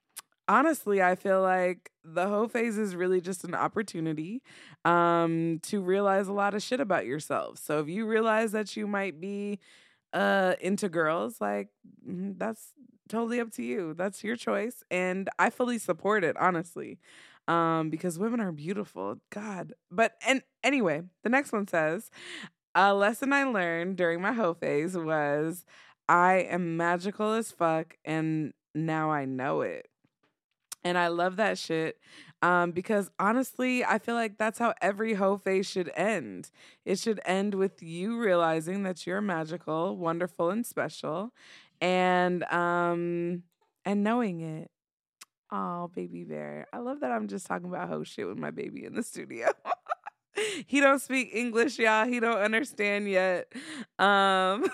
honestly, 0.48 1.02
I 1.02 1.14
feel 1.14 1.42
like 1.42 1.90
the 2.04 2.26
hoe 2.26 2.48
phase 2.48 2.78
is 2.78 2.96
really 2.96 3.20
just 3.20 3.44
an 3.44 3.54
opportunity 3.54 4.42
um 4.84 5.60
to 5.64 5.80
realize 5.80 6.28
a 6.28 6.32
lot 6.32 6.54
of 6.54 6.62
shit 6.62 6.80
about 6.80 7.06
yourself. 7.06 7.58
So 7.58 7.80
if 7.80 7.88
you 7.88 8.06
realize 8.06 8.52
that 8.52 8.76
you 8.76 8.86
might 8.86 9.20
be 9.20 9.58
uh 10.12 10.54
into 10.60 10.88
girls, 10.88 11.40
like 11.40 11.68
mm, 12.08 12.38
that's 12.38 12.72
totally 13.08 13.40
up 13.40 13.52
to 13.52 13.62
you. 13.62 13.94
That's 13.94 14.24
your 14.24 14.36
choice. 14.36 14.82
And 14.90 15.28
I 15.38 15.50
fully 15.50 15.78
support 15.78 16.24
it, 16.24 16.36
honestly. 16.38 16.98
Um, 17.50 17.90
because 17.90 18.16
women 18.16 18.40
are 18.40 18.52
beautiful. 18.52 19.16
God. 19.30 19.72
But 19.90 20.12
and 20.24 20.42
anyway, 20.62 21.02
the 21.24 21.28
next 21.28 21.52
one 21.52 21.66
says, 21.66 22.10
a 22.74 22.94
lesson 22.94 23.32
I 23.32 23.44
learned 23.44 23.96
during 23.96 24.20
my 24.20 24.32
hoe 24.32 24.54
phase 24.54 24.96
was 24.96 25.64
I 26.08 26.34
am 26.48 26.76
magical 26.76 27.32
as 27.32 27.50
fuck 27.50 27.96
and 28.04 28.52
now 28.74 29.10
I 29.10 29.24
know 29.24 29.62
it. 29.62 29.88
And 30.84 30.96
I 30.96 31.08
love 31.08 31.36
that 31.36 31.58
shit. 31.58 31.98
Um, 32.40 32.70
because 32.70 33.10
honestly, 33.18 33.84
I 33.84 33.98
feel 33.98 34.14
like 34.14 34.38
that's 34.38 34.58
how 34.58 34.72
every 34.80 35.14
hoe 35.14 35.36
phase 35.36 35.66
should 35.66 35.90
end. 35.94 36.50
It 36.84 36.98
should 36.98 37.20
end 37.24 37.54
with 37.54 37.82
you 37.82 38.18
realizing 38.18 38.84
that 38.84 39.06
you're 39.06 39.20
magical, 39.20 39.96
wonderful, 39.96 40.50
and 40.50 40.64
special, 40.64 41.32
and 41.80 42.44
um 42.44 43.42
and 43.84 44.04
knowing 44.04 44.40
it. 44.40 44.70
Oh, 45.52 45.90
baby 45.94 46.24
bear. 46.24 46.66
I 46.72 46.78
love 46.78 47.00
that 47.00 47.10
I'm 47.10 47.26
just 47.28 47.46
talking 47.46 47.68
about 47.68 47.88
hoe 47.88 48.04
shit 48.04 48.26
with 48.26 48.38
my 48.38 48.50
baby 48.50 48.84
in 48.84 48.94
the 48.94 49.02
studio. 49.02 49.48
he 50.66 50.80
don't 50.80 51.00
speak 51.00 51.30
English, 51.34 51.78
y'all. 51.78 52.06
He 52.06 52.20
don't 52.20 52.38
understand 52.40 53.08
yet. 53.08 53.52
Um 53.98 54.64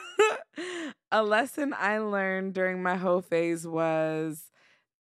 a 1.13 1.23
lesson 1.23 1.75
I 1.79 1.99
learned 1.99 2.55
during 2.55 2.83
my 2.83 2.97
hoe 2.97 3.23
phase 3.23 3.67
was 3.67 4.51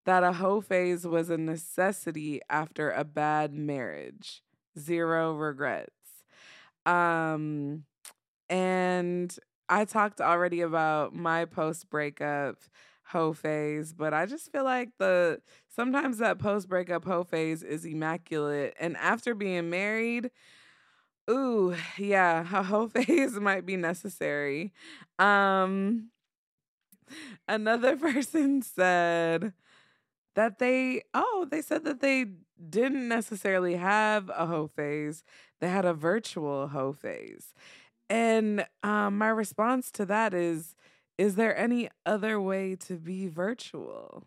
that 0.06 0.24
a 0.24 0.32
hoe 0.32 0.60
phase 0.62 1.06
was 1.06 1.30
a 1.30 1.36
necessity 1.36 2.40
after 2.48 2.90
a 2.90 3.04
bad 3.04 3.52
marriage. 3.54 4.42
Zero 4.78 5.34
regrets. 5.34 5.90
Um 6.86 7.84
and 8.48 9.36
I 9.68 9.84
talked 9.84 10.20
already 10.20 10.60
about 10.62 11.14
my 11.14 11.44
post 11.44 11.90
breakup 11.90 12.56
hoe 13.06 13.32
phase, 13.32 13.92
but 13.92 14.12
I 14.14 14.26
just 14.26 14.50
feel 14.52 14.64
like 14.64 14.90
the 14.98 15.40
sometimes 15.74 16.18
that 16.18 16.38
post 16.38 16.68
breakup 16.68 17.04
hoe 17.04 17.24
phase 17.24 17.62
is 17.62 17.84
immaculate. 17.84 18.74
And 18.80 18.96
after 18.96 19.34
being 19.34 19.70
married, 19.70 20.30
ooh, 21.30 21.74
yeah, 21.98 22.40
a 22.40 22.62
hoe 22.62 22.88
phase 22.90 23.34
might 23.40 23.66
be 23.66 23.76
necessary. 23.76 24.72
Um 25.18 26.10
another 27.48 27.96
person 27.98 28.62
said 28.62 29.52
that 30.34 30.58
they 30.58 31.02
oh, 31.14 31.46
they 31.50 31.62
said 31.62 31.84
that 31.84 32.00
they 32.00 32.26
didn't 32.70 33.08
necessarily 33.08 33.76
have 33.76 34.30
a 34.34 34.46
hoe 34.46 34.68
phase. 34.68 35.24
They 35.60 35.68
had 35.68 35.84
a 35.84 35.94
virtual 35.94 36.68
hoe 36.68 36.92
phase. 36.92 37.54
And 38.08 38.66
um, 38.82 39.18
my 39.18 39.28
response 39.28 39.90
to 39.92 40.06
that 40.06 40.32
is 40.34 40.76
Is 41.18 41.34
there 41.36 41.54
any 41.56 41.90
other 42.06 42.40
way 42.40 42.74
to 42.76 42.96
be 42.96 43.28
virtual? 43.28 44.26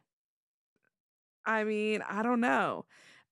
I 1.46 1.64
mean, 1.64 2.02
I 2.08 2.24
don't 2.24 2.42
know. 2.42 2.86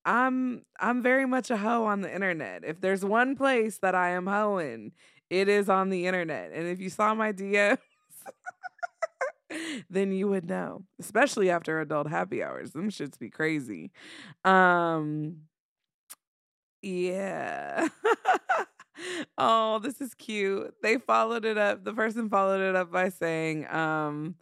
I'm 0.06 0.64
I'm 0.80 1.02
very 1.04 1.26
much 1.26 1.52
a 1.52 1.58
hoe 1.58 1.86
on 1.86 2.02
the 2.02 2.14
internet. 2.14 2.64
If 2.66 2.80
there's 2.82 3.04
one 3.04 3.36
place 3.36 3.80
that 3.80 3.96
I 3.96 4.12
am 4.12 4.28
hoeing, 4.28 4.94
it 5.30 5.50
is 5.50 5.70
on 5.70 5.90
the 5.90 6.08
internet. 6.08 6.52
And 6.54 6.68
if 6.68 6.80
you 6.80 6.90
saw 6.90 7.14
my 7.14 7.34
DMs, 7.34 7.80
then 9.90 10.12
you 10.12 10.28
would 10.28 10.46
know. 10.48 10.84
Especially 11.00 11.50
after 11.50 11.80
adult 11.80 12.08
happy 12.10 12.44
hours. 12.44 12.72
Them 12.72 12.90
shits 12.90 13.18
be 13.18 13.30
crazy. 13.30 13.92
Um 14.46 15.38
yeah. 16.82 17.88
oh, 19.38 19.80
this 19.80 20.02
is 20.02 20.14
cute. 20.14 20.74
They 20.82 20.98
followed 20.98 21.46
it 21.46 21.58
up. 21.58 21.84
The 21.84 21.94
person 21.94 22.30
followed 22.30 22.62
it 22.62 22.76
up 22.76 22.92
by 22.92 23.10
saying, 23.10 23.68
um, 23.68 24.36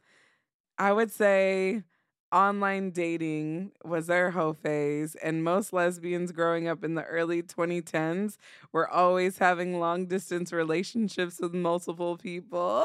I 0.78 0.92
would 0.92 1.12
say 1.12 1.84
online 2.32 2.92
dating 2.92 3.72
was 3.84 4.08
their 4.08 4.32
hoe 4.32 4.54
phase, 4.54 5.16
and 5.16 5.44
most 5.44 5.72
lesbians 5.72 6.32
growing 6.32 6.68
up 6.68 6.84
in 6.84 6.96
the 6.96 7.04
early 7.04 7.42
2010s 7.42 8.38
were 8.74 8.90
always 8.90 9.38
having 9.38 9.80
long 9.80 10.06
distance 10.06 10.52
relationships 10.52 11.40
with 11.40 11.54
multiple 11.54 12.18
people. 12.18 12.84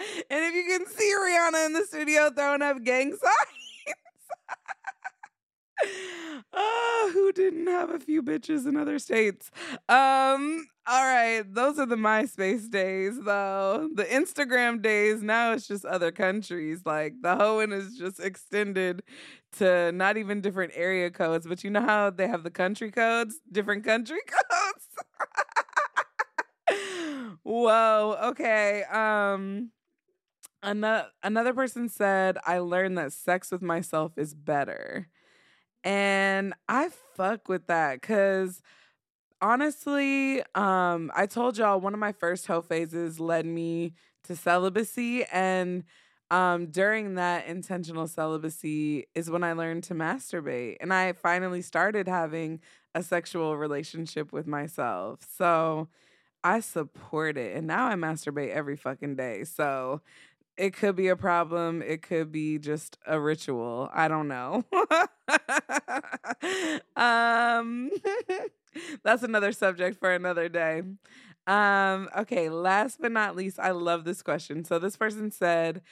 and 0.30 0.44
if 0.44 0.54
you 0.54 0.64
can 0.64 0.86
see 0.86 1.14
Rihanna 1.14 1.66
in 1.66 1.72
the 1.74 1.84
studio 1.84 2.30
throwing 2.30 2.62
up 2.62 2.82
gang 2.82 3.10
signs. 3.10 3.56
oh, 6.56 7.10
who 7.12 7.32
didn't 7.32 7.66
have 7.68 7.90
a 7.90 7.98
few 8.00 8.22
bitches 8.22 8.66
in 8.66 8.76
other 8.76 8.98
states? 8.98 9.50
Um, 9.88 10.66
all 10.86 11.04
right, 11.04 11.42
those 11.46 11.78
are 11.78 11.86
the 11.86 11.96
MySpace 11.96 12.70
days, 12.70 13.20
though. 13.22 13.88
The 13.94 14.04
Instagram 14.04 14.82
days, 14.82 15.22
now 15.22 15.52
it's 15.52 15.66
just 15.68 15.84
other 15.84 16.12
countries. 16.12 16.82
Like 16.84 17.14
the 17.22 17.36
hoeing 17.36 17.72
is 17.72 17.96
just 17.98 18.20
extended 18.20 19.02
to 19.58 19.92
not 19.92 20.16
even 20.16 20.40
different 20.40 20.72
area 20.74 21.10
codes, 21.10 21.46
but 21.46 21.64
you 21.64 21.70
know 21.70 21.80
how 21.82 22.10
they 22.10 22.28
have 22.28 22.44
the 22.44 22.50
country 22.50 22.90
codes, 22.90 23.36
different 23.50 23.84
country 23.84 24.20
codes. 24.26 24.86
Whoa, 27.42 28.16
okay. 28.30 28.84
Um 28.84 29.70
another 30.62 31.08
another 31.22 31.54
person 31.54 31.88
said 31.88 32.38
I 32.44 32.58
learned 32.58 32.98
that 32.98 33.12
sex 33.12 33.50
with 33.50 33.62
myself 33.62 34.12
is 34.18 34.34
better. 34.34 35.08
And 35.86 36.52
I 36.68 36.90
fuck 37.14 37.48
with 37.48 37.68
that 37.68 38.00
because 38.00 38.60
honestly, 39.40 40.42
um, 40.56 41.12
I 41.14 41.26
told 41.26 41.58
y'all 41.58 41.80
one 41.80 41.94
of 41.94 42.00
my 42.00 42.12
first 42.12 42.48
hoe 42.48 42.60
phases 42.60 43.20
led 43.20 43.46
me 43.46 43.94
to 44.24 44.34
celibacy. 44.34 45.24
And 45.26 45.84
um, 46.32 46.66
during 46.66 47.14
that 47.14 47.46
intentional 47.46 48.08
celibacy 48.08 49.06
is 49.14 49.30
when 49.30 49.44
I 49.44 49.52
learned 49.52 49.84
to 49.84 49.94
masturbate. 49.94 50.78
And 50.80 50.92
I 50.92 51.12
finally 51.12 51.62
started 51.62 52.08
having 52.08 52.60
a 52.96 53.02
sexual 53.04 53.56
relationship 53.56 54.32
with 54.32 54.48
myself. 54.48 55.20
So 55.38 55.88
I 56.42 56.60
support 56.60 57.38
it. 57.38 57.56
And 57.56 57.66
now 57.68 57.86
I 57.86 57.94
masturbate 57.94 58.50
every 58.50 58.76
fucking 58.76 59.16
day. 59.16 59.44
So 59.44 60.00
it 60.56 60.74
could 60.74 60.96
be 60.96 61.08
a 61.08 61.16
problem. 61.16 61.82
It 61.82 62.02
could 62.02 62.32
be 62.32 62.58
just 62.58 62.98
a 63.06 63.20
ritual. 63.20 63.90
I 63.92 64.08
don't 64.08 64.28
know. 64.28 64.64
um, 66.96 67.90
That's 69.02 69.22
another 69.22 69.52
subject 69.52 69.98
for 69.98 70.12
another 70.12 70.48
day. 70.48 70.82
Um, 71.46 72.08
okay, 72.16 72.48
last 72.48 72.98
but 73.00 73.12
not 73.12 73.36
least, 73.36 73.58
I 73.58 73.70
love 73.70 74.04
this 74.04 74.22
question. 74.22 74.64
So 74.64 74.78
this 74.78 74.96
person 74.96 75.30
said, 75.30 75.82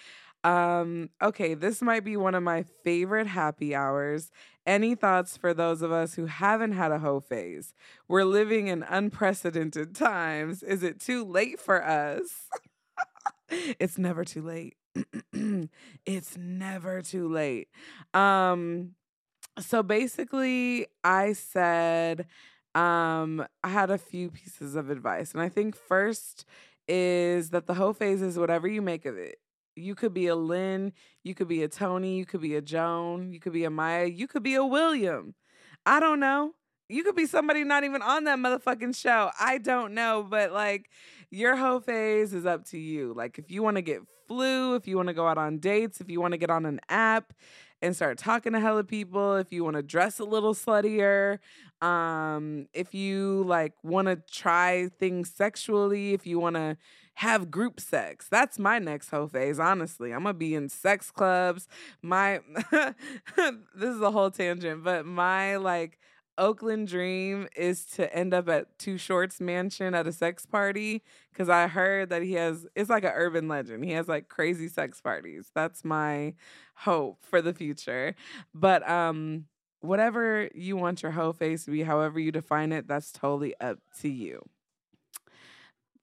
um, 0.43 1.11
okay, 1.23 1.55
this 1.55 1.81
might 1.81 2.05
be 2.05 2.17
one 2.17 2.35
of 2.35 2.43
my 2.43 2.65
favorite 2.83 3.27
happy 3.27 3.75
hours. 3.75 4.31
Any 4.67 4.95
thoughts 4.95 5.37
for 5.37 5.55
those 5.55 5.83
of 5.83 5.93
us 5.93 6.15
who 6.15 6.27
haven't 6.27 6.73
had 6.73 6.93
a 6.93 6.99
hoe 6.99 7.21
phase? 7.21 7.73
We're 8.09 8.25
living 8.25 8.67
in 8.67 8.83
unprecedented 8.83 9.95
times. 9.95 10.63
Is 10.63 10.83
it 10.83 11.01
too 11.01 11.25
late 11.25 11.61
for 11.61 11.83
us? 11.83 12.49
it's 13.79 13.99
never 13.99 14.25
too 14.25 14.43
late. 14.43 14.77
it's 16.07 16.37
never 16.37 17.03
too 17.03 17.29
late. 17.29 17.69
Um, 18.13 18.93
so 19.59 19.83
basically, 19.83 20.87
I 21.03 21.33
said, 21.33 22.27
um, 22.75 23.47
I 23.63 23.69
had 23.69 23.91
a 23.91 23.99
few 23.99 24.31
pieces 24.31 24.75
of 24.75 24.91
advice. 24.91 25.33
And 25.33 25.41
I 25.41 25.49
think 25.49 25.77
first 25.77 26.45
is 26.89 27.51
that 27.51 27.67
the 27.67 27.75
whole 27.75 27.93
phase 27.93 28.21
is 28.21 28.39
whatever 28.39 28.69
you 28.69 28.83
make 28.83 29.07
of 29.07 29.17
it. 29.17 29.37
You 29.77 29.95
could 29.95 30.15
be 30.15 30.27
a 30.29 30.37
Lynn, 30.37 30.93
you 31.25 31.35
could 31.35 31.49
be 31.49 31.63
a 31.63 31.69
Toni, 31.69 32.17
you 32.17 32.27
could 32.27 32.41
be 32.41 32.55
a 32.55 32.61
Joan, 32.61 33.33
you 33.33 33.41
could 33.41 33.53
be 33.53 33.65
a 33.65 33.71
Maya, 33.71 34.05
you 34.07 34.29
could 34.29 34.43
be 34.43 34.55
a 34.55 34.65
William. 34.65 35.35
I 35.85 36.01
don't 36.01 36.21
know. 36.21 36.53
You 36.89 37.03
could 37.03 37.17
be 37.17 37.27
somebody 37.27 37.65
not 37.65 37.85
even 37.85 38.03
on 38.03 38.25
that 38.25 38.39
motherfucking 38.39 38.97
show. 38.97 39.31
I 39.41 39.59
don't 39.59 39.95
know, 39.95 40.27
but 40.29 40.53
like 40.53 40.91
your 41.35 41.57
hoe 41.57 41.81
phase 41.81 42.33
is 42.33 42.47
up 42.47 42.65
to 42.67 42.79
you. 42.79 43.13
Like 43.15 43.39
if 43.39 43.51
you 43.51 43.63
want 43.63 43.77
to 43.77 43.83
get 43.83 44.01
flu, 44.27 44.75
if 44.75 44.87
you 44.87 44.97
want 44.97 45.09
to 45.09 45.15
go 45.15 45.27
out 45.27 45.39
on 45.39 45.59
dates, 45.59 46.01
if 46.01 46.09
you 46.11 46.21
want 46.21 46.33
to 46.33 46.39
get 46.39 46.51
on 46.51 46.65
an 46.65 46.81
app 46.89 47.33
and 47.83 47.95
start 47.95 48.19
talking 48.19 48.53
to 48.53 48.61
hella 48.61 48.85
people, 48.85 49.37
if 49.37 49.53
you 49.53 49.65
want 49.65 49.77
to 49.77 49.83
dress 49.83 50.19
a 50.19 50.25
little 50.25 50.55
sluttier, 50.55 51.39
um, 51.83 52.67
if 52.73 52.95
you 52.95 53.45
like 53.47 53.73
want 53.83 54.07
to 54.09 54.17
try 54.31 54.89
things 54.99 55.31
sexually, 55.31 56.15
if 56.15 56.27
you 56.27 56.39
want 56.39 56.57
to 56.57 56.77
have 57.15 57.51
group 57.51 57.79
sex. 57.79 58.27
That's 58.31 58.59
my 58.59 58.79
next 58.79 59.11
hoe 59.11 59.29
phase, 59.29 59.59
honestly. 59.59 60.13
I'm 60.13 60.23
gonna 60.23 60.35
be 60.35 60.55
in 60.55 60.69
sex 60.69 61.11
clubs. 61.11 61.69
My 62.03 62.41
this 62.73 62.95
is 63.77 64.01
a 64.01 64.11
whole 64.11 64.31
tangent, 64.31 64.83
but 64.83 65.07
my 65.07 65.57
like 65.57 65.99
Oakland 66.39 66.89
dream 66.89 67.49
is 67.57 67.85
to 67.87 68.13
end 68.15 68.35
up 68.35 68.49
at 68.49 68.79
Too 68.79 68.99
Short's 68.99 69.41
mansion 69.41 69.95
at 69.95 70.07
a 70.07 70.13
sex 70.13 70.47
party 70.47 71.03
because 71.33 71.49
I 71.49 71.69
heard 71.69 72.11
that 72.11 72.23
he 72.23 72.35
has 72.35 72.67
it's 72.75 72.91
like 72.91 73.05
an 73.05 73.13
urban 73.15 73.49
legend. 73.49 73.85
He 73.85 73.93
has 73.93 74.09
like 74.09 74.29
crazy 74.29 74.69
sex 74.69 75.01
parties. 75.01 75.51
That's 75.55 75.85
my 75.85 76.35
hope 76.75 77.19
for 77.23 77.41
the 77.41 77.55
future. 77.55 78.15
But 78.55 78.89
um 78.89 79.47
whatever 79.81 80.49
you 80.55 80.77
want 80.77 81.03
your 81.03 81.13
whole 81.13 81.33
phase 81.33 81.65
to 81.67 81.71
be, 81.71 81.83
however 81.83 82.19
you 82.19 82.33
define 82.33 82.73
it, 82.73 82.89
that's 82.89 83.13
totally 83.13 83.55
up 83.61 83.79
to 84.01 84.09
you. 84.09 84.43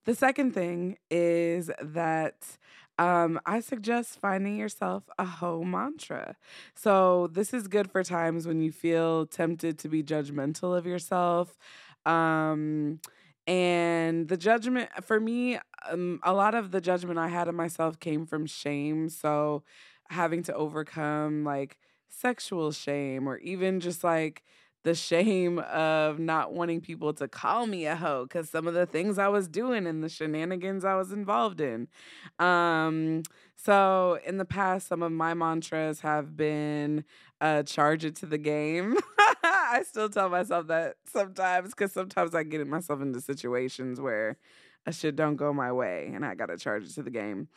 The 0.06 0.16
second 0.16 0.54
thing 0.54 0.98
is 1.10 1.70
that 1.82 2.58
um, 3.02 3.40
I 3.46 3.62
suggest 3.62 4.20
finding 4.20 4.58
yourself 4.58 5.04
a 5.18 5.26
hoe 5.26 5.64
mantra. 5.64 6.36
So, 6.76 7.28
this 7.34 7.54
is 7.54 7.68
good 7.68 7.92
for 7.92 8.04
times 8.04 8.48
when 8.48 8.62
you 8.62 8.72
feel 8.72 9.26
tempted 9.26 9.80
to 9.80 9.90
be 9.90 10.04
judgmental 10.04 10.78
of 10.78 10.86
yourself. 10.86 11.58
Um, 12.06 13.00
and 13.48 14.28
the 14.28 14.38
judgment 14.38 14.90
for 15.04 15.20
me, 15.20 15.60
um, 15.90 16.20
a 16.24 16.34
lot 16.34 16.54
of 16.56 16.72
the 16.72 16.82
judgment 16.82 17.18
I 17.20 17.28
had 17.30 17.48
of 17.48 17.56
myself 17.56 18.00
came 18.00 18.26
from 18.26 18.46
shame. 18.46 19.10
So, 19.10 19.64
having 20.10 20.44
to 20.44 20.54
overcome 20.56 21.44
like 21.44 21.78
sexual 22.10 22.72
shame 22.72 23.28
or 23.28 23.38
even 23.40 23.80
just 23.80 24.04
like 24.04 24.44
the 24.84 24.96
shame 24.96 25.60
of 25.60 26.20
not 26.20 26.54
wanting 26.54 26.82
people 26.82 27.14
to 27.14 27.28
call 27.28 27.68
me 27.68 27.86
a 27.86 27.96
hoe 27.96 28.24
because 28.24 28.50
some 28.50 28.68
of 28.68 28.74
the 28.74 28.86
things 28.86 29.18
I 29.18 29.28
was 29.28 29.48
doing 29.48 29.86
and 29.86 30.04
the 30.04 30.10
shenanigans 30.10 30.84
I 30.84 30.96
was 30.96 31.12
involved 31.12 31.62
in. 31.62 31.88
Um, 32.40 33.24
so 33.56 34.18
in 34.26 34.38
the 34.38 34.46
past, 34.46 34.88
some 34.88 35.04
of 35.04 35.12
my 35.12 35.34
mantras 35.34 36.00
have 36.00 36.36
been 36.36 37.04
uh, 37.40 37.64
charge 37.64 38.06
it 38.06 38.16
to 38.18 38.26
the 38.26 38.40
game. 38.40 38.96
I 39.44 39.84
still 39.88 40.10
tell 40.10 40.30
myself 40.30 40.68
that 40.68 40.96
sometimes 41.06 41.70
because 41.70 41.92
sometimes 41.92 42.34
I 42.34 42.44
get 42.44 42.66
myself 42.68 43.02
into 43.02 43.22
situations 43.22 44.02
where 44.02 44.38
a 44.86 44.92
shit 44.92 45.16
don't 45.16 45.36
go 45.36 45.54
my 45.54 45.72
way 45.72 46.12
and 46.14 46.26
I 46.26 46.34
gotta 46.36 46.58
charge 46.58 46.86
it 46.86 46.94
to 46.96 47.04
the 47.04 47.12
game. 47.12 47.48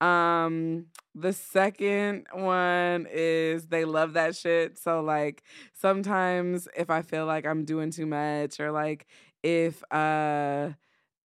Um 0.00 0.86
the 1.14 1.32
second 1.32 2.26
one 2.32 3.06
is 3.10 3.66
they 3.66 3.84
love 3.84 4.14
that 4.14 4.36
shit. 4.36 4.78
So 4.78 5.00
like 5.00 5.42
sometimes 5.72 6.68
if 6.76 6.90
I 6.90 7.02
feel 7.02 7.26
like 7.26 7.46
I'm 7.46 7.64
doing 7.64 7.90
too 7.90 8.06
much 8.06 8.60
or 8.60 8.70
like 8.70 9.06
if 9.42 9.82
uh 9.90 10.70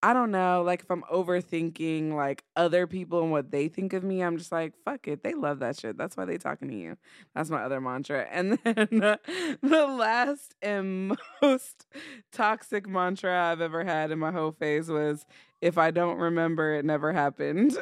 I 0.01 0.13
don't 0.13 0.31
know, 0.31 0.63
like 0.65 0.81
if 0.81 0.89
I'm 0.89 1.03
overthinking 1.11 2.13
like 2.13 2.45
other 2.55 2.87
people 2.87 3.21
and 3.21 3.31
what 3.31 3.51
they 3.51 3.67
think 3.67 3.91
of 3.91 4.01
me, 4.01 4.21
I'm 4.21 4.37
just 4.37 4.51
like, 4.51 4.73
fuck 4.85 5.09
it. 5.09 5.23
They 5.23 5.33
love 5.33 5.59
that 5.59 5.77
shit. 5.77 5.97
That's 5.97 6.15
why 6.15 6.23
they 6.23 6.37
talking 6.37 6.69
to 6.69 6.75
you. 6.75 6.97
That's 7.35 7.49
my 7.49 7.61
other 7.63 7.81
mantra. 7.81 8.25
And 8.31 8.57
then 8.63 8.87
the 9.61 9.87
last 9.87 10.55
and 10.61 11.17
most 11.41 11.85
toxic 12.31 12.87
mantra 12.87 13.51
I've 13.51 13.59
ever 13.59 13.83
had 13.83 14.11
in 14.11 14.19
my 14.19 14.31
whole 14.31 14.53
phase 14.53 14.87
was 14.89 15.25
if 15.61 15.77
I 15.77 15.91
don't 15.91 16.17
remember, 16.17 16.73
it 16.75 16.85
never 16.85 17.13
happened. 17.13 17.77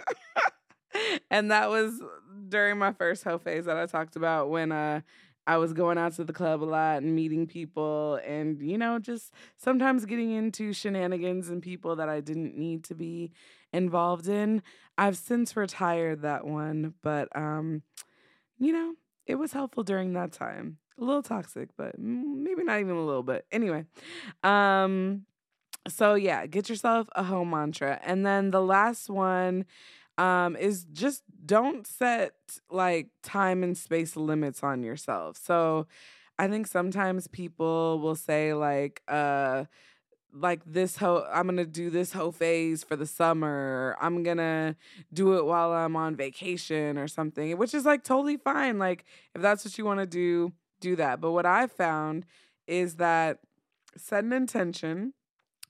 and 1.32 1.51
that 1.51 1.69
was 1.69 2.01
during 2.49 2.78
my 2.78 2.91
first 2.93 3.23
hoe 3.23 3.38
phase 3.38 3.65
that 3.65 3.78
I 3.78 3.86
talked 3.86 4.15
about 4.15 4.49
when 4.49 4.71
uh 4.71 5.01
I 5.47 5.57
was 5.57 5.71
going 5.71 5.97
out 5.97 6.13
to 6.15 6.25
the 6.25 6.34
club 6.34 6.61
a 6.61 6.65
lot 6.65 7.01
and 7.01 7.15
meeting 7.15 7.47
people 7.47 8.19
and, 8.28 8.61
you 8.61 8.78
know, 8.78 8.99
just 8.99 9.32
sometimes 9.55 10.05
getting 10.05 10.32
into 10.32 10.73
shenanigans 10.73 11.47
and 11.47 11.63
people 11.63 11.95
that 11.95 12.09
I 12.09 12.19
didn't 12.19 12.57
need 12.57 12.84
to 12.86 12.95
be 12.95 13.32
involved 13.71 14.28
in. 14.28 14.61
I've 14.97 15.15
since 15.15 15.55
retired 15.55 16.21
that 16.23 16.45
one, 16.45 16.95
but, 17.01 17.34
um, 17.34 17.82
you 18.59 18.73
know, 18.73 18.95
it 19.25 19.36
was 19.36 19.53
helpful 19.53 19.84
during 19.84 20.13
that 20.13 20.34
time. 20.34 20.80
A 20.99 21.03
little 21.05 21.23
toxic, 21.23 21.69
but 21.78 21.97
maybe 21.97 22.63
not 22.65 22.82
even 22.82 22.97
a 22.97 23.05
little 23.05 23.23
bit. 23.23 23.45
Anyway, 23.49 23.86
um, 24.43 25.25
so 25.88 26.15
yeah, 26.15 26.45
get 26.45 26.69
yourself 26.69 27.07
a 27.15 27.23
hoe 27.23 27.45
mantra. 27.45 27.99
And 28.03 28.25
then 28.25 28.51
the 28.51 28.61
last 28.61 29.09
one 29.09 29.65
um, 30.17 30.55
is 30.55 30.85
just 30.91 31.23
don't 31.45 31.85
set 31.85 32.33
like 32.69 33.09
time 33.23 33.63
and 33.63 33.77
space 33.77 34.15
limits 34.15 34.63
on 34.63 34.83
yourself. 34.83 35.38
So 35.38 35.88
I 36.39 36.47
think 36.47 36.67
sometimes 36.67 37.27
people 37.27 37.99
will 37.99 38.15
say 38.15 38.53
like, 38.53 39.01
uh, 39.07 39.65
like 40.33 40.61
this 40.65 40.97
whole 40.97 41.25
I'm 41.31 41.47
gonna 41.47 41.65
do 41.65 41.89
this 41.89 42.11
whole 42.11 42.31
phase 42.31 42.83
for 42.83 42.95
the 42.95 43.05
summer. 43.05 43.95
I'm 43.99 44.23
gonna 44.23 44.75
do 45.13 45.38
it 45.38 45.45
while 45.45 45.71
I'm 45.71 45.95
on 45.95 46.15
vacation 46.15 46.97
or 46.97 47.07
something, 47.07 47.57
which 47.57 47.73
is 47.73 47.85
like 47.85 48.03
totally 48.03 48.38
fine. 48.38 48.77
Like 48.77 49.05
if 49.33 49.41
that's 49.41 49.65
what 49.65 49.77
you 49.77 49.85
want 49.85 49.99
to 49.99 50.05
do, 50.05 50.53
do 50.79 50.95
that. 50.97 51.21
But 51.21 51.31
what 51.31 51.45
I 51.45 51.67
found 51.67 52.25
is 52.67 52.95
that 52.97 53.39
set 53.95 54.23
an 54.23 54.33
intention 54.33 55.13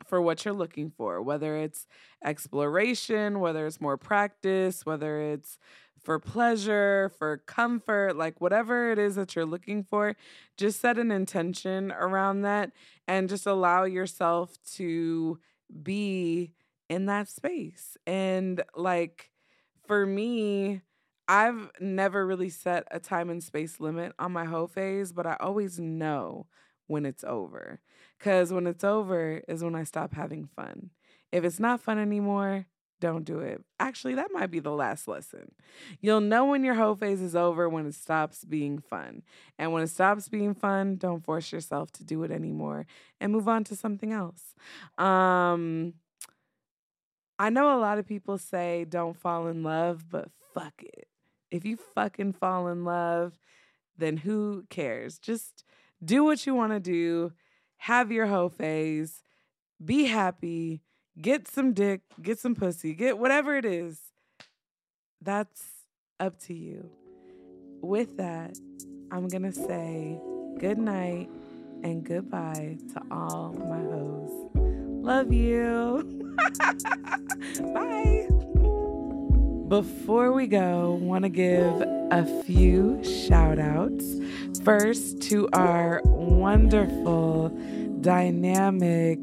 for 0.05 0.21
what 0.21 0.45
you're 0.45 0.53
looking 0.53 0.91
for, 0.91 1.21
whether 1.21 1.55
it's 1.57 1.87
exploration, 2.23 3.39
whether 3.39 3.65
it's 3.65 3.81
more 3.81 3.97
practice, 3.97 4.85
whether 4.85 5.19
it's 5.21 5.57
for 6.03 6.19
pleasure, 6.19 7.11
for 7.17 7.37
comfort, 7.37 8.15
like 8.15 8.39
whatever 8.39 8.91
it 8.91 8.99
is 8.99 9.15
that 9.15 9.35
you're 9.35 9.45
looking 9.45 9.83
for, 9.83 10.15
just 10.55 10.79
set 10.79 10.97
an 10.97 11.11
intention 11.11 11.91
around 11.91 12.43
that 12.43 12.71
and 13.07 13.27
just 13.27 13.45
allow 13.45 13.83
yourself 13.83 14.57
to 14.75 15.39
be 15.83 16.53
in 16.89 17.07
that 17.07 17.27
space. 17.27 17.97
And 18.05 18.63
like 18.75 19.31
for 19.85 20.05
me, 20.05 20.81
I've 21.27 21.71
never 21.81 22.25
really 22.25 22.49
set 22.49 22.87
a 22.89 22.99
time 22.99 23.29
and 23.29 23.43
space 23.43 23.79
limit 23.81 24.13
on 24.17 24.31
my 24.31 24.45
whole 24.45 24.67
phase, 24.67 25.11
but 25.11 25.25
I 25.25 25.35
always 25.39 25.77
know 25.77 26.47
when 26.87 27.05
it's 27.05 27.25
over. 27.25 27.81
Because 28.17 28.51
when 28.51 28.67
it's 28.67 28.83
over 28.83 29.41
is 29.47 29.63
when 29.63 29.75
I 29.75 29.83
stop 29.83 30.13
having 30.13 30.45
fun. 30.55 30.91
If 31.31 31.43
it's 31.43 31.59
not 31.59 31.81
fun 31.81 31.99
anymore, 31.99 32.65
don't 32.99 33.25
do 33.25 33.39
it. 33.39 33.63
Actually, 33.79 34.15
that 34.15 34.31
might 34.31 34.49
be 34.49 34.59
the 34.59 34.71
last 34.71 35.07
lesson. 35.07 35.51
You'll 36.01 36.21
know 36.21 36.45
when 36.45 36.63
your 36.63 36.73
whole 36.73 36.95
phase 36.95 37.21
is 37.21 37.35
over 37.35 37.69
when 37.69 37.85
it 37.85 37.93
stops 37.93 38.43
being 38.43 38.79
fun. 38.79 39.21
And 39.59 39.71
when 39.71 39.83
it 39.83 39.89
stops 39.89 40.29
being 40.29 40.55
fun, 40.55 40.95
don't 40.95 41.23
force 41.23 41.51
yourself 41.51 41.91
to 41.93 42.03
do 42.03 42.23
it 42.23 42.31
anymore 42.31 42.87
and 43.19 43.31
move 43.31 43.47
on 43.47 43.63
to 43.65 43.75
something 43.75 44.11
else. 44.11 44.55
Um, 44.97 45.93
I 47.37 47.49
know 47.51 47.77
a 47.77 47.79
lot 47.79 47.99
of 47.99 48.07
people 48.07 48.39
say 48.39 48.85
don't 48.89 49.15
fall 49.15 49.47
in 49.47 49.61
love, 49.61 50.05
but 50.09 50.29
fuck 50.53 50.81
it. 50.81 51.07
If 51.51 51.65
you 51.65 51.77
fucking 51.77 52.33
fall 52.33 52.67
in 52.67 52.83
love, 52.83 53.37
then 53.97 54.17
who 54.17 54.65
cares? 54.69 55.19
Just 55.19 55.63
do 56.03 56.23
what 56.23 56.45
you 56.45 56.55
want 56.55 56.73
to 56.73 56.79
do, 56.79 57.31
have 57.77 58.11
your 58.11 58.27
hoe 58.27 58.49
phase, 58.49 59.23
be 59.83 60.05
happy, 60.05 60.81
get 61.19 61.47
some 61.47 61.73
dick, 61.73 62.01
get 62.21 62.39
some 62.39 62.55
pussy, 62.55 62.93
get 62.93 63.17
whatever 63.17 63.55
it 63.55 63.65
is. 63.65 63.99
That's 65.21 65.63
up 66.19 66.39
to 66.41 66.53
you. 66.53 66.89
With 67.81 68.17
that, 68.17 68.57
I'm 69.11 69.27
going 69.27 69.43
to 69.43 69.53
say 69.53 70.19
good 70.59 70.77
night 70.77 71.29
and 71.83 72.03
goodbye 72.03 72.77
to 72.93 73.01
all 73.11 73.53
my 73.53 73.79
hoes. 73.79 74.49
Love 75.03 75.31
you. 75.31 76.35
Bye. 77.73 78.27
Before 79.67 80.31
we 80.31 80.47
go, 80.47 80.97
want 81.01 81.23
to 81.23 81.29
give 81.29 81.81
a 82.09 82.25
few 82.45 83.03
shout 83.03 83.59
outs. 83.59 84.05
First, 84.63 85.21
to 85.23 85.49
our 85.51 85.99
wonderful, 86.05 87.49
dynamic, 87.99 89.19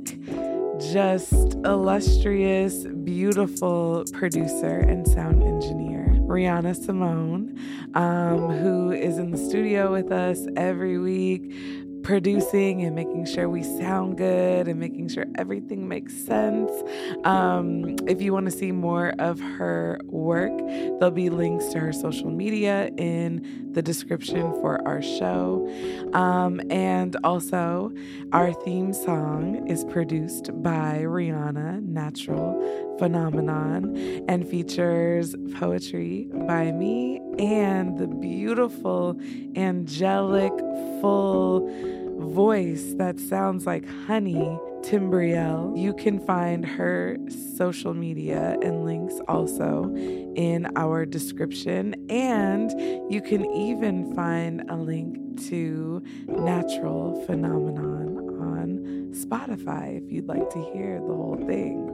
just 0.93 1.33
illustrious, 1.65 2.85
beautiful 2.85 4.05
producer 4.13 4.81
and 4.81 5.09
sound 5.09 5.43
engineer, 5.43 6.09
Rihanna 6.11 6.77
Simone, 6.77 7.59
um, 7.95 8.51
who 8.51 8.93
is 8.93 9.17
in 9.17 9.31
the 9.31 9.39
studio 9.39 9.91
with 9.93 10.13
us 10.13 10.47
every 10.57 10.99
week 10.99 11.55
producing 12.05 12.83
and 12.83 12.95
making 12.95 13.25
sure 13.25 13.49
we 13.49 13.63
sound 13.63 14.19
good 14.19 14.69
and 14.69 14.79
making 14.79 15.09
sure 15.09 15.25
everything 15.37 15.89
makes 15.89 16.15
sense. 16.15 16.71
Um, 17.25 17.97
if 18.07 18.21
you 18.21 18.33
want 18.33 18.45
to 18.45 18.53
see 18.53 18.73
more 18.73 19.15
of 19.19 19.41
her 19.41 19.99
work, 20.05 20.53
there'll 20.59 21.11
be 21.11 21.31
links 21.31 21.67
to 21.69 21.81
her 21.81 21.93
social 21.93 22.31
media 22.31 22.91
in 22.99 23.73
the 23.73 23.83
description 23.83 24.53
for 24.61 24.87
our 24.87 25.03
show. 25.03 25.67
Um, 26.13 26.61
and 26.71 27.17
also, 27.25 27.91
our 28.33 28.53
theme 28.53 28.93
song 28.93 29.67
is 29.67 29.85
produced 29.85 30.51
by 30.63 31.01
Rihanna, 31.03 31.83
Natural 31.83 32.97
Phenomenon, 32.99 33.97
and 34.29 34.47
features 34.47 35.35
poetry 35.55 36.29
by 36.47 36.71
me 36.71 37.21
and 37.39 37.99
the 37.99 38.07
beautiful, 38.07 39.19
angelic, 39.57 40.53
full, 41.01 41.69
voice 42.19 42.95
that 42.97 43.21
sounds 43.21 43.67
like 43.67 43.87
honey, 44.07 44.59
Timbrielle. 44.83 45.77
You 45.79 45.95
can 45.95 46.19
find 46.19 46.65
her 46.65 47.17
social 47.57 47.95
media 47.95 48.57
and 48.63 48.85
links 48.85 49.15
also 49.29 49.95
in 49.95 50.67
our 50.77 51.07
description. 51.07 51.95
And 52.11 52.71
you 53.13 53.21
can 53.23 53.45
even 53.47 54.15
find 54.15 54.69
a 54.71 54.77
link 54.77 55.41
to 55.49 56.03
Natural 56.27 57.25
Phenomenon 57.27 58.19
on 58.41 59.13
Spotify 59.13 60.03
if 60.03 60.11
you'd 60.11 60.27
like 60.27 60.51
to 60.51 60.71
hear 60.73 61.01
the 61.01 61.15
whole 61.15 61.43
thing, 61.47 61.91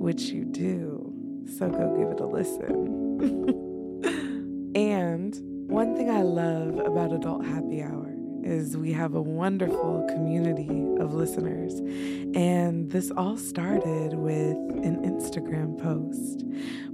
which 0.00 0.22
you 0.22 0.44
do. 0.44 1.12
So 1.58 1.68
go 1.68 1.96
give 1.96 2.10
it 2.10 2.20
a 2.20 2.26
listen. 2.26 3.66
one 5.70 5.94
thing 5.94 6.10
I 6.10 6.22
love 6.22 6.80
about 6.80 7.12
Adult 7.12 7.44
Happy 7.44 7.80
Hour 7.80 8.12
is 8.42 8.76
we 8.76 8.92
have 8.92 9.14
a 9.14 9.22
wonderful 9.22 10.04
community 10.10 10.84
of 11.00 11.14
listeners. 11.14 11.78
And 12.34 12.90
this 12.90 13.12
all 13.16 13.36
started 13.36 14.14
with 14.14 14.56
an 14.56 14.96
Instagram 15.04 15.80
post, 15.80 16.44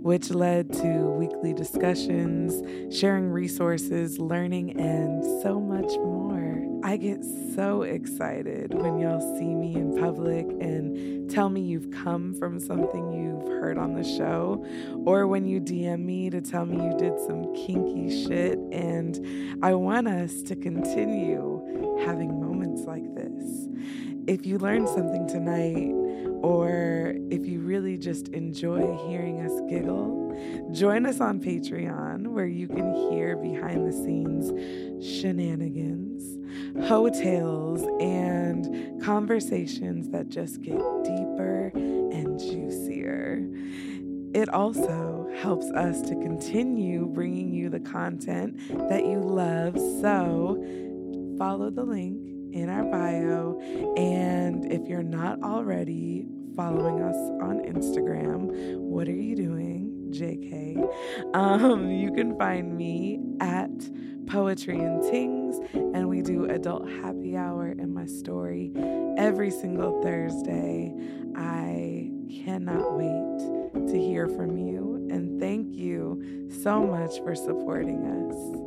which 0.03 0.29
led 0.29 0.75
to 0.75 0.89
weekly 0.89 1.55
discussions, 1.55 2.63
sharing 2.95 3.31
resources, 3.31 4.19
learning, 4.19 4.79
and 4.79 5.25
so 5.43 5.59
much 5.59 5.97
more. 5.97 6.26
I 6.87 6.97
get 6.99 7.25
so 7.57 7.83
excited 7.83 8.73
when 8.73 9.01
y'all 9.01 9.21
see 9.37 9.57
me 9.57 9.75
in 9.75 9.99
public 9.99 10.47
and 10.61 11.29
tell 11.29 11.49
me 11.49 11.61
you've 11.61 11.91
come 11.91 12.33
from 12.33 12.61
something 12.61 13.13
you've 13.13 13.49
heard 13.61 13.77
on 13.77 13.95
the 13.95 14.05
show, 14.05 14.65
or 15.05 15.27
when 15.27 15.49
you 15.49 15.61
DM 15.61 16.05
me 16.05 16.31
to 16.31 16.41
tell 16.41 16.65
me 16.65 16.77
you 16.77 16.97
did 16.97 17.19
some 17.19 17.53
kinky 17.55 18.25
shit. 18.25 18.61
And 18.71 19.59
I 19.65 19.75
want 19.75 20.07
us 20.07 20.43
to 20.43 20.55
continue 20.55 21.61
having 22.05 22.41
moments 22.41 22.83
like 22.83 23.13
this. 23.17 23.67
If 24.29 24.47
you 24.47 24.57
learned 24.59 24.89
something 24.89 25.27
tonight, 25.27 25.93
or 26.43 27.15
if 27.31 27.47
you 27.47 27.61
really 27.61 27.97
just 27.97 28.29
enjoy 28.29 28.97
hearing 29.09 29.41
us 29.41 29.53
giggle, 29.69 30.71
join 30.73 31.07
us 31.07 31.21
on 31.21 31.41
Patreon 31.41 32.29
where 32.29 32.47
you 32.47 32.69
can 32.69 32.95
hear 33.11 33.37
behind 33.37 33.87
the 33.87 33.93
scenes 33.93 34.51
shenanigans, 35.05 36.39
hotels, 36.89 37.83
and 38.01 39.03
conversations 39.03 40.09
that 40.11 40.29
just 40.29 40.63
get 40.63 40.79
deeper 41.05 41.71
and 41.75 42.39
juicier. 42.39 43.47
It 44.35 44.49
also 44.51 45.31
helps 45.41 45.67
us 45.71 46.03
to 46.03 46.15
continue 46.17 47.07
bringing 47.07 47.53
you 47.53 47.71
the 47.71 47.81
content 47.81 48.59
that 48.89 49.05
you 49.07 49.21
love. 49.21 49.79
So, 50.01 50.63
follow 51.39 51.71
the 51.71 51.85
link 51.85 52.36
in 52.57 52.71
our 52.71 52.85
bio. 52.85 53.61
And 53.97 54.73
if 54.73 54.89
you're 54.89 55.03
not 55.03 55.43
already 55.43 56.27
following 56.57 57.03
us 57.03 57.17
on 57.43 57.61
Instagram, 57.61 58.77
what 58.79 59.07
are 59.09 59.13
you 59.13 59.37
doing? 59.37 59.93
JK. 60.11 61.35
Um, 61.35 61.91
you 61.91 62.13
can 62.13 62.39
find 62.39 62.77
me 62.77 63.21
at 63.41 63.71
Poetry 64.27 64.79
and 64.79 65.03
Tings, 65.03 65.59
and 65.75 66.09
we 66.09 66.23
do 66.23 66.47
adult 66.47 66.89
happy 66.89 67.37
hour 67.37 67.69
in 67.69 67.93
my 67.93 68.07
story 68.07 68.73
every 69.19 69.51
single 69.51 70.03
Thursday. 70.03 70.95
I 71.37 72.11
cannot 72.45 72.97
wait 72.97 73.89
to 73.89 73.99
hear 73.99 74.29
from 74.29 74.57
you, 74.57 75.07
and 75.11 75.39
thank 75.39 75.75
you 75.75 76.49
so 76.63 76.83
much 76.83 77.19
for 77.19 77.35
supporting 77.35 78.05
us. 78.07 78.66